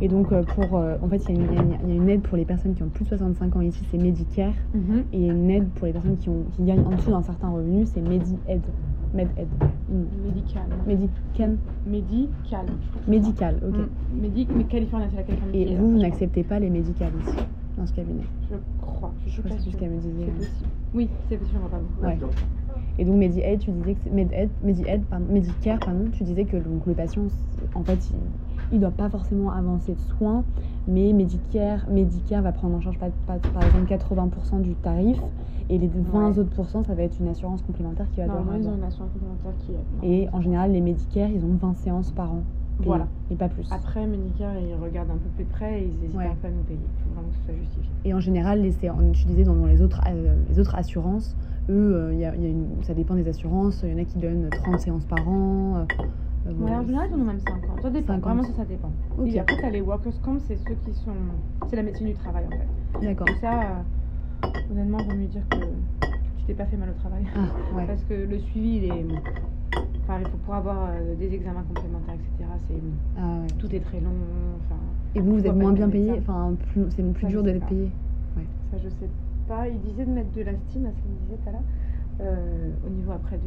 Et 0.00 0.08
donc, 0.08 0.32
euh, 0.32 0.42
pour, 0.42 0.74
en 0.74 1.08
fait, 1.08 1.22
il 1.28 1.36
y, 1.36 1.38
a 1.38 1.42
une- 1.62 1.90
y 1.90 1.96
y 2.06 2.10
a 2.10 2.12
aide 2.14 2.22
pour 2.22 2.36
les 2.36 2.44
personnes 2.44 2.74
qui 2.74 2.82
ont 2.82 2.88
plus 2.88 3.04
de 3.04 3.10
65 3.10 3.54
ans 3.56 3.60
ici, 3.60 3.84
c'est 3.90 3.98
Medicare. 3.98 4.52
Mhm. 4.74 5.04
Et 5.12 5.26
une 5.28 5.50
aide 5.50 5.68
pour 5.70 5.86
les 5.86 5.92
personnes 5.92 6.16
qui, 6.16 6.28
ont, 6.28 6.42
qui 6.56 6.64
gagnent 6.64 6.84
en 6.84 6.90
dessous 6.90 7.10
d'un 7.12 7.22
certain 7.22 7.48
revenu, 7.50 7.86
c'est 7.86 8.00
Medi-Aid. 8.00 8.62
Med-Aid. 9.14 9.46
Mm. 9.88 10.26
Médical. 10.26 10.62
Medican. 10.88 11.54
Médical. 11.86 12.66
Médical, 13.06 13.54
ok. 13.64 13.76
Mm. 13.76 14.20
Médic, 14.20 14.48
mais 14.56 14.64
Californie, 14.64 15.06
c'est 15.10 15.16
la 15.16 15.22
Californie. 15.22 15.62
Et 15.62 15.76
vous, 15.76 15.90
vous 15.92 15.98
n'acceptez 15.98 16.42
pas 16.42 16.58
les 16.58 16.68
médicales 16.70 17.12
ici, 17.24 17.36
dans 17.78 17.86
ce 17.86 17.92
cabinet? 17.92 18.24
Je 18.50 18.56
crois. 18.82 19.12
Je 19.24 19.30
Je 19.30 19.38
crois 19.40 19.50
pas 19.50 19.56
que 19.56 19.62
c'est 19.62 19.70
ce 19.70 19.76
qu'elle 19.76 19.90
me 19.92 19.98
disait. 20.00 20.26
Oui, 20.94 21.10
c'est 21.28 21.36
possible, 21.36 21.58
on 21.58 21.62
va 21.64 21.68
pas 21.68 21.78
beaucoup. 21.80 22.04
Ouais. 22.06 22.18
Et 22.96 23.04
donc 23.04 23.16
Medi-Aid, 23.16 23.58
tu 23.60 23.72
disais 23.72 23.96
que 23.96 24.08
Med-Aid, 24.08 24.50
Medi-Aid, 24.62 25.04
pardon, 25.06 25.26
Medicare, 25.28 25.80
pardon, 25.80 26.04
tu 26.12 26.22
disais 26.22 26.44
que 26.44 26.56
donc, 26.56 26.86
le 26.86 26.94
patient, 26.94 27.26
en 27.74 27.82
fait, 27.82 28.12
il 28.70 28.76
ne 28.76 28.80
doit 28.80 28.92
pas 28.92 29.10
forcément 29.10 29.50
avancer 29.50 29.94
de 29.94 29.98
soins, 30.00 30.44
mais 30.86 31.12
Medicare, 31.12 31.84
Medicare 31.90 32.42
va 32.42 32.52
prendre 32.52 32.76
en 32.76 32.80
charge 32.80 32.98
pas- 32.98 33.10
pas- 33.26 33.40
par 33.52 33.64
exemple 33.64 33.86
80% 33.86 34.60
du 34.60 34.76
tarif, 34.76 35.20
et 35.68 35.78
les 35.78 35.88
20 35.88 36.30
Ouais. 36.30 36.38
autres 36.38 36.54
pourcents, 36.54 36.84
ça 36.84 36.94
va 36.94 37.02
être 37.02 37.18
une 37.18 37.26
assurance 37.28 37.62
complémentaire 37.62 38.08
qui 38.10 38.20
va 38.20 38.26
devoir 38.26 38.44
Normalement, 38.44 38.68
ils 38.70 38.72
ont 38.72 38.76
une 38.76 38.84
assurance 38.84 39.10
complémentaire 39.12 39.54
qui 39.58 39.72
est. 39.72 40.08
Et 40.08 40.28
en 40.32 40.40
général, 40.40 40.70
les 40.72 40.80
Medicare, 40.80 41.30
ils 41.30 41.44
ont 41.44 41.54
20 41.54 41.74
séances 41.74 42.12
par 42.12 42.32
an. 42.32 42.44
Voilà. 42.80 43.06
Et 43.30 43.36
pas 43.36 43.48
plus. 43.48 43.66
Après, 43.70 44.06
Medicare, 44.06 44.54
ils 44.58 44.74
regardent 44.74 45.10
un 45.12 45.16
peu 45.18 45.28
plus 45.36 45.44
près 45.44 45.80
et 45.82 45.84
ils 45.86 45.98
n'hésitent 46.00 46.16
Ouais. 46.16 46.30
pas 46.42 46.48
à 46.48 46.50
nous 46.50 46.62
payer. 46.64 46.80
Il 46.82 47.02
faut 47.04 47.10
vraiment 47.14 47.28
que 47.28 47.36
ce 47.36 47.44
soit 47.44 47.54
justifié. 47.54 47.90
Et 48.04 48.12
en 48.14 48.20
général, 48.20 48.62
les 48.62 48.72
séances, 48.72 49.00
tu 49.16 49.26
disais 49.26 49.44
dans, 49.44 49.54
les, 49.66 49.80
autres, 49.80 50.00
euh, 50.08 50.34
les 50.48 50.58
autres 50.58 50.74
assurances, 50.74 51.36
eux, 51.70 51.94
euh, 51.96 52.14
y 52.14 52.24
a- 52.24 52.34
y 52.36 52.44
a 52.44 52.48
une- 52.48 52.82
ça 52.82 52.94
dépend 52.94 53.14
des 53.14 53.28
assurances. 53.28 53.82
Il 53.84 53.90
y 53.90 53.94
en 53.94 53.98
a 53.98 54.04
qui 54.04 54.18
donnent 54.18 54.48
30 54.50 54.80
séances 54.80 55.04
par 55.06 55.26
an. 55.28 55.76
euh, 55.78 55.84
Ouais, 56.58 56.70
en 56.74 56.84
général, 56.84 57.08
ils 57.10 57.14
en 57.14 57.20
ont 57.20 57.24
même 57.24 57.40
50. 57.40 57.80
Ça 57.80 57.88
dépend. 57.90 58.14
50. 58.14 58.22
Vraiment, 58.22 58.42
ça, 58.42 58.52
ça 58.54 58.64
dépend. 58.66 58.90
Ok. 59.18 59.28
Et 59.28 59.38
après, 59.40 59.70
les 59.70 59.80
workers' 59.80 60.20
comp, 60.20 60.40
c'est 60.46 60.56
ceux 60.58 60.74
qui 60.84 60.92
sont. 60.92 61.12
C'est 61.70 61.76
la 61.76 61.82
médecine 61.82 62.06
du 62.08 62.12
travail, 62.14 62.44
en 62.46 62.50
fait. 62.50 63.06
D'accord. 63.06 63.28
Et 63.30 63.34
ça, 63.40 63.82
honnêtement, 64.70 64.98
vaut 64.98 65.14
mieux 65.16 65.26
dire 65.28 65.42
que 65.48 65.56
tu 66.36 66.44
t'es 66.46 66.52
pas 66.54 66.66
fait 66.66 66.76
mal 66.76 66.90
au 66.90 66.92
travail. 67.00 67.24
Ah, 67.34 67.76
ouais. 67.76 67.86
Parce 67.86 68.02
que 68.04 68.12
le 68.12 68.38
suivi, 68.40 68.76
il 68.76 68.84
est. 68.84 69.06
Enfin, 70.06 70.20
il 70.20 70.26
faut 70.28 70.36
pour 70.44 70.54
avoir 70.54 70.90
euh, 70.90 71.14
des 71.16 71.32
examens 71.34 71.62
complémentaires, 71.62 72.14
etc. 72.14 72.50
C'est 72.68 72.74
Ah, 73.16 73.40
ouais. 73.40 73.46
tout 73.58 73.74
est 73.74 73.80
très 73.80 74.00
long. 74.00 74.10
Enfin, 74.60 74.78
Et 75.14 75.20
vous, 75.20 75.32
vous 75.38 75.46
êtes 75.46 75.54
moins 75.56 75.72
bien 75.72 75.88
payé 75.88 76.12
Enfin, 76.18 76.54
plus- 76.72 76.84
c'est 76.94 77.02
plus 77.12 77.22
Ça, 77.22 77.28
dur 77.28 77.42
d'être 77.42 77.66
payé 77.66 77.90
ça, 78.70 78.78
je 78.82 78.88
sais 78.88 79.08
pas. 79.48 79.68
Il 79.68 79.80
disait 79.80 80.04
de 80.04 80.10
mettre 80.10 80.32
de 80.32 80.42
la 80.42 80.52
stime, 80.68 80.86
à 80.86 80.90
ce 80.90 80.96
qu'il 80.96 81.10
me 81.10 81.16
disait 81.24 81.36
tout 81.42 81.48
à 81.48 81.52
l'heure. 81.52 81.62
Euh, 82.20 82.70
au 82.86 82.90
niveau 82.90 83.12
après 83.12 83.36
de 83.36 83.42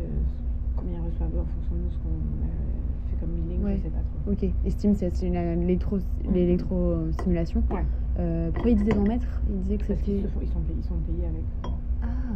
combien 0.78 1.00
ils 1.00 1.06
reçoivent 1.12 1.30
en 1.42 1.46
fonction 1.46 1.76
de 1.76 1.92
ce 1.92 1.98
qu'on 1.98 2.10
euh, 2.10 3.10
fait 3.10 3.18
comme 3.20 3.30
billing, 3.32 3.62
Ouais. 3.64 3.76
je 3.78 3.84
sais 3.84 3.90
pas 3.90 4.00
trop. 4.24 4.32
Ok. 4.32 4.50
Estime, 4.66 4.94
c'est 4.96 5.10
c'est 5.16 5.28
une- 5.28 5.66
l'électro- 5.68 6.00
l'électrostimulation. 6.34 7.62
Ouais. 7.72 7.84
Euh, 8.20 8.52
pourquoi 8.52 8.72
il 8.72 8.78
disait 8.78 8.94
d'en 8.94 9.04
mettre? 9.04 9.28
Il 9.50 9.60
disait 9.62 9.78
que 9.78 9.88
Parce 9.88 10.02
qu'ils 10.02 10.22
sont 10.24 10.30
ils 10.42 10.84
sont 10.84 10.96
payés 11.06 11.28
avec. 11.28 11.44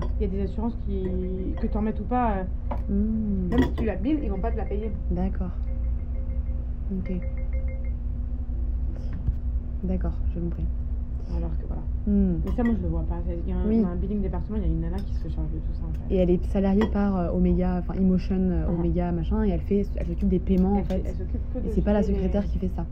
Ah 0.02 0.08
Il 0.20 0.24
y 0.24 0.26
a 0.26 0.28
des 0.30 0.42
assurances 0.42 0.76
qui, 0.86 1.08
que 1.60 1.68
tu 1.68 1.78
en 1.78 1.82
mettes 1.82 2.00
ou 2.00 2.06
pas, 2.06 2.38
euh, 2.38 2.44
hmm, 2.90 3.50
même 3.50 3.64
si 3.64 3.72
tu 3.74 3.86
la 3.86 3.96
billes, 3.96 4.20
ils 4.24 4.30
vont 4.30 4.40
pas 4.40 4.52
te 4.52 4.58
la 4.58 4.66
payer. 4.66 4.92
D'accord. 5.10 5.52
Ok. 6.92 7.12
D'accord, 9.84 10.14
j'ai 10.34 10.40
compris. 10.40 10.64
Alors 11.36 11.50
que 11.58 11.66
voilà. 11.66 11.82
Hmm. 12.06 12.40
Mais 12.46 12.52
ça, 12.52 12.64
moi, 12.64 12.74
je 12.78 12.82
le 12.84 12.90
vois 12.90 13.04
pas. 13.04 13.20
Il 13.46 13.50
y 13.50 13.54
a 13.54 13.58
un, 13.58 13.68
Oui. 13.68 13.84
un 13.84 13.96
billing 13.96 14.22
département, 14.22 14.58
il 14.58 14.64
y 14.64 14.66
a 14.66 14.68
une 14.68 14.82
nana 14.82 14.98
qui 15.00 15.14
se 15.16 15.28
charge 15.30 15.50
de 15.52 15.60
tout 15.60 15.74
ça 15.74 15.86
en 15.86 15.92
fait. 15.94 16.14
Et 16.14 16.18
elle 16.18 16.30
est 16.30 16.46
salariée 16.48 16.86
par 16.88 17.18
euh, 17.18 17.32
Omega, 17.32 17.78
enfin 17.80 17.94
Emotion, 17.96 18.36
euh, 18.36 18.68
Mhm. 18.68 18.80
Omega, 18.80 19.12
machin, 19.12 19.44
et 19.46 19.50
elle 19.50 19.62
fait, 19.62 19.88
elle 19.96 20.08
s'occupe 20.08 20.28
des 20.30 20.40
paiements 20.40 20.74
en 20.74 20.78
elle, 20.80 20.86
fait. 20.86 21.04
elle 21.06 21.16
s'occupe 21.16 21.54
que 21.54 21.60
de 21.60 21.68
Et 21.68 21.72
c'est 21.72 21.82
pas 21.82 21.94
la 21.94 22.02
les- 22.02 22.08
secrétaire 22.08 22.46
qui 22.46 22.60
fait 22.60 22.70
ça. 22.76 22.86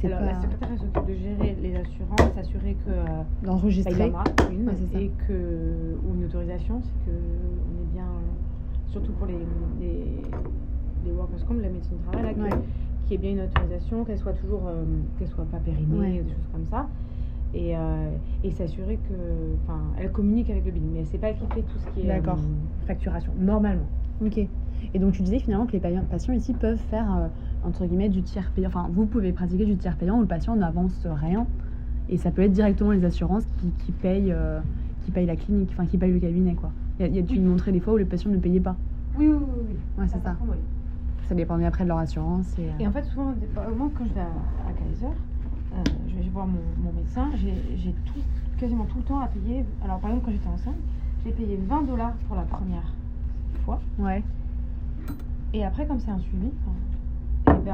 C'est 0.00 0.06
Alors, 0.06 0.20
pas 0.20 0.26
la 0.26 0.40
secrétaire, 0.40 0.78
s'occupe 0.78 1.06
de 1.08 1.14
gérer 1.14 1.56
les 1.60 1.74
assurances, 1.76 2.32
s'assurer 2.34 2.74
que. 2.84 2.90
euh, 2.90 3.04
bah, 3.04 3.24
d'enregistrer. 3.42 3.94
c'est 3.94 4.86
ça. 4.92 5.00
et 5.00 5.10
que. 5.26 5.96
Ou 6.06 6.14
une 6.14 6.24
autorisation, 6.24 6.80
c'est 6.82 7.10
que 7.10 7.16
on 7.16 7.82
est 7.82 7.92
bien. 7.92 8.06
Surtout 8.86 9.12
pour 9.12 9.26
les, 9.26 9.38
les, 9.80 10.22
les 11.04 11.12
workers 11.12 11.44
comme 11.46 11.60
la 11.60 11.68
médecine 11.68 11.96
du 11.98 12.02
travail, 12.04 12.34
là, 12.36 12.42
Ouais. 12.42 12.50
qu'il 13.04 13.12
y 13.12 13.14
ait 13.14 13.18
bien 13.18 13.32
une 13.32 13.48
autorisation, 13.48 14.04
qu'elle 14.04 14.18
soit 14.18 14.32
toujours. 14.34 14.62
euh, 14.68 14.84
qu'elle 15.18 15.28
soit 15.28 15.44
pas 15.46 15.58
périmée, 15.58 15.98
Ouais. 15.98 16.22
des 16.22 16.30
choses 16.30 16.48
comme 16.52 16.64
ça. 16.66 16.86
Et, 17.54 17.76
euh, 17.76 18.10
et 18.44 18.50
s'assurer 18.52 18.98
que. 19.08 19.14
Enfin, 19.64 19.80
elle 19.98 20.12
communique 20.12 20.48
avec 20.50 20.64
le 20.64 20.70
billing, 20.70 20.92
mais 20.94 21.04
c'est 21.06 21.18
pas 21.18 21.28
elle 21.30 21.36
qui 21.38 21.46
fait 21.46 21.62
tout 21.62 21.78
ce 21.78 21.86
qui 21.88 22.00
est. 22.02 22.06
D'accord. 22.08 22.38
euh, 22.38 22.86
facturation, 22.86 23.32
normalement. 23.38 23.86
Ok. 24.24 24.38
Et 24.94 24.98
donc 25.00 25.12
tu 25.12 25.22
disais 25.22 25.38
finalement 25.40 25.66
que 25.66 25.72
les 25.72 25.80
pa- 25.80 25.88
patients 26.08 26.32
ici 26.34 26.54
peuvent 26.54 26.78
faire 26.90 27.14
euh, 27.16 27.26
entre 27.64 27.84
guillemets 27.86 28.08
du 28.08 28.22
tiers 28.22 28.50
payant. 28.50 28.68
Enfin, 28.68 28.88
vous 28.92 29.06
pouvez 29.06 29.32
pratiquer 29.32 29.64
du 29.66 29.76
tiers 29.76 29.96
payant 29.96 30.18
où 30.18 30.20
le 30.20 30.26
patient 30.26 30.56
n'avance 30.56 31.06
rien. 31.06 31.46
Et 32.08 32.16
ça 32.16 32.30
peut 32.30 32.42
être 32.42 32.52
directement 32.52 32.92
les 32.92 33.04
assurances 33.04 33.44
qui, 33.60 33.68
qui 33.84 33.92
payent, 33.92 34.32
euh, 34.32 34.60
qui 35.04 35.10
payent 35.10 35.26
la 35.26 35.36
clinique, 35.36 35.70
enfin 35.72 35.84
qui 35.86 35.98
payent 35.98 36.12
le 36.12 36.20
cabinet 36.20 36.54
quoi. 36.54 36.70
Il 36.98 37.06
y 37.06 37.08
a, 37.08 37.12
y 37.12 37.18
a- 37.18 37.22
tu 37.22 37.38
Oui. 37.38 37.72
des 37.72 37.80
fois 37.80 37.94
où 37.94 37.96
les 37.98 38.04
patients 38.06 38.30
ne 38.30 38.38
payaient 38.38 38.60
pas. 38.60 38.76
Oui, 39.18 39.26
oui, 39.28 39.36
oui. 39.38 39.44
oui. 39.68 39.76
Ouais, 39.98 40.06
c'est 40.06 40.14
ça. 40.14 40.18
par 40.20 40.38
contre, 40.38 40.52
oui. 40.52 40.58
Ça 41.28 41.34
dépendait 41.34 41.66
après 41.66 41.84
de 41.84 41.88
leur 41.88 41.98
assurance. 41.98 42.46
Et, 42.58 42.62
euh, 42.62 42.70
Et 42.80 42.86
en 42.86 42.92
fait, 42.92 43.02
souvent, 43.04 43.26
au 43.32 43.70
moment 43.70 43.90
quand 43.96 44.04
je 44.06 44.14
vais 44.14 44.20
à, 44.20 44.24
à 44.24 44.72
Kaiser, 44.72 45.06
euh, 45.06 45.76
je 46.08 46.14
vais 46.14 46.28
voir 46.30 46.46
mon, 46.46 46.58
mon 46.82 46.92
médecin, 46.92 47.28
j'ai 47.36 47.92
tout, 48.06 48.20
quasiment 48.58 48.84
tout 48.86 48.96
le 48.96 49.04
temps 49.04 49.20
à 49.20 49.26
payer. 49.26 49.64
Alors, 49.84 49.98
par 49.98 50.08
exemple, 50.10 50.24
quand 50.26 50.32
j'étais 50.32 50.48
enceinte, 50.48 50.76
j'ai 51.26 51.32
payé 51.32 51.58
20 51.68 51.82
dollars 51.82 52.14
pour 52.26 52.36
la 52.36 52.42
première 52.42 52.94
fois. 53.66 53.80
Ouais. 53.98 54.22
Et 55.52 55.64
après, 55.64 55.86
comme 55.86 56.00
c'est 56.00 56.10
un 56.10 56.18
suivi, 56.18 56.48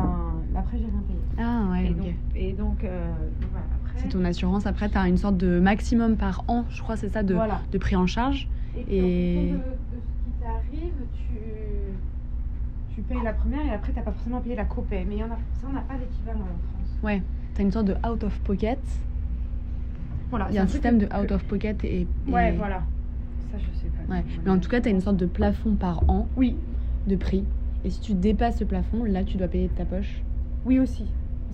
ben, 0.02 0.58
après, 0.60 0.78
j'ai 0.78 0.84
rien 0.84 1.02
payé. 1.06 1.18
Ah 1.38 1.64
ouais. 1.70 1.86
et, 1.86 1.90
ok. 1.90 1.96
donc, 1.96 2.14
et 2.36 2.52
donc, 2.52 2.84
euh, 2.84 3.06
donc 3.40 3.50
voilà, 3.50 3.66
après. 3.84 3.98
C'est 3.98 4.08
ton 4.08 4.24
assurance. 4.24 4.66
Après, 4.66 4.88
tu 4.88 4.98
as 4.98 5.08
une 5.08 5.16
sorte 5.16 5.36
de 5.36 5.60
maximum 5.60 6.16
par 6.16 6.44
an, 6.48 6.64
je 6.70 6.80
crois, 6.82 6.96
c'est 6.96 7.08
ça, 7.08 7.22
de, 7.22 7.34
Voilà. 7.34 7.60
de 7.72 7.78
pris 7.78 7.96
en 7.96 8.06
charge. 8.06 8.48
Et, 8.76 8.98
et- 8.98 9.50
de, 9.52 9.56
de 9.56 9.60
ce 9.60 10.24
qui 10.24 10.42
t'arrive, 10.42 10.92
tu, 11.12 12.94
tu 12.94 13.02
payes 13.02 13.22
la 13.24 13.32
première 13.32 13.64
et 13.66 13.70
après, 13.70 13.92
t'as 13.92 14.02
pas 14.02 14.12
forcément 14.12 14.40
payé 14.40 14.56
la 14.56 14.64
copay. 14.64 15.04
Mais 15.08 15.16
il 15.16 15.20
y 15.20 15.24
en 15.24 15.26
a, 15.26 15.38
ça, 15.60 15.66
on 15.68 15.72
n'a 15.72 15.80
pas 15.80 15.94
d'équivalent 15.94 16.40
en 16.40 17.02
France. 17.04 17.20
Tu 17.54 17.60
as 17.60 17.64
une 17.64 17.70
sorte 17.72 17.86
de 17.86 17.94
out 18.08 18.24
of 18.24 18.38
pocket. 18.40 18.80
Voilà, 20.30 20.46
Il 20.50 20.56
y 20.56 20.58
a 20.58 20.62
un 20.62 20.66
système 20.66 20.98
de 20.98 21.06
out 21.06 21.30
of 21.30 21.44
pocket 21.44 21.84
et. 21.84 22.00
et- 22.00 22.30
Ouais, 22.30 22.52
voilà. 22.56 22.82
Ça, 23.52 23.58
je 23.58 23.78
sais 23.78 23.86
pas. 23.88 24.12
Ouais. 24.12 24.24
Mais 24.44 24.50
en 24.50 24.58
tout 24.58 24.68
cas, 24.68 24.80
tu 24.80 24.88
as 24.88 24.90
une 24.90 25.00
sorte 25.00 25.16
de 25.16 25.26
plafond 25.26 25.76
par 25.76 26.02
an 26.10 26.28
Oui, 26.36 26.56
de 27.06 27.14
prix. 27.14 27.44
Et 27.84 27.90
si 27.90 28.00
tu 28.00 28.14
dépasses 28.14 28.58
ce 28.58 28.64
plafond, 28.64 29.04
là, 29.04 29.24
tu 29.24 29.36
dois 29.36 29.48
payer 29.48 29.68
de 29.68 29.72
ta 29.74 29.84
poche. 29.84 30.22
oui 30.64 30.78
aussi. 30.78 31.04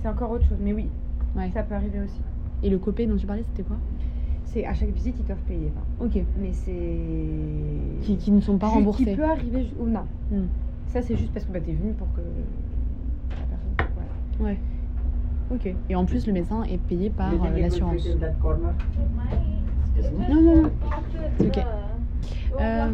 C'est 0.01 0.09
encore 0.09 0.31
autre 0.31 0.47
chose, 0.49 0.59
mais 0.61 0.73
oui, 0.73 0.89
Ouais. 1.37 1.51
ça 1.53 1.63
peut 1.63 1.75
arriver 1.75 2.01
aussi. 2.01 2.21
Et 2.63 2.71
le 2.71 2.79
copay 2.79 3.07
dont 3.07 3.17
tu 3.17 3.27
parlais, 3.27 3.43
c'était 3.43 3.63
quoi? 3.63 3.77
C'est 4.45 4.65
à 4.65 4.73
chaque 4.75 4.91
visite, 4.91 5.15
ils 5.19 5.27
doivent 5.27 5.39
payer. 5.47 5.71
Ok. 6.01 6.23
Mais 6.41 6.53
c'est. 6.53 6.73
Qui, 8.03 8.17
qui 8.17 8.31
ne 8.33 8.41
sont 8.41 8.57
pas 8.59 8.69
remboursés. 8.69 9.05
Qui 9.05 9.15
peut 9.15 9.25
arriver. 9.25 9.67
Ou 9.79 9.87
non. 9.87 10.05
Hmm. 10.31 10.47
Ça, 10.87 11.03
c'est 11.03 11.17
juste 11.17 11.33
parce 11.33 11.45
que 11.45 11.53
bah, 11.53 11.61
t'es 11.61 11.73
venu 11.73 11.93
pour 11.93 12.09
que. 12.15 12.21
La 13.31 13.47
personne. 13.47 13.95
voilà. 14.39 14.53
Ouais. 14.53 14.59
Ok. 15.53 15.75
Et 15.89 15.95
en 15.95 16.05
plus, 16.05 16.27
le 16.27 16.33
médecin 16.33 16.63
est 16.65 16.79
payé 16.79 17.11
par 17.11 17.33
euh, 17.33 17.59
l'assurance. 17.59 18.09
Non, 20.29 20.43
non, 20.43 20.63
non. 20.63 20.71
C'est 21.39 21.47
ok. 21.47 21.57
Uh, 21.57 21.61
Euh, 22.61 22.91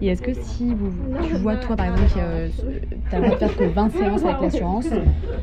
Et 0.00 0.08
est-ce 0.08 0.22
que 0.22 0.32
si 0.34 0.74
vous, 0.74 0.90
tu 1.22 1.36
vois, 1.36 1.56
toi 1.56 1.76
par 1.76 1.86
exemple, 1.86 2.10
tu 2.12 2.18
as 2.18 3.18
le 3.18 3.24
droit 3.24 3.34
de 3.34 3.38
faire 3.38 3.56
que 3.56 3.64
20 3.64 3.88
séances 3.90 4.24
avec 4.24 4.40
l'assurance 4.40 4.88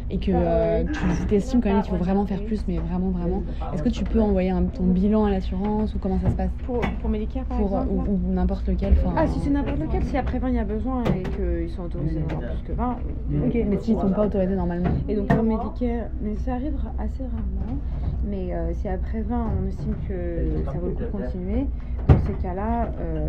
et 0.09 0.17
que 0.17 0.31
euh, 0.33 0.83
tu 0.91 1.25
t'estimes 1.27 1.61
quand 1.61 1.69
même 1.69 1.81
qu'il 1.81 1.91
faut 1.91 2.03
vraiment 2.03 2.25
faire 2.25 2.43
plus, 2.43 2.63
mais 2.67 2.77
vraiment, 2.77 3.09
vraiment, 3.09 3.43
est-ce 3.73 3.83
que 3.83 3.89
tu 3.89 4.03
peux 4.03 4.19
envoyer 4.19 4.49
un, 4.49 4.63
ton 4.63 4.83
bilan 4.85 5.25
à 5.25 5.31
l'assurance 5.31 5.93
ou 5.93 5.99
comment 5.99 6.19
ça 6.19 6.29
se 6.29 6.35
passe? 6.35 6.49
Pour, 6.65 6.81
pour 7.01 7.09
Medicare 7.09 7.45
par 7.45 7.57
pour, 7.57 7.67
exemple 7.67 8.09
Ou, 8.09 8.29
ou 8.29 8.33
n'importe 8.33 8.67
lequel 8.67 8.93
enfin, 9.03 9.13
Ah, 9.17 9.27
si 9.27 9.39
c'est 9.39 9.49
n'importe 9.49 9.79
lequel, 9.79 10.03
si 10.03 10.17
après 10.17 10.39
20 10.39 10.49
il 10.49 10.55
y 10.55 10.59
a 10.59 10.63
besoin 10.63 11.03
et 11.05 11.23
qu'ils 11.23 11.69
sont 11.69 11.83
autorisés 11.83 12.19
à 12.19 12.33
avoir 12.33 12.51
plus 12.51 12.63
que 12.67 12.73
20, 12.73 12.97
oui. 13.29 13.37
Ok, 13.47 13.65
mais 13.69 13.77
s'ils 13.77 13.99
sont 13.99 14.09
pas 14.11 14.25
autorisés 14.25 14.55
normalement. 14.55 14.89
Et 15.07 15.15
donc 15.15 15.27
pour 15.27 15.43
Medicare, 15.43 16.07
mais 16.21 16.35
ça 16.37 16.53
arrive 16.55 16.75
assez 16.97 17.23
rarement, 17.23 17.79
mais 18.27 18.53
euh, 18.53 18.73
si 18.73 18.87
après 18.87 19.21
20 19.21 19.47
on 19.63 19.67
estime 19.67 19.95
que 20.07 20.63
ça 20.65 20.79
vaut 20.79 20.87
le 20.87 20.93
coup 20.93 21.03
de 21.03 21.23
continuer, 21.23 21.67
dans 22.07 22.17
ces 22.25 22.33
cas-là, 22.41 22.91
euh, 22.99 23.28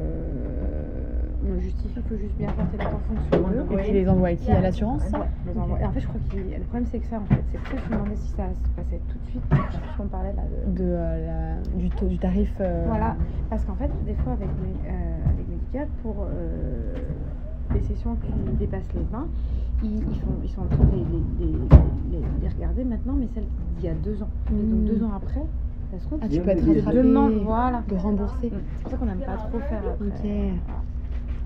on 1.47 1.53
le 1.55 1.61
justifie, 1.61 1.95
il 1.97 2.03
faut 2.03 2.17
juste 2.17 2.37
bien 2.37 2.49
dates 2.49 2.95
en 2.95 2.99
fonction 3.01 3.49
d'eux. 3.49 3.79
Et 3.79 3.87
tu 3.87 3.93
les 3.93 4.09
envoies 4.09 4.29
à 4.29 4.35
qui 4.35 4.51
À 4.51 4.61
l'assurance 4.61 5.03
Ouais, 5.13 5.27
je 5.47 5.53
les 5.53 5.59
envoie. 5.59 5.81
Et 5.81 5.85
en 5.85 5.93
fait, 5.93 6.01
je 6.01 6.07
crois 6.07 6.21
que 6.31 6.37
le 6.37 6.65
problème, 6.65 6.87
c'est 6.91 6.99
que 7.01 7.07
ça, 7.07 7.17
en 7.21 7.25
fait, 7.27 7.43
c'est 7.51 7.59
que 7.59 7.77
je 7.89 7.93
me 7.93 7.99
demandais 7.99 8.17
si 8.17 8.29
ça 8.31 8.49
se 8.49 8.69
passait 8.77 9.01
tout 9.09 9.19
de 9.19 9.25
suite, 9.27 9.43
puisqu'on 9.49 10.07
parlait 10.09 10.33
là 10.35 10.43
de. 10.67 10.73
de, 10.73 10.85
euh, 10.85 11.27
la- 11.57 11.79
du, 11.79 11.91
taux, 11.91 12.07
du 12.07 12.19
tarif 12.19 12.53
euh, 12.61 12.85
Voilà, 12.87 13.17
parce 13.49 13.65
qu'en 13.65 13.75
fait, 13.75 13.91
des 14.07 14.15
fois, 14.15 14.33
avec, 14.33 14.49
mes, 14.49 14.91
euh, 14.91 15.17
avec 15.35 15.49
Medicare, 15.49 15.87
pour 16.03 16.17
euh, 16.29 16.95
les 17.75 17.81
sessions 17.83 18.17
qui 18.17 18.33
dépassent 18.59 18.93
les 18.95 19.05
20, 19.11 19.27
ils, 19.83 19.97
ils, 19.97 20.17
font, 20.21 20.29
ils 20.45 20.51
sont 20.51 20.63
en 20.63 20.67
train 20.67 20.85
de 20.85 20.97
les, 21.41 21.47
les, 21.47 22.49
regarder 22.49 22.85
maintenant, 22.85 23.15
mais 23.19 23.29
celles 23.35 23.47
d'il 23.79 23.85
y 23.87 23.89
a 23.89 23.95
deux 23.95 24.23
ans. 24.23 24.29
Et 24.51 24.55
donc, 24.55 24.81
Mm. 24.81 24.85
deux 24.85 25.03
ans 25.03 25.13
après, 25.15 25.41
ça 25.91 25.99
se 25.99 26.05
trouve, 26.07 26.19
Ah, 26.23 26.29
tu 26.29 26.41
peux 26.41 26.51
être 26.51 26.65
rattrapé, 26.67 26.97
demandent, 26.97 27.43
voilà. 27.43 27.83
de 27.89 27.95
rembourser. 27.97 28.49
Mm. 28.51 28.61
C'est 28.77 28.83
pour 28.83 28.91
ça 28.93 28.97
qu'on 28.99 29.07
n'aime 29.07 29.21
pas 29.21 29.37
trop 29.37 29.59
faire 29.61 29.83
après. 29.93 30.07
Ok. 30.07 30.31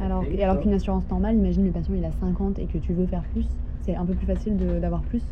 Alors, 0.01 0.25
et 0.25 0.43
alors 0.43 0.61
qu'une 0.61 0.73
assurance 0.73 1.09
normale, 1.09 1.37
imagine 1.37 1.65
le 1.65 1.71
patient 1.71 1.95
il 1.95 2.05
a 2.05 2.11
50 2.13 2.59
et 2.59 2.67
que 2.67 2.79
tu 2.79 2.93
veux 2.93 3.07
faire 3.07 3.23
plus, 3.33 3.47
c'est 3.81 3.95
un 3.95 4.05
peu 4.05 4.13
plus 4.15 4.27
facile 4.27 4.57
de- 4.59 4.81
d'avoir 4.81 5.03
plus 5.03 5.23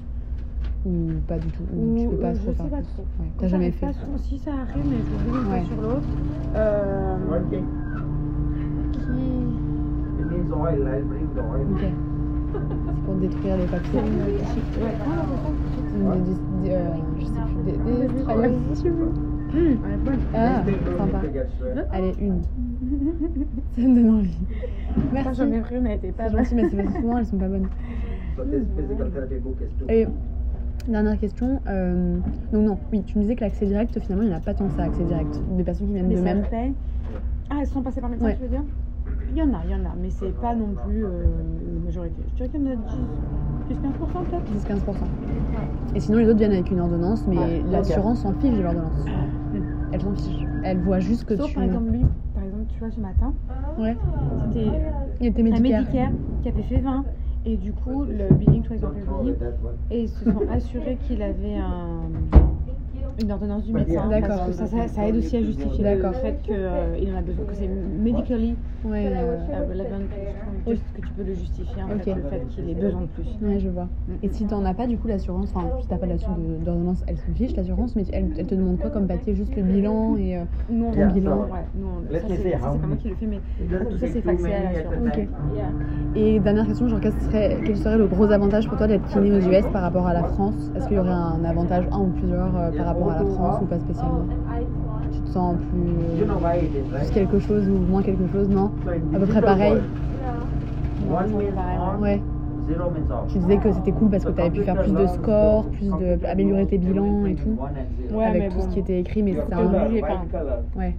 Ou 0.86 0.92
pas 1.26 1.38
du 1.38 1.48
tout 1.50 1.62
Ou 1.76 1.96
tu 1.98 2.08
peux 2.08 2.16
pas 2.16 2.28
euh, 2.28 2.34
trop 2.34 2.46
je 2.50 2.52
faire 2.52 2.64
sais 2.66 2.70
pas 2.70 2.76
plus 2.78 2.86
trop. 2.86 3.02
Ouais, 3.20 3.26
T'as 3.38 3.48
jamais 3.48 3.70
fait 3.70 3.86
Si 4.18 4.38
ça 4.38 4.52
arrive, 4.52 4.84
mais 4.86 4.98
je 4.98 5.42
fois 5.42 5.52
Ouais. 5.52 5.64
sur 5.64 5.80
l'autre. 5.80 6.06
Euh, 6.54 7.16
qui... 7.50 7.56
Ok. 11.70 11.78
C'est 11.80 13.02
pour 13.04 13.14
détruire 13.16 13.56
les 13.56 13.66
papiers. 13.66 14.00
Ouais, 14.00 14.96
Une- 15.94 16.22
des- 16.24 16.68
des- 16.68 16.74
euh, 16.74 16.88
je 17.18 17.24
sais 17.26 17.32
plus, 17.32 17.62
des, 17.64 17.72
des 18.08 18.14
Ouais. 18.18 18.22
travailleurs 18.22 18.52
sociaux. 18.74 18.92
Ouais, 19.54 19.76
bonne. 20.04 20.18
Ah, 20.34 20.62
sympa. 20.96 21.20
Allez, 21.92 22.14
une. 22.20 22.40
Ça 23.74 23.80
me 23.82 23.94
donne 23.94 24.14
envie. 24.18 24.38
Merci. 25.12 25.40
j'en 25.42 25.52
ai 25.52 25.60
pris 25.60 25.76
une, 25.76 25.86
elle 25.86 25.96
était 25.98 26.12
pas 26.12 26.28
bonne. 26.30 26.40
mais 26.54 26.68
c'est 26.70 26.76
parce 26.76 26.88
que 26.94 27.00
souvent 27.00 27.18
elles 27.18 27.26
sont 27.26 27.36
pas 27.38 27.48
bonnes. 27.48 27.68
Et 29.88 30.06
dernière 30.88 31.18
question. 31.18 31.60
euh, 31.68 32.16
donc 32.52 32.66
non, 32.66 32.78
oui, 32.92 33.02
tu 33.04 33.18
me 33.18 33.22
disais 33.22 33.36
que 33.36 33.42
l'accès 33.44 33.66
direct, 33.66 33.98
finalement, 34.00 34.22
il 34.24 34.28
n'y 34.30 34.34
en 34.34 34.38
a 34.38 34.40
pas 34.40 34.54
tant 34.54 34.66
que 34.68 34.74
ça, 34.74 34.84
accès 34.84 35.04
direct. 35.04 35.40
Des 35.56 35.64
personnes 35.64 35.88
qui 35.88 35.92
viennent 35.94 36.08
d'eux-mêmes. 36.08 36.42
paye. 36.50 36.72
Ah, 37.50 37.56
elles 37.60 37.66
sont 37.66 37.82
passées 37.82 38.00
par 38.00 38.08
médecin, 38.08 38.24
Ouais. 38.26 38.36
tu 38.36 38.42
veux 38.42 38.48
dire 38.48 38.62
Il 39.30 39.38
y 39.38 39.42
en 39.42 39.52
a, 39.54 39.60
il 39.64 39.70
y 39.70 39.74
en 39.74 39.84
a, 39.84 39.94
mais 40.00 40.10
c'est 40.10 40.30
pas 40.40 40.54
non 40.54 40.74
plus 40.84 41.04
euh, 41.04 41.08
la 41.78 41.84
majorité. 41.86 42.22
Je 42.32 42.36
dirais 42.36 42.48
qu'il 42.50 42.60
y 42.60 42.68
en 42.68 42.72
a 42.72 42.76
10, 42.76 42.82
15% 43.70 44.24
peut-être. 44.30 44.76
10-15%. 44.76 44.94
Et 45.94 46.00
sinon, 46.00 46.18
les 46.18 46.26
autres 46.28 46.38
viennent 46.38 46.52
avec 46.52 46.70
une 46.70 46.80
ordonnance, 46.80 47.26
mais 47.26 47.36
Ouais. 47.38 47.62
l'assurance 47.70 48.20
s'en 48.20 48.32
fiche 48.34 48.54
de 48.56 48.62
l'ordonnance. 48.62 49.06
Elle 49.92 50.00
s'en 50.00 50.12
fiche. 50.14 50.46
Elle 50.64 50.78
voit 50.78 51.00
juste 51.00 51.24
que 51.24 51.36
Sauf 51.36 51.48
tu. 51.48 51.54
par 51.54 51.64
exemple 51.64 51.90
lui, 51.90 52.04
par 52.34 52.44
exemple, 52.44 52.64
tu 52.68 52.78
vois, 52.78 52.90
ce 52.90 53.00
matin, 53.00 53.32
Ouais. 53.78 53.96
c'était 54.52 54.70
Il 55.20 55.26
était 55.26 55.40
un 55.40 55.44
médical. 55.44 55.80
Medicare 55.84 56.10
qui 56.42 56.48
avait 56.48 56.62
fait 56.62 56.80
20. 56.80 57.04
Et 57.44 57.56
du 57.56 57.72
coup, 57.72 58.04
le 58.04 58.32
billing, 58.34 58.62
toi, 58.62 58.76
ils 58.76 58.84
ont 58.84 58.90
billing. 59.22 59.34
Et 59.90 60.02
ils 60.02 60.08
se 60.08 60.24
sont 60.24 60.42
assurés 60.50 60.96
qu'il 61.06 61.22
avait 61.22 61.56
un, 61.56 62.02
une 63.18 63.32
ordonnance 63.32 63.64
du 63.64 63.72
médecin. 63.72 64.08
D'accord. 64.08 64.28
Parce 64.28 64.46
que 64.46 64.52
ça, 64.52 64.66
ça, 64.66 64.88
ça 64.88 65.08
aide 65.08 65.16
aussi 65.16 65.36
à 65.36 65.42
justifier 65.42 65.84
le 65.84 66.12
fait 66.12 66.42
qu'il 66.42 66.54
en 67.12 67.16
a 67.16 67.22
besoin, 67.22 67.44
que 67.44 67.54
c'est 67.54 67.68
medically 67.68 68.56
Ouais, 68.84 69.04
euh, 69.06 69.36
relevant, 69.68 70.00
juste 70.66 70.90
que 70.92 71.02
tu 71.02 71.12
peux 71.12 71.22
le 71.22 71.34
justifier, 71.34 71.82
en 71.84 71.88
fait, 71.88 72.14
le 72.14 72.22
fait 72.22 72.48
qu'il 72.48 72.68
ait 72.68 72.74
besoin 72.74 73.02
de 73.02 73.06
plus. 73.06 73.38
ouais, 73.40 73.60
je 73.60 73.68
vois. 73.68 73.88
Et 74.22 74.28
si 74.28 74.46
t'en 74.46 74.64
as 74.64 74.74
pas, 74.74 74.86
du 74.86 74.98
coup, 74.98 75.06
l'assurance, 75.08 75.50
enfin, 75.54 75.70
si 75.80 75.88
t'as 75.88 75.98
pas 75.98 76.06
d'ordonnance, 76.06 77.04
elle 77.06 77.16
s'en 77.18 77.32
fiche, 77.32 77.54
l'assurance, 77.56 77.94
mais 77.96 78.04
elle, 78.12 78.32
elle 78.36 78.46
te 78.46 78.54
demande 78.54 78.78
quoi 78.80 78.90
comme 78.90 79.06
papier? 79.06 79.34
Juste 79.34 79.54
le 79.56 79.62
bilan 79.62 80.16
et. 80.16 80.36
euh, 80.36 80.44
Nous, 80.68 80.84
on 80.84 80.92
Ton 80.92 81.06
le 81.06 81.12
bilan. 81.12 81.48
Ouais, 81.50 81.60
nous, 81.74 81.86
on- 81.86 82.02
ça, 82.10 82.28
c'est 82.28 82.50
ça, 82.58 82.70
c'est 82.72 82.80
pas 82.80 82.86
moi 82.86 82.96
qui 82.96 83.08
le 83.08 83.14
fais, 83.14 83.26
mais 83.26 83.40
tout 83.58 83.98
ça, 83.98 84.08
c'est 84.08 84.22
faxé 84.22 84.52
à 84.52 84.62
l'assurance. 84.72 84.96
Et 86.14 86.40
dernière 86.40 86.66
question, 86.66 86.88
genre, 86.88 87.00
quel 87.00 87.12
serait, 87.12 87.62
quel 87.64 87.76
serait 87.78 87.96
le 87.96 88.06
gros 88.06 88.30
avantage 88.30 88.68
pour 88.68 88.76
toi 88.76 88.86
d'être 88.86 89.06
kiné 89.06 89.32
aux 89.32 89.40
US 89.40 89.64
par 89.72 89.80
rapport 89.82 90.06
à 90.06 90.12
la 90.12 90.24
France? 90.24 90.70
Est-ce 90.74 90.86
qu'il 90.86 90.96
y 90.96 91.00
aurait 91.00 91.10
un 91.10 91.42
avantage, 91.44 91.88
un 91.90 92.00
ou 92.00 92.10
plusieurs, 92.10 92.54
euh, 92.56 92.72
par 92.72 92.86
rapport 92.86 93.01
à 93.10 93.22
la 93.22 93.24
France 93.30 93.60
ou 93.62 93.66
pas 93.66 93.78
spécialement 93.78 94.26
Tu 95.12 95.20
te 95.20 95.28
sens 95.28 95.56
plus, 95.56 96.24
plus 96.24 97.10
quelque 97.12 97.38
chose 97.38 97.68
ou 97.68 97.78
moins 97.90 98.02
quelque 98.02 98.26
chose 98.32 98.48
Non 98.48 98.70
À 99.14 99.18
peu 99.18 99.26
près 99.26 99.42
pareil 99.42 99.80
c'est 101.02 102.02
ouais. 102.02 102.22
Tu 103.28 103.38
disais 103.38 103.56
que 103.58 103.72
c'était 103.72 103.92
cool 103.92 104.10
parce 104.10 104.24
que 104.24 104.30
tu 104.30 104.40
avais 104.40 104.50
pu 104.50 104.62
faire 104.62 104.80
plus 104.82 104.92
de 104.92 105.06
scores, 105.06 105.68
plus 105.70 105.88
de 105.88 106.24
améliorer 106.26 106.66
tes 106.66 106.78
bilans 106.78 107.26
et 107.26 107.34
tout, 107.34 107.58
Ouais, 108.12 108.24
avec 108.24 108.42
mais 108.42 108.48
tout 108.50 108.56
bon. 108.56 108.62
ce 108.62 108.68
qui 108.68 108.78
était 108.78 109.00
écrit, 109.00 109.22
mais 109.22 109.32
c'était 109.34 109.46
T'es 109.48 109.54
un. 109.54 110.78
Ouais. 110.78 110.96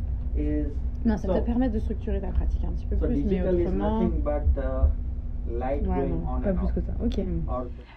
Non, 1.05 1.17
ça 1.17 1.27
te 1.27 1.45
permet 1.45 1.69
de 1.69 1.79
structurer 1.79 2.19
ta 2.19 2.27
pratique 2.27 2.63
un 2.65 2.71
petit 2.71 2.85
peu 2.85 2.95
plus, 2.95 3.23
mais 3.25 3.41
autrement. 3.41 3.99
Ouais, 3.99 5.81
non, 5.85 6.41
Pas 6.43 6.53
plus 6.53 6.67
que 6.67 6.81
ça. 6.81 6.93
Ok. 7.03 7.19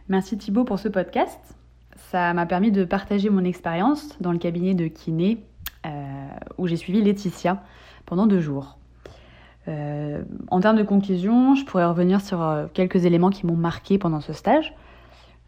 Merci 0.09 0.37
Thibaut 0.37 0.65
pour 0.65 0.79
ce 0.79 0.89
podcast. 0.89 1.57
Ça 1.97 2.33
m'a 2.35 2.47
permis 2.47 2.71
de 2.71 2.85
partager 2.85 3.31
mon 3.31 3.45
expérience 3.45 4.17
dans 4.21 4.33
le 4.33 4.39
cabinet 4.39 4.75
de 4.75 4.87
kiné 4.87 5.45
euh, 5.87 5.91
où 6.59 6.67
j'ai 6.67 6.77
suivi 6.77 7.03
Laetitia 7.03 7.63
pendant 8.05 8.27
deux 8.27 8.41
jours. 8.41 8.79
Euh, 9.69 10.23
en 10.49 10.61
termes 10.61 10.77
de 10.77 10.83
conclusion, 10.83 11.55
je 11.55 11.65
pourrais 11.65 11.87
revenir 11.87 12.21
sur 12.21 12.43
euh, 12.43 12.67
quelques 12.73 13.05
éléments 13.05 13.31
qui 13.31 13.47
m'ont 13.47 13.57
marqué 13.57 13.99
pendant 13.99 14.21
ce 14.21 14.33
stage, 14.33 14.75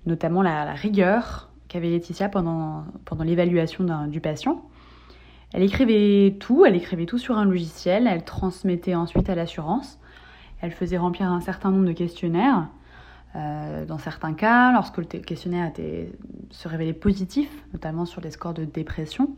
notamment 0.07 0.43
la, 0.43 0.65
la 0.65 0.73
rigueur 0.73 1.51
qu'avait 1.69 1.91
Laetitia 1.91 2.29
pendant, 2.29 2.85
pendant 3.05 3.25
l'évaluation 3.25 4.07
du 4.09 4.21
patient. 4.21 4.63
Elle 5.53 5.63
écrivait 5.63 6.37
tout, 6.39 6.65
elle 6.65 6.77
écrivait 6.77 7.07
tout 7.07 7.19
sur 7.19 7.39
un 7.39 7.45
logiciel, 7.45 8.07
elle 8.07 8.25
transmettait 8.25 8.95
ensuite 8.95 9.31
à 9.31 9.35
l'assurance, 9.35 9.99
elle 10.61 10.73
faisait 10.73 10.99
remplir 10.99 11.31
un 11.31 11.41
certain 11.41 11.71
nombre 11.71 11.87
de 11.87 11.93
questionnaires. 11.93 12.69
Euh, 13.37 13.85
dans 13.85 13.99
certains 13.99 14.33
cas, 14.33 14.73
lorsque 14.73 14.97
le 14.97 15.05
questionnaire 15.05 15.71
se 16.51 16.69
révélait 16.69 16.95
positif, 16.95 17.51
notamment 17.73 18.07
sur 18.07 18.21
les 18.21 18.31
scores 18.31 18.55
de 18.55 18.65
dépression, 18.65 19.37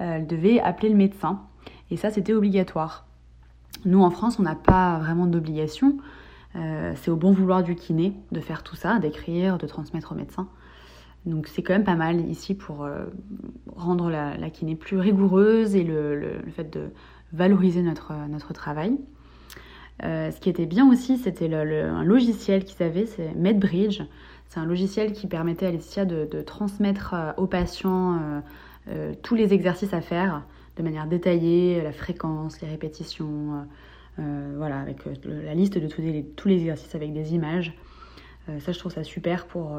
euh, 0.00 0.16
elle 0.16 0.26
devait 0.26 0.60
appeler 0.60 0.88
le 0.88 0.96
médecin. 0.96 1.42
Et 1.90 1.96
ça, 1.96 2.10
c'était 2.10 2.32
obligatoire. 2.32 3.06
Nous, 3.84 4.02
en 4.02 4.10
France, 4.10 4.38
on 4.38 4.42
n'a 4.42 4.54
pas 4.54 4.98
vraiment 4.98 5.26
d'obligation. 5.26 5.98
Euh, 6.56 6.94
c'est 6.96 7.10
au 7.10 7.16
bon 7.16 7.32
vouloir 7.32 7.62
du 7.62 7.74
kiné 7.74 8.14
de 8.32 8.40
faire 8.40 8.62
tout 8.62 8.76
ça, 8.76 8.98
d'écrire, 8.98 9.58
de 9.58 9.66
transmettre 9.66 10.12
au 10.12 10.14
médecin. 10.14 10.48
Donc 11.26 11.48
c'est 11.48 11.62
quand 11.62 11.72
même 11.72 11.84
pas 11.84 11.96
mal 11.96 12.20
ici 12.30 12.54
pour 12.54 12.88
rendre 13.74 14.10
la, 14.10 14.48
kiné 14.50 14.76
plus 14.76 14.96
rigoureuse 14.96 15.74
et 15.74 15.82
le, 15.82 16.38
fait 16.54 16.72
de 16.72 16.90
valoriser 17.32 17.82
notre 17.82 18.52
travail. 18.52 18.96
Euh, 20.04 20.30
ce 20.30 20.40
qui 20.40 20.50
était 20.50 20.66
bien 20.66 20.88
aussi, 20.90 21.16
c'était 21.16 21.52
un 21.52 22.04
logiciel 22.04 22.64
qu'ils 22.64 22.84
avaient, 22.84 23.06
c'est 23.06 23.34
MedBridge. 23.34 24.02
C'est 24.48 24.60
un 24.60 24.66
logiciel 24.66 25.12
qui 25.12 25.26
permettait 25.26 25.66
à 25.66 25.70
Laetitia 25.70 26.04
de, 26.04 26.42
transmettre 26.42 27.14
euh, 27.14 27.32
aux 27.36 27.46
patients 27.46 28.20
euh, 28.88 29.14
tous 29.22 29.34
les 29.34 29.52
exercices 29.52 29.94
à 29.94 30.00
faire 30.00 30.44
de 30.76 30.82
manière 30.82 31.06
détaillée, 31.06 31.82
la 31.82 31.92
fréquence, 31.92 32.60
les 32.60 32.68
répétitions, 32.68 33.66
voilà, 34.18 34.78
avec 34.78 34.98
la 35.24 35.54
liste 35.54 35.78
de 35.78 35.88
tous 35.88 36.02
les, 36.02 36.54
exercices 36.54 36.94
avec 36.94 37.14
des 37.14 37.34
images. 37.34 37.72
Ça, 38.58 38.72
je 38.72 38.78
trouve 38.78 38.92
ça 38.92 39.02
super 39.02 39.46
pour 39.46 39.74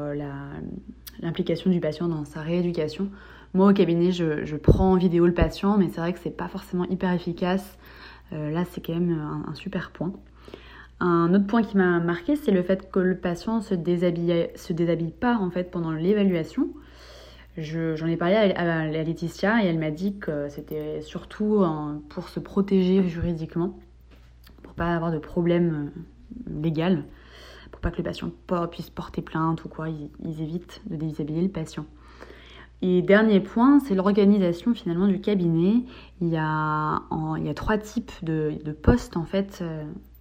l'implication 1.20 1.70
du 1.70 1.78
patient 1.78 2.08
dans 2.08 2.24
sa 2.24 2.40
rééducation. 2.40 3.10
Moi, 3.54 3.70
au 3.70 3.72
cabinet, 3.72 4.10
je, 4.10 4.44
je 4.44 4.56
prends 4.56 4.90
en 4.90 4.96
vidéo 4.96 5.24
le 5.24 5.34
patient, 5.34 5.78
mais 5.78 5.88
c'est 5.88 6.00
vrai 6.00 6.12
que 6.12 6.18
c'est 6.18 6.36
pas 6.36 6.48
forcément 6.48 6.84
hyper 6.86 7.12
efficace. 7.12 7.77
Euh, 8.32 8.50
là, 8.50 8.64
c'est 8.70 8.84
quand 8.84 8.94
même 8.94 9.18
un, 9.18 9.50
un 9.50 9.54
super 9.54 9.90
point. 9.90 10.12
Un 11.00 11.32
autre 11.32 11.46
point 11.46 11.62
qui 11.62 11.76
m'a 11.76 12.00
marqué, 12.00 12.34
c'est 12.36 12.50
le 12.50 12.62
fait 12.62 12.90
que 12.90 12.98
le 12.98 13.16
patient 13.16 13.60
se 13.60 13.74
déshabille, 13.74 14.48
se 14.56 14.72
déshabille 14.72 15.12
pas 15.12 15.36
en 15.36 15.50
fait 15.50 15.70
pendant 15.70 15.92
l'évaluation. 15.92 16.68
Je- 17.56 17.94
J'en 17.96 18.06
ai 18.06 18.16
parlé 18.16 18.34
à, 18.34 18.86
Laetitia 18.86 19.62
et 19.64 19.66
elle 19.68 19.78
m'a 19.78 19.90
dit 19.90 20.18
que 20.18 20.48
c'était 20.48 21.00
surtout 21.00 21.62
hein, 21.64 22.02
pour 22.08 22.28
se 22.28 22.40
protéger 22.40 23.02
juridiquement, 23.08 23.78
pour 24.62 24.74
pas 24.74 24.94
avoir 24.94 25.12
de 25.12 25.18
problème 25.18 25.90
euh, 26.48 26.60
légal, 26.62 27.04
pour 27.70 27.80
pas 27.80 27.90
que 27.90 27.98
le 27.98 28.02
patient 28.04 28.30
puisse 28.70 28.90
porter 28.90 29.22
plainte 29.22 29.64
ou 29.64 29.68
quoi. 29.68 29.88
Ils, 29.88 30.10
ils 30.24 30.42
évitent 30.42 30.82
de 30.86 30.96
déshabiller 30.96 31.42
le 31.42 31.48
patient. 31.48 31.86
Et 32.80 33.02
dernier 33.02 33.40
point, 33.40 33.80
c'est 33.80 33.94
l'organisation 33.94 34.74
finalement 34.74 35.08
du 35.08 35.20
cabinet. 35.20 35.84
Il 36.20 36.28
y 36.28 36.36
a, 36.36 37.02
trois 37.56 37.78
types 37.78 38.12
de, 38.22 38.54
postes 38.82 39.16
en 39.16 39.24
fait. 39.24 39.64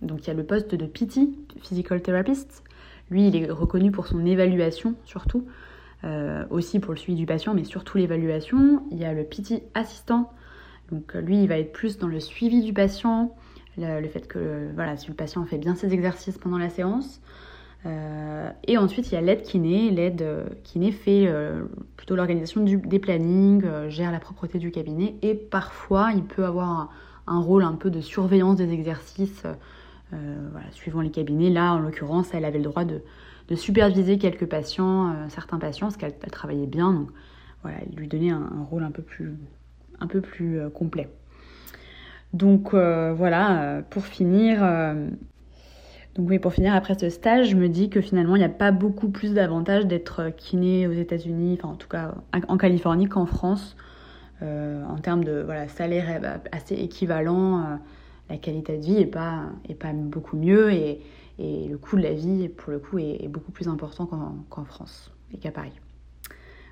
Donc 0.02 0.24
il 0.24 0.28
y 0.28 0.32
a 0.32 0.34
le 0.34 0.44
poste 0.44 0.74
de 0.74 0.86
PT, 0.86 1.30
Physical 1.62 2.02
Therapist. 2.02 2.64
Lui, 3.10 3.28
il 3.28 3.36
est 3.36 3.50
reconnu 3.50 3.92
pour 3.92 4.08
son 4.08 4.26
évaluation 4.26 4.96
surtout, 5.06 5.46
euh, 6.04 6.44
aussi 6.50 6.80
pour 6.80 6.94
le 6.94 7.00
suivi 7.00 7.18
du 7.18 7.26
patient, 7.26 7.54
mais 7.54 7.64
surtout 7.64 7.98
l'évaluation. 7.98 8.84
Il 8.92 8.98
y 8.98 9.06
a 9.06 9.14
le 9.14 9.24
PT 9.24 9.64
assistant. 9.74 10.32
Donc 10.92 11.14
lui, 11.14 11.42
il 11.44 11.48
va 11.48 11.58
être 11.58 11.74
plus 11.74 11.98
dans 11.98 12.08
le 12.08 12.20
suivi 12.20 12.62
du 12.62 12.74
patient, 12.74 13.36
le, 13.78 14.08
fait 14.08 14.28
que 14.28 14.70
voilà, 14.74 14.98
si 14.98 15.08
le 15.08 15.14
patient 15.14 15.46
fait 15.46 15.58
bien 15.58 15.76
ses 15.76 15.94
exercices 15.94 16.38
pendant 16.38 16.58
la 16.58 16.70
séance. 16.70 17.22
Euh, 17.88 18.52
et 18.68 18.78
ensuite, 18.78 19.12
il 19.12 19.16
y 19.16 19.18
a 19.18 19.22
l'aide 19.22 19.42
kiné. 19.42 19.90
L'aide 19.90 20.22
euh, 20.22 20.46
kiné 20.64 20.92
fait 20.92 21.32
plutôt 21.96 22.16
l'organisation 22.16 22.64
des 22.64 23.00
plannings, 23.00 23.90
gère 23.90 24.12
la 24.12 24.20
propreté 24.20 24.60
du 24.60 24.72
cabinet 24.72 25.16
et 25.22 25.34
parfois 25.34 26.12
il 26.14 26.24
peut 26.24 26.46
avoir 26.46 26.92
un, 27.28 27.40
rôle 27.40 27.64
un 27.64 27.74
peu 27.74 27.90
de 27.90 28.02
surveillance 28.02 28.58
des 28.58 28.72
exercices, 28.72 29.44
suivant 30.72 31.02
les 31.02 31.12
cabinets. 31.12 31.50
Là, 31.50 31.74
en 31.74 31.80
l'occurrence, 31.80 32.34
elle 32.34 32.46
avait 32.46 32.60
le 32.60 32.66
droit 32.66 32.86
de, 32.86 33.02
superviser 33.56 34.18
quelques 34.18 34.46
patients, 34.46 35.14
certains 35.30 35.58
patients, 35.58 35.88
parce 35.88 35.98
qu'elle 35.98 36.14
travaillait 36.32 36.68
bien. 36.68 36.94
Donc 36.94 37.10
voilà, 37.62 37.78
il 37.90 37.98
lui 37.98 38.08
donnait 38.08 38.30
un, 38.30 38.66
rôle 38.70 38.84
un 38.84 38.92
peu 38.92 39.02
plus, 39.02 39.34
un 40.00 40.08
peu 40.08 40.22
plus 40.22 40.70
complet. 40.74 41.10
Donc 42.34 42.74
euh, 42.74 43.14
voilà, 43.16 43.62
euh, 43.62 43.82
pour 43.90 44.06
finir, 44.06 44.60
euh, 44.62 45.10
donc 46.18 46.30
oui, 46.30 46.40
pour 46.40 46.54
finir 46.54 46.74
après 46.74 46.98
ce 46.98 47.10
stage, 47.10 47.50
je 47.50 47.56
me 47.56 47.70
dis 47.70 47.90
que 47.90 48.02
finalement 48.02 48.36
il 48.36 48.40
n'y 48.40 48.46
a 48.46 48.50
pas 48.50 48.72
beaucoup 48.72 49.10
plus 49.10 49.34
d'avantages 49.34 49.86
d'être 49.86 50.30
kiné 50.36 50.88
aux 50.88 50.94
États-Unis, 50.94 51.58
enfin 51.60 51.74
en 51.74 51.76
tout 51.76 51.88
cas 51.88 52.16
en 52.48 52.58
Californie 52.58 53.08
qu'en 53.08 53.26
France. 53.26 53.76
en 54.42 54.98
termes 55.02 55.24
de 55.24 55.46
salaire 55.68 56.40
assez 56.52 56.76
équivalent, 56.76 57.80
la 58.30 58.38
qualité 58.38 58.78
de 58.78 58.84
vie 58.84 58.98
est 58.98 59.06
pas, 59.06 59.44
est 59.70 59.76
pas 59.76 59.94
beaucoup 59.94 60.38
mieux 60.38 60.72
et, 60.72 61.02
et, 61.40 61.68
le 61.68 61.78
coût 61.78 61.98
de 61.98 62.04
la 62.04 62.14
vie 62.14 62.50
pour 62.50 62.72
le 62.72 62.80
coup 62.80 62.98
est, 63.00 63.28
beaucoup 63.28 63.52
plus 63.52 63.68
important 63.68 64.06
qu'en 64.50 64.66
France 64.66 65.12
et 65.34 65.38
qu'à 65.38 65.52
Paris. 65.52 65.80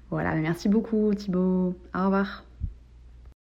Voilà, 0.09 0.35
merci 0.35 0.69
beaucoup 0.69 1.13
Thibaut. 1.13 1.75
Au 1.93 2.03
revoir. 2.05 2.44